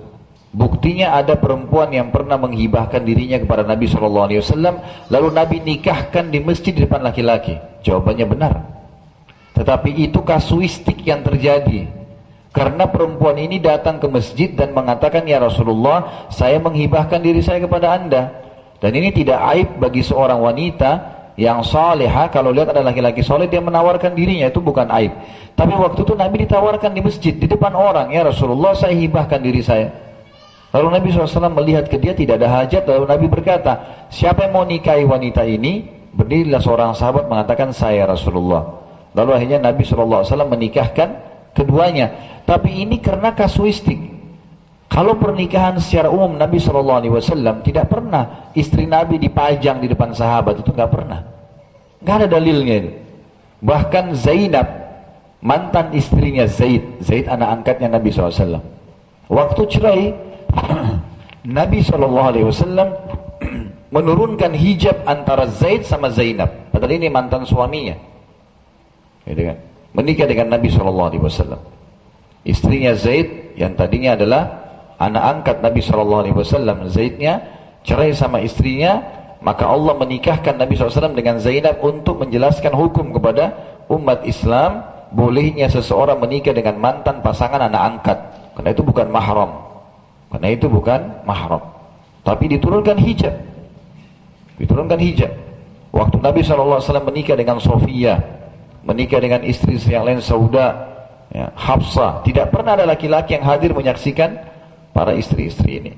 Buktinya 0.51 1.15
ada 1.15 1.35
perempuan 1.35 1.91
yang 1.91 2.09
pernah 2.11 2.39
menghibahkan 2.39 3.03
dirinya 3.03 3.37
kepada 3.39 3.67
Nabi 3.67 3.83
SAW, 3.87 4.31
lalu 5.11 5.27
Nabi 5.35 5.57
nikahkan 5.59 6.31
di 6.31 6.39
masjid 6.39 6.71
di 6.71 6.87
depan 6.87 7.03
laki-laki. 7.03 7.59
Jawabannya 7.83 8.25
benar. 8.27 8.53
Tetapi 9.57 9.89
itu 9.97 10.21
kasuistik 10.21 11.01
yang 11.01 11.25
terjadi. 11.25 11.89
Karena 12.53 12.85
perempuan 12.89 13.37
ini 13.41 13.57
datang 13.57 13.97
ke 13.97 14.05
masjid 14.05 14.53
dan 14.53 14.73
mengatakan, 14.73 15.25
Ya 15.25 15.41
Rasulullah, 15.41 16.29
saya 16.29 16.61
menghibahkan 16.61 17.17
diri 17.21 17.41
saya 17.41 17.61
kepada 17.61 17.97
anda. 17.97 18.33
Dan 18.77 18.93
ini 18.93 19.09
tidak 19.09 19.41
aib 19.57 19.69
bagi 19.81 20.05
seorang 20.05 20.37
wanita 20.37 21.17
yang 21.37 21.61
soleha 21.61 22.33
kalau 22.33 22.49
lihat 22.49 22.73
ada 22.73 22.81
laki-laki 22.81 23.21
soleh 23.21 23.45
dia 23.45 23.61
menawarkan 23.61 24.17
dirinya 24.17 24.49
itu 24.49 24.57
bukan 24.57 24.89
aib. 24.89 25.13
Tapi 25.53 25.73
waktu 25.73 26.01
itu 26.01 26.13
Nabi 26.17 26.45
ditawarkan 26.49 26.91
di 26.97 27.01
masjid 27.05 27.33
di 27.37 27.45
depan 27.45 27.77
orang 27.77 28.09
ya 28.09 28.25
Rasulullah 28.25 28.73
saya 28.73 28.97
hibahkan 28.97 29.41
diri 29.41 29.61
saya. 29.61 29.93
Lalu 30.73 30.87
Nabi 30.97 31.07
SAW 31.13 31.53
melihat 31.53 31.85
ke 31.87 31.97
dia 32.01 32.17
tidak 32.17 32.41
ada 32.41 32.49
hajat 32.61 32.89
lalu 32.89 33.05
Nabi 33.05 33.25
berkata 33.29 33.73
siapa 34.09 34.49
yang 34.49 34.53
mau 34.57 34.65
nikahi 34.65 35.05
wanita 35.05 35.45
ini 35.45 35.85
berdirilah 36.13 36.59
seorang 36.59 36.91
sahabat 36.97 37.29
mengatakan 37.29 37.69
saya 37.69 38.09
Rasulullah. 38.09 38.86
Lalu 39.17 39.31
akhirnya 39.33 39.73
Nabi 39.73 39.81
SAW 39.81 40.21
menikahkan 40.45 41.09
keduanya. 41.57 42.13
Tapi 42.45 42.85
ini 42.85 43.01
karena 43.01 43.33
kasuistik. 43.33 44.17
Kalau 44.87 45.19
pernikahan 45.19 45.75
secara 45.83 46.07
umum 46.07 46.39
Nabi 46.39 46.63
Wasallam 46.63 47.59
tidak 47.59 47.91
pernah 47.91 48.49
istri 48.55 48.87
Nabi 48.87 49.19
dipajang 49.19 49.83
di 49.83 49.91
depan 49.91 50.15
sahabat 50.15 50.63
itu 50.63 50.71
nggak 50.71 50.89
pernah, 50.89 51.19
nggak 51.99 52.15
ada 52.23 52.27
dalilnya 52.39 52.75
itu. 52.87 52.91
Bahkan 53.67 54.15
Zainab 54.15 54.67
mantan 55.43 55.91
istrinya 55.91 56.47
Zaid, 56.47 57.03
Zaid 57.03 57.27
anak 57.27 57.61
angkatnya 57.61 57.99
Nabi 57.99 58.15
SAW. 58.15 58.63
Waktu 59.27 59.61
cerai 59.67 60.15
Nabi 61.57 61.77
Wasallam 61.83 62.89
menurunkan 63.95 64.55
hijab 64.55 65.03
antara 65.03 65.51
Zaid 65.51 65.83
sama 65.83 66.15
Zainab. 66.15 66.71
Padahal 66.71 66.95
ini 66.95 67.11
mantan 67.11 67.43
suaminya, 67.43 67.99
gitu 69.27 69.53
kan? 69.53 69.57
Menikah 69.95 70.27
dengan 70.29 70.55
Nabi 70.55 70.69
Wasallam. 70.71 71.61
Istrinya 72.47 72.95
Zaid 72.95 73.57
yang 73.59 73.75
tadinya 73.75 74.15
adalah 74.15 74.43
anak 74.97 75.23
angkat 75.23 75.57
Nabi 75.59 75.81
Wasallam. 76.31 76.87
Zaidnya 76.87 77.43
cerai 77.83 78.15
sama 78.15 78.39
istrinya 78.39 79.17
maka 79.41 79.69
Allah 79.69 79.93
menikahkan 79.93 80.57
Nabi 80.57 80.73
SAW 80.73 81.13
dengan 81.13 81.37
Zainab 81.37 81.77
untuk 81.85 82.17
menjelaskan 82.25 82.73
hukum 82.73 83.13
kepada 83.13 83.53
umat 83.85 84.25
Islam 84.25 84.81
bolehnya 85.13 85.69
seseorang 85.69 86.17
menikah 86.17 86.51
dengan 86.51 86.81
mantan 86.81 87.21
pasangan 87.21 87.61
anak 87.61 87.81
angkat. 87.95 88.17
Karena 88.57 88.69
itu 88.73 88.81
bukan 88.81 89.07
mahram. 89.13 89.51
Karena 90.33 90.47
itu 90.49 90.65
bukan 90.65 91.21
mahram. 91.23 91.61
Tapi 92.25 92.57
diturunkan 92.57 92.97
hijab. 92.97 93.35
Diturunkan 94.57 94.99
hijab. 94.99 95.31
Waktu 95.93 96.17
Nabi 96.19 96.41
SAW 96.43 96.81
menikah 97.05 97.37
dengan 97.37 97.61
Sofia 97.61 98.17
menikah 98.87 99.19
dengan 99.19 99.43
istri 99.43 99.75
yang 99.91 100.07
lain 100.07 100.23
Sauda 100.23 100.67
ya, 101.27 101.51
tidak 102.23 102.55
pernah 102.55 102.79
ada 102.79 102.87
laki-laki 102.87 103.35
yang 103.35 103.43
hadir 103.43 103.75
menyaksikan 103.75 104.39
para 104.95 105.11
istri-istri 105.11 105.83
ini. 105.83 105.91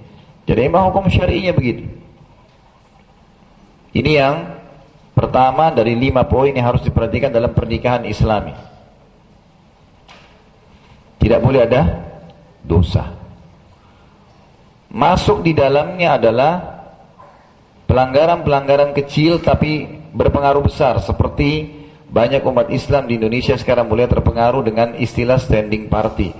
Jadi 0.49 0.59
memang 0.65 0.89
hukum 0.89 1.05
syari'inya 1.05 1.53
begitu. 1.53 1.85
Ini 3.93 4.11
yang 4.17 4.35
pertama 5.13 5.69
dari 5.69 5.93
lima 5.93 6.25
poin 6.25 6.49
yang 6.49 6.65
harus 6.65 6.81
diperhatikan 6.81 7.29
dalam 7.29 7.53
pernikahan 7.53 8.09
islami. 8.09 8.57
Tidak 11.21 11.39
boleh 11.45 11.61
ada 11.69 11.81
dosa. 12.65 13.13
Masuk 14.89 15.45
di 15.45 15.53
dalamnya 15.53 16.17
adalah 16.17 16.53
pelanggaran-pelanggaran 17.85 18.97
kecil 18.97 19.37
tapi 19.37 19.85
berpengaruh 20.09 20.65
besar 20.65 20.97
seperti 20.97 21.78
banyak 22.09 22.41
umat 22.41 22.73
Islam 22.73 23.05
di 23.05 23.21
Indonesia 23.21 23.53
sekarang 23.53 23.85
mulai 23.85 24.09
terpengaruh 24.09 24.65
dengan 24.65 24.97
istilah 24.97 25.37
standing 25.37 25.87
party. 25.93 26.33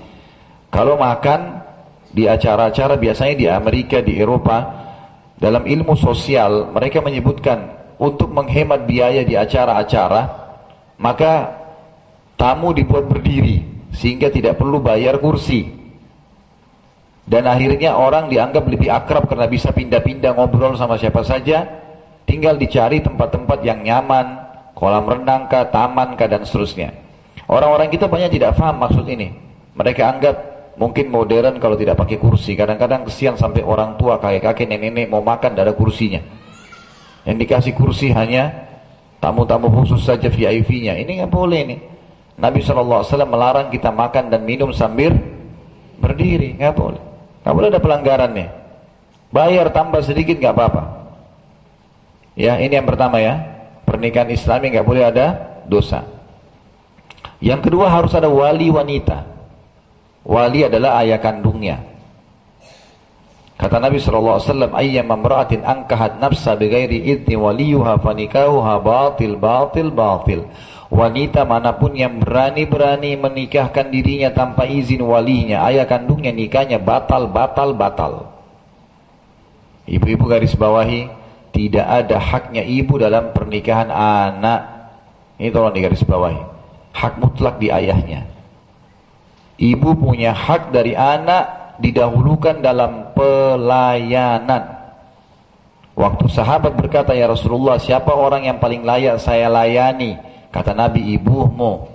Kalau 0.74 0.98
makan 0.98 1.62
di 2.10 2.26
acara-acara 2.26 2.98
biasanya 2.98 3.36
di 3.38 3.46
Amerika, 3.46 4.02
di 4.02 4.18
Eropa, 4.18 4.66
dalam 5.38 5.70
ilmu 5.70 5.94
sosial 5.94 6.74
mereka 6.74 7.06
menyebutkan 7.06 7.70
untuk 8.02 8.34
menghemat 8.34 8.90
biaya 8.90 9.22
di 9.22 9.38
acara-acara, 9.38 10.22
maka 10.98 11.54
tamu 12.34 12.74
dibuat 12.74 13.06
berdiri 13.06 13.62
sehingga 13.94 14.34
tidak 14.34 14.58
perlu 14.58 14.82
bayar 14.82 15.22
kursi. 15.22 15.78
Dan 17.30 17.46
akhirnya 17.46 17.94
orang 17.94 18.26
dianggap 18.26 18.66
lebih 18.66 18.90
akrab 18.90 19.30
karena 19.30 19.46
bisa 19.46 19.70
pindah-pindah 19.70 20.34
ngobrol 20.34 20.74
sama 20.74 20.98
siapa 20.98 21.22
saja. 21.22 21.62
Tinggal 22.26 22.58
dicari 22.58 23.06
tempat-tempat 23.06 23.62
yang 23.62 23.86
nyaman, 23.86 24.49
kolam 24.80 25.04
renang 25.04 25.52
kah, 25.52 25.68
taman 25.68 26.16
kah, 26.16 26.32
dan 26.32 26.48
seterusnya. 26.48 26.96
Orang-orang 27.52 27.92
kita 27.92 28.08
banyak 28.08 28.32
tidak 28.32 28.56
paham 28.56 28.80
maksud 28.80 29.04
ini. 29.12 29.36
Mereka 29.76 30.02
anggap 30.08 30.36
mungkin 30.80 31.12
modern 31.12 31.60
kalau 31.60 31.76
tidak 31.76 32.00
pakai 32.00 32.16
kursi. 32.16 32.56
Kadang-kadang 32.56 33.04
kesian 33.04 33.36
sampai 33.36 33.60
orang 33.60 34.00
tua, 34.00 34.16
kakek-kakek, 34.24 34.72
nenek-nenek 34.72 35.12
mau 35.12 35.20
makan, 35.20 35.52
tidak 35.52 35.66
ada 35.68 35.76
kursinya. 35.76 36.24
Yang 37.28 37.38
dikasih 37.44 37.74
kursi 37.76 38.08
hanya 38.16 38.72
tamu-tamu 39.20 39.68
khusus 39.68 40.00
saja 40.08 40.32
VIP-nya. 40.32 40.96
Ini 40.96 41.20
nggak 41.20 41.32
boleh 41.32 41.62
nih. 41.68 41.80
Nabi 42.40 42.64
SAW 42.64 43.04
melarang 43.28 43.68
kita 43.68 43.92
makan 43.92 44.32
dan 44.32 44.48
minum 44.48 44.72
sambil 44.72 45.12
berdiri. 46.00 46.56
Nggak 46.56 46.74
boleh. 46.80 47.02
Nggak 47.44 47.54
boleh 47.54 47.68
ada 47.68 47.82
pelanggaran 47.84 48.32
nih. 48.32 48.50
Bayar 49.30 49.68
tambah 49.76 50.00
sedikit 50.02 50.40
nggak 50.40 50.56
apa-apa. 50.56 50.84
Ya, 52.40 52.56
ini 52.56 52.72
yang 52.72 52.88
pertama 52.88 53.20
ya. 53.20 53.59
Pernikahan 53.90 54.30
Islami 54.30 54.70
nggak 54.70 54.86
boleh 54.86 55.04
ada 55.10 55.28
dosa. 55.66 56.06
Yang 57.42 57.72
kedua 57.72 57.90
harus 57.90 58.14
ada 58.14 58.30
wali 58.30 58.70
wanita. 58.70 59.26
Wali 60.30 60.62
adalah 60.62 61.02
ayah 61.02 61.18
kandungnya. 61.18 61.82
Kata 63.60 63.82
Nabi 63.82 63.98
SAW, 63.98 64.72
Ayyam 64.72 65.10
mamra'atin 65.10 65.66
angkahat 65.66 66.22
nafsa 66.22 66.54
bighairi 66.54 67.02
idni 67.02 67.34
waliyuha 67.36 67.98
fanikahuha 67.98 68.78
batil, 68.80 69.36
batil, 69.42 69.90
batil. 69.90 70.42
Wanita 70.94 71.44
mana 71.44 71.76
pun 71.76 71.92
yang 71.98 72.22
berani-berani 72.22 73.20
menikahkan 73.20 73.90
dirinya 73.90 74.32
tanpa 74.32 74.70
izin 74.70 75.02
walinya, 75.02 75.66
ayah 75.66 75.90
kandungnya 75.90 76.32
nikahnya 76.32 76.78
batal, 76.80 77.26
batal, 77.30 77.76
batal. 77.76 78.14
Ibu-ibu 79.90 80.24
garis 80.30 80.56
bawahi, 80.56 81.19
tidak 81.60 81.84
ada 81.84 82.16
haknya 82.24 82.64
ibu 82.64 82.96
dalam 82.96 83.36
pernikahan 83.36 83.92
anak. 83.92 84.62
Ini 85.36 85.52
tolong 85.52 85.76
digaris 85.76 86.08
bawahi. 86.08 86.40
Hak 86.96 87.20
mutlak 87.20 87.60
di 87.60 87.68
ayahnya. 87.68 88.24
Ibu 89.60 90.00
punya 90.00 90.32
hak 90.32 90.72
dari 90.72 90.96
anak 90.96 91.76
didahulukan 91.84 92.64
dalam 92.64 93.12
pelayanan. 93.12 94.80
Waktu 96.00 96.26
sahabat 96.32 96.80
berkata, 96.80 97.12
Ya 97.12 97.28
Rasulullah, 97.28 97.76
siapa 97.76 98.16
orang 98.16 98.48
yang 98.48 98.56
paling 98.64 98.88
layak 98.88 99.20
saya 99.20 99.52
layani? 99.52 100.16
Kata 100.56 100.72
Nabi 100.72 101.12
ibumu. 101.12 101.92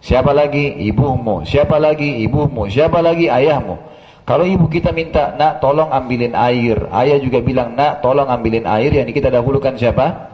Siapa 0.00 0.32
lagi? 0.32 0.80
Ibumu. 0.80 1.44
Siapa 1.44 1.76
lagi? 1.76 2.24
Ibumu. 2.24 2.72
Siapa 2.72 3.04
lagi? 3.04 3.28
Ayahmu. 3.28 3.76
Kalau 4.24 4.48
ibu 4.48 4.68
kita 4.72 4.92
minta, 4.96 5.36
nak 5.36 5.60
tolong 5.60 5.92
ambilin 5.92 6.32
air. 6.32 6.88
Ayah 6.88 7.20
juga 7.20 7.44
bilang, 7.44 7.76
nak 7.76 8.00
tolong 8.00 8.24
ambilin 8.28 8.64
air. 8.64 8.88
Yang 8.92 9.12
kita 9.20 9.28
dahulukan 9.28 9.76
siapa? 9.76 10.32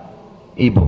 Ibu. 0.54 0.84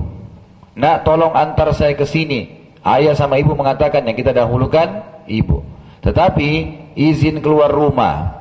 Nak 0.79 1.03
tolong 1.03 1.35
antar 1.35 1.75
saya 1.75 1.93
ke 1.99 2.07
sini. 2.07 2.71
Ayah 2.79 3.11
sama 3.15 3.35
ibu 3.39 3.53
mengatakan 3.59 4.07
yang 4.07 4.15
kita 4.15 4.31
dahulukan 4.31 5.03
ibu. 5.27 5.63
Tetapi 5.99 6.49
izin 6.95 7.43
keluar 7.43 7.71
rumah. 7.71 8.39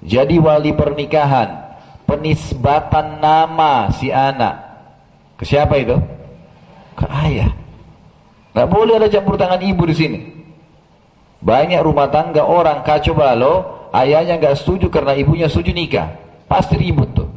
Jadi 0.00 0.40
wali 0.40 0.72
pernikahan. 0.72 1.76
Penisbatan 2.08 3.20
nama 3.20 3.92
si 3.92 4.08
anak. 4.08 4.64
Ke 5.36 5.44
siapa 5.44 5.76
itu? 5.80 5.96
ke 6.94 7.06
ayah. 7.26 7.50
Nggak 8.54 8.68
boleh 8.70 8.94
ada 8.96 9.08
campur 9.10 9.34
tangan 9.34 9.60
ibu 9.60 9.82
di 9.84 9.94
sini. 9.94 10.18
Banyak 11.44 11.82
rumah 11.84 12.08
tangga 12.08 12.46
orang 12.46 12.86
kacau 12.86 13.12
balau, 13.12 13.73
ayahnya 13.94 14.42
nggak 14.42 14.58
setuju 14.58 14.90
karena 14.90 15.14
ibunya 15.14 15.46
setuju 15.46 15.70
nikah. 15.70 16.08
Pasti 16.50 16.74
ribut 16.74 17.08
tuh. 17.14 17.30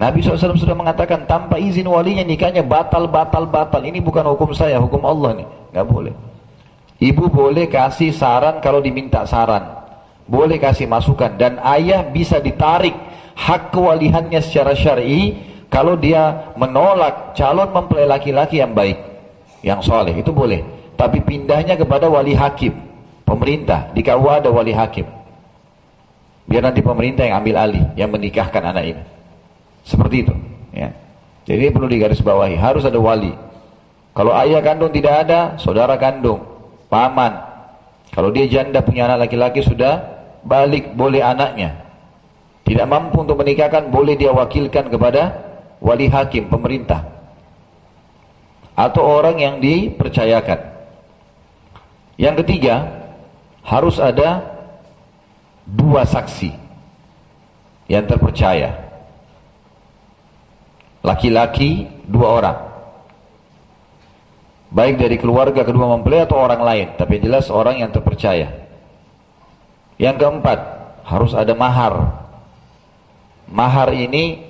Nabi 0.00 0.24
SAW 0.24 0.56
sudah 0.56 0.72
mengatakan 0.72 1.28
tanpa 1.28 1.60
izin 1.60 1.84
walinya 1.84 2.24
nikahnya 2.24 2.64
batal, 2.64 3.04
batal, 3.04 3.44
batal. 3.44 3.84
Ini 3.84 4.00
bukan 4.00 4.24
hukum 4.32 4.56
saya, 4.56 4.80
hukum 4.80 5.04
Allah 5.04 5.44
nih. 5.44 5.46
Nggak 5.76 5.86
boleh. 5.88 6.14
Ibu 7.00 7.28
boleh 7.28 7.68
kasih 7.68 8.12
saran 8.12 8.64
kalau 8.64 8.80
diminta 8.80 9.24
saran. 9.28 9.80
Boleh 10.24 10.56
kasih 10.56 10.88
masukan. 10.88 11.36
Dan 11.36 11.60
ayah 11.60 12.00
bisa 12.06 12.40
ditarik 12.40 12.96
hak 13.36 13.72
kewalihannya 13.72 14.40
secara 14.40 14.72
syar'i 14.72 15.36
kalau 15.70 15.94
dia 15.94 16.52
menolak 16.58 17.32
calon 17.38 17.70
mempelai 17.70 18.04
laki-laki 18.04 18.58
yang 18.58 18.74
baik, 18.74 18.98
yang 19.62 19.78
soleh, 19.80 20.12
itu 20.18 20.34
boleh. 20.34 20.60
Tapi 20.98 21.22
pindahnya 21.22 21.78
kepada 21.78 22.10
wali 22.10 22.34
hakim, 22.34 22.74
pemerintah. 23.30 23.94
Di 23.94 24.02
KUA 24.02 24.42
ada 24.42 24.50
wali 24.50 24.74
hakim. 24.74 25.06
Biar 26.50 26.66
nanti 26.66 26.82
pemerintah 26.82 27.22
yang 27.22 27.46
ambil 27.46 27.62
alih, 27.62 27.84
yang 27.94 28.10
menikahkan 28.10 28.58
anak 28.58 28.84
ini. 28.90 29.02
Seperti 29.86 30.26
itu. 30.26 30.34
Ya. 30.74 30.90
Jadi 31.46 31.70
perlu 31.70 31.86
digarisbawahi, 31.86 32.58
harus 32.58 32.82
ada 32.82 32.98
wali. 32.98 33.30
Kalau 34.10 34.34
ayah 34.34 34.58
kandung 34.58 34.90
tidak 34.90 35.26
ada, 35.26 35.54
saudara 35.62 35.94
kandung, 35.94 36.42
paman. 36.90 37.38
Kalau 38.10 38.34
dia 38.34 38.50
janda 38.50 38.82
punya 38.82 39.06
anak 39.06 39.30
laki-laki 39.30 39.62
sudah 39.62 40.02
balik 40.42 40.90
boleh 40.98 41.22
anaknya. 41.22 41.86
Tidak 42.66 42.86
mampu 42.90 43.22
untuk 43.22 43.38
menikahkan, 43.38 43.86
boleh 43.94 44.18
dia 44.18 44.34
wakilkan 44.34 44.90
kepada 44.90 45.38
wali 45.78 46.10
hakim, 46.10 46.50
pemerintah. 46.50 47.06
Atau 48.74 49.06
orang 49.06 49.38
yang 49.38 49.54
dipercayakan. 49.62 50.58
Yang 52.18 52.34
ketiga, 52.44 52.99
harus 53.64 54.00
ada 54.00 54.44
dua 55.66 56.08
saksi 56.08 56.50
yang 57.90 58.06
terpercaya. 58.06 58.76
Laki-laki 61.00 61.88
dua 62.04 62.28
orang. 62.28 62.58
Baik 64.70 65.02
dari 65.02 65.16
keluarga 65.18 65.66
kedua 65.66 65.98
mempelai 65.98 66.22
atau 66.22 66.38
orang 66.38 66.62
lain. 66.62 66.88
Tapi 66.94 67.18
jelas 67.18 67.50
orang 67.50 67.82
yang 67.82 67.90
terpercaya. 67.90 68.54
Yang 69.98 70.16
keempat, 70.22 70.58
harus 71.02 71.34
ada 71.34 71.52
mahar. 71.58 72.22
Mahar 73.50 73.90
ini 73.90 74.46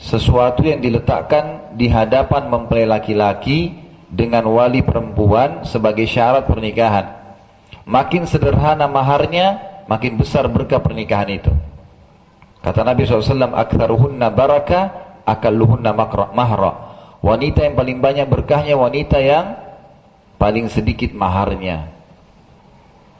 sesuatu 0.00 0.64
yang 0.64 0.80
diletakkan 0.80 1.76
di 1.76 1.86
hadapan 1.92 2.48
mempelai 2.48 2.88
laki-laki 2.88 3.76
dengan 4.08 4.48
wali 4.48 4.80
perempuan 4.80 5.68
sebagai 5.68 6.08
syarat 6.08 6.48
pernikahan. 6.48 7.21
Makin 7.82 8.30
sederhana 8.30 8.86
maharnya, 8.86 9.58
makin 9.90 10.14
besar 10.14 10.46
berkah 10.46 10.78
pernikahan 10.78 11.30
itu. 11.30 11.52
Kata 12.62 12.86
Nabi 12.86 13.02
SAW, 13.02 13.58
Aktharuhunna 13.58 14.30
baraka, 14.30 14.80
akalluhunna 15.26 15.90
mahra. 16.30 16.72
Wanita 17.22 17.66
yang 17.66 17.74
paling 17.74 17.98
banyak 17.98 18.26
berkahnya, 18.30 18.78
wanita 18.78 19.18
yang 19.18 19.58
paling 20.38 20.70
sedikit 20.70 21.10
maharnya. 21.14 21.90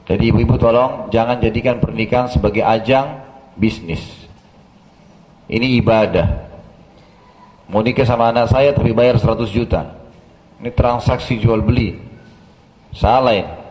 Jadi 0.03 0.31
ibu-ibu 0.31 0.59
tolong, 0.59 1.07
jangan 1.11 1.39
jadikan 1.39 1.79
pernikahan 1.79 2.27
sebagai 2.27 2.63
ajang 2.63 3.23
bisnis. 3.55 4.03
Ini 5.47 5.79
ibadah. 5.79 6.27
Mau 7.71 7.79
nikah 7.79 8.03
sama 8.03 8.27
anak 8.31 8.51
saya 8.51 8.75
tapi 8.75 8.91
bayar 8.91 9.15
100 9.15 9.47
juta. 9.47 9.95
Ini 10.59 10.71
transaksi 10.75 11.39
jual 11.39 11.63
beli. 11.63 11.95
Salah 12.91 13.35
ini. 13.35 13.62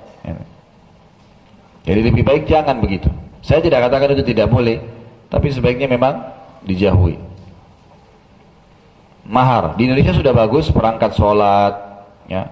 Jadi 1.83 2.01
lebih 2.01 2.23
baik 2.23 2.47
jangan 2.47 2.79
begitu. 2.79 3.11
Saya 3.43 3.59
tidak 3.59 3.91
katakan 3.91 4.15
itu 4.15 4.23
tidak 4.23 4.49
boleh, 4.51 4.79
tapi 5.27 5.51
sebaiknya 5.51 5.91
memang 5.91 6.23
dijauhi. 6.63 7.19
Mahar 9.27 9.75
di 9.79 9.87
Indonesia 9.91 10.15
sudah 10.15 10.31
bagus 10.35 10.71
perangkat 10.71 11.15
sholat, 11.15 11.75
ya, 12.31 12.47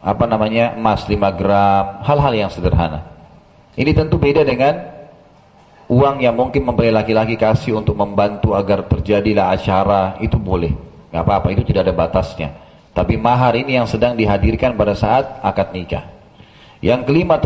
apa 0.00 0.24
namanya 0.24 0.76
emas 0.76 1.04
5 1.04 1.16
gram, 1.36 2.00
hal-hal 2.04 2.32
yang 2.32 2.50
sederhana. 2.52 3.04
Ini 3.76 3.92
tentu 3.92 4.16
beda 4.16 4.40
dengan 4.40 4.96
uang 5.86 6.18
yang 6.22 6.34
mungkin 6.34 6.66
mempelai 6.66 6.90
laki-laki 6.90 7.38
kasih 7.38 7.78
untuk 7.78 7.94
membantu 7.94 8.58
agar 8.58 8.86
terjadilah 8.90 9.54
acara 9.54 10.18
itu 10.18 10.34
boleh 10.34 10.74
nggak 11.14 11.22
apa-apa 11.22 11.48
itu 11.54 11.62
tidak 11.62 11.86
ada 11.86 11.94
batasnya 11.94 12.48
tapi 12.90 13.14
mahar 13.14 13.54
ini 13.54 13.78
yang 13.78 13.86
sedang 13.86 14.18
dihadirkan 14.18 14.74
pada 14.74 14.98
saat 14.98 15.38
akad 15.46 15.70
nikah 15.70 16.04
yang 16.82 17.06
kelima 17.06 17.38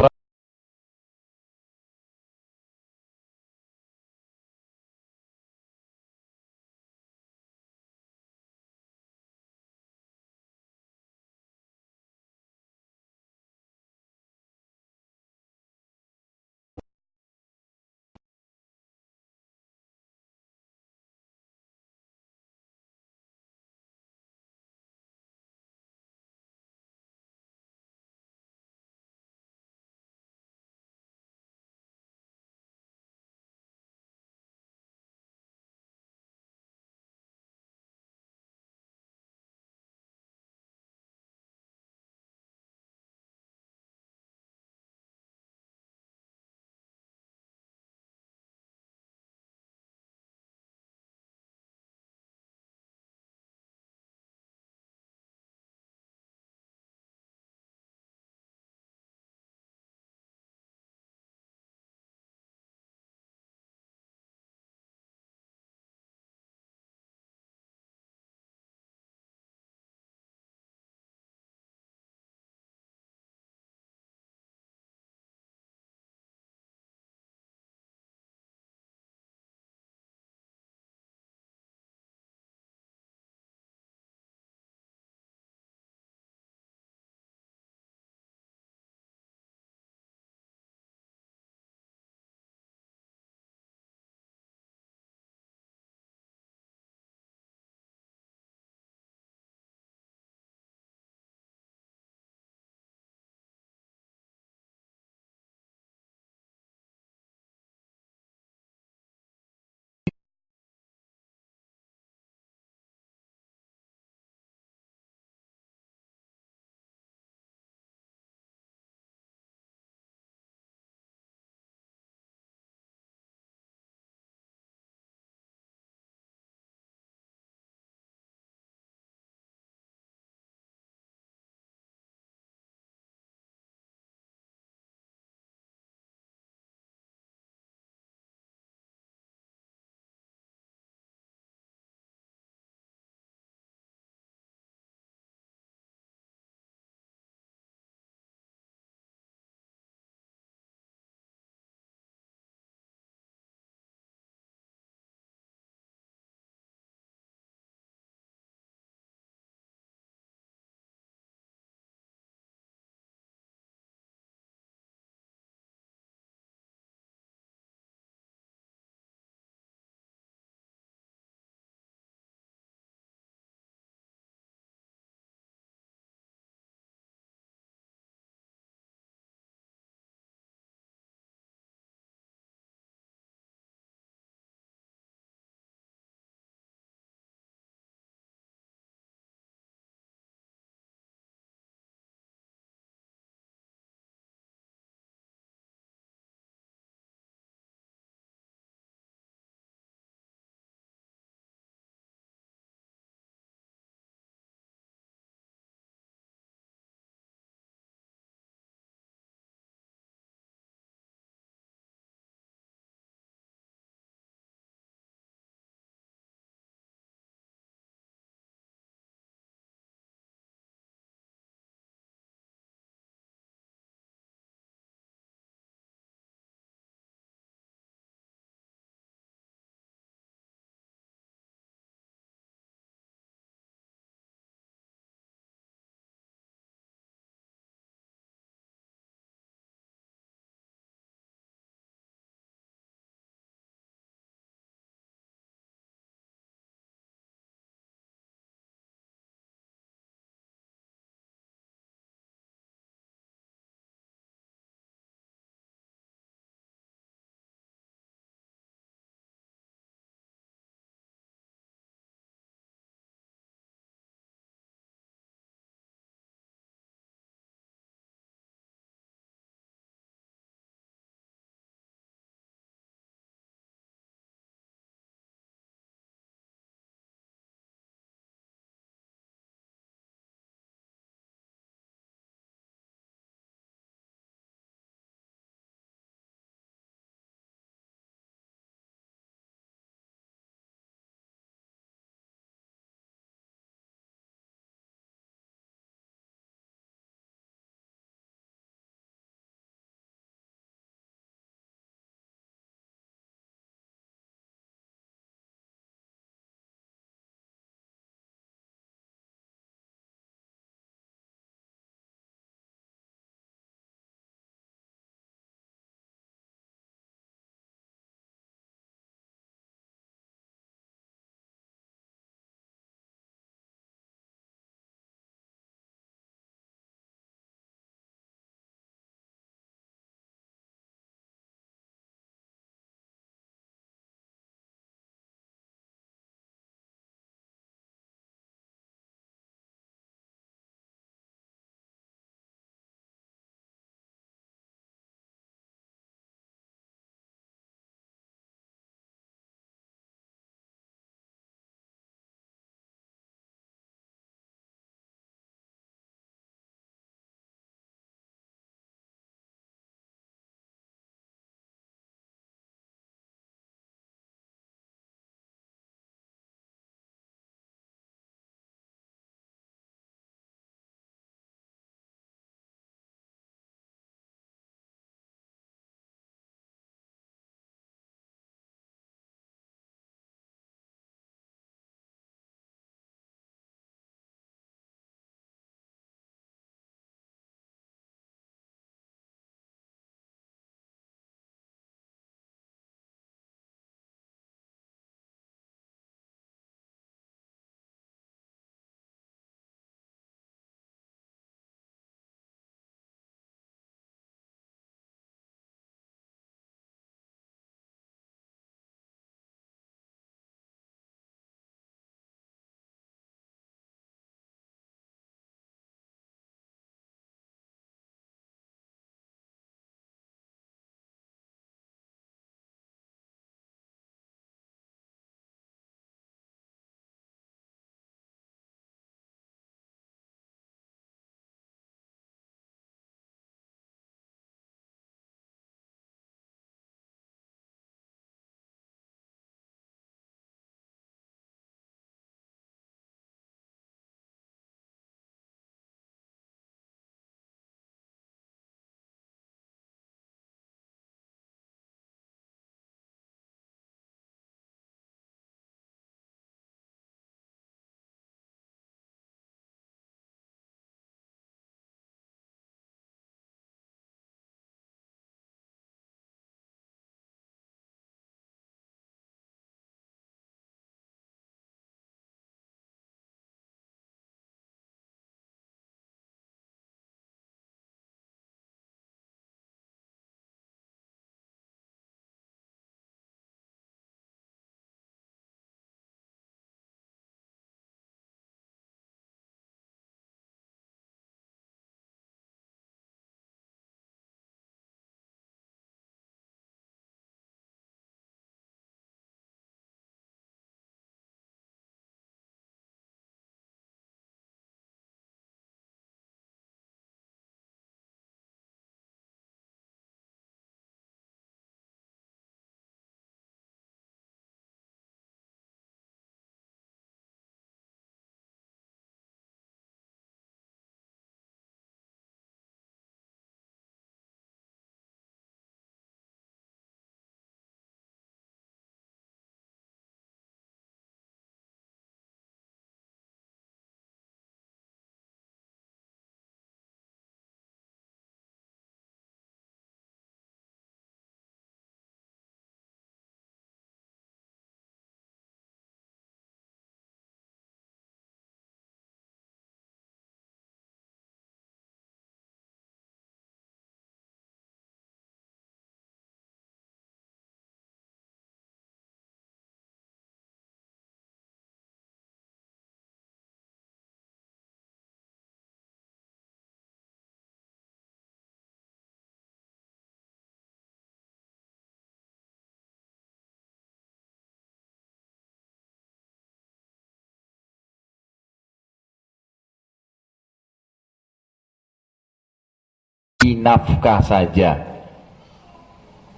nafkah 583.45 584.21
saja. 584.21 584.77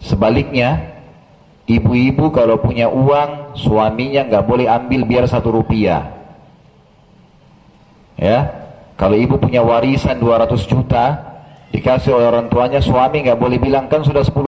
Sebaliknya, 0.02 0.98
ibu-ibu 1.66 2.30
kalau 2.34 2.58
punya 2.58 2.90
uang, 2.90 3.58
suaminya 3.58 4.26
nggak 4.26 4.44
boleh 4.46 4.66
ambil 4.66 5.06
biar 5.06 5.24
satu 5.26 5.54
rupiah. 5.54 6.10
Ya, 8.18 8.50
kalau 8.94 9.18
ibu 9.18 9.34
punya 9.38 9.62
warisan 9.66 10.22
200 10.22 10.62
juta, 10.66 11.18
dikasih 11.74 12.14
oleh 12.14 12.26
orang 12.30 12.46
tuanya, 12.46 12.78
suami 12.78 13.26
nggak 13.26 13.38
boleh 13.38 13.58
bilang 13.58 13.90
kan 13.90 14.06
sudah 14.06 14.22
10 14.22 14.34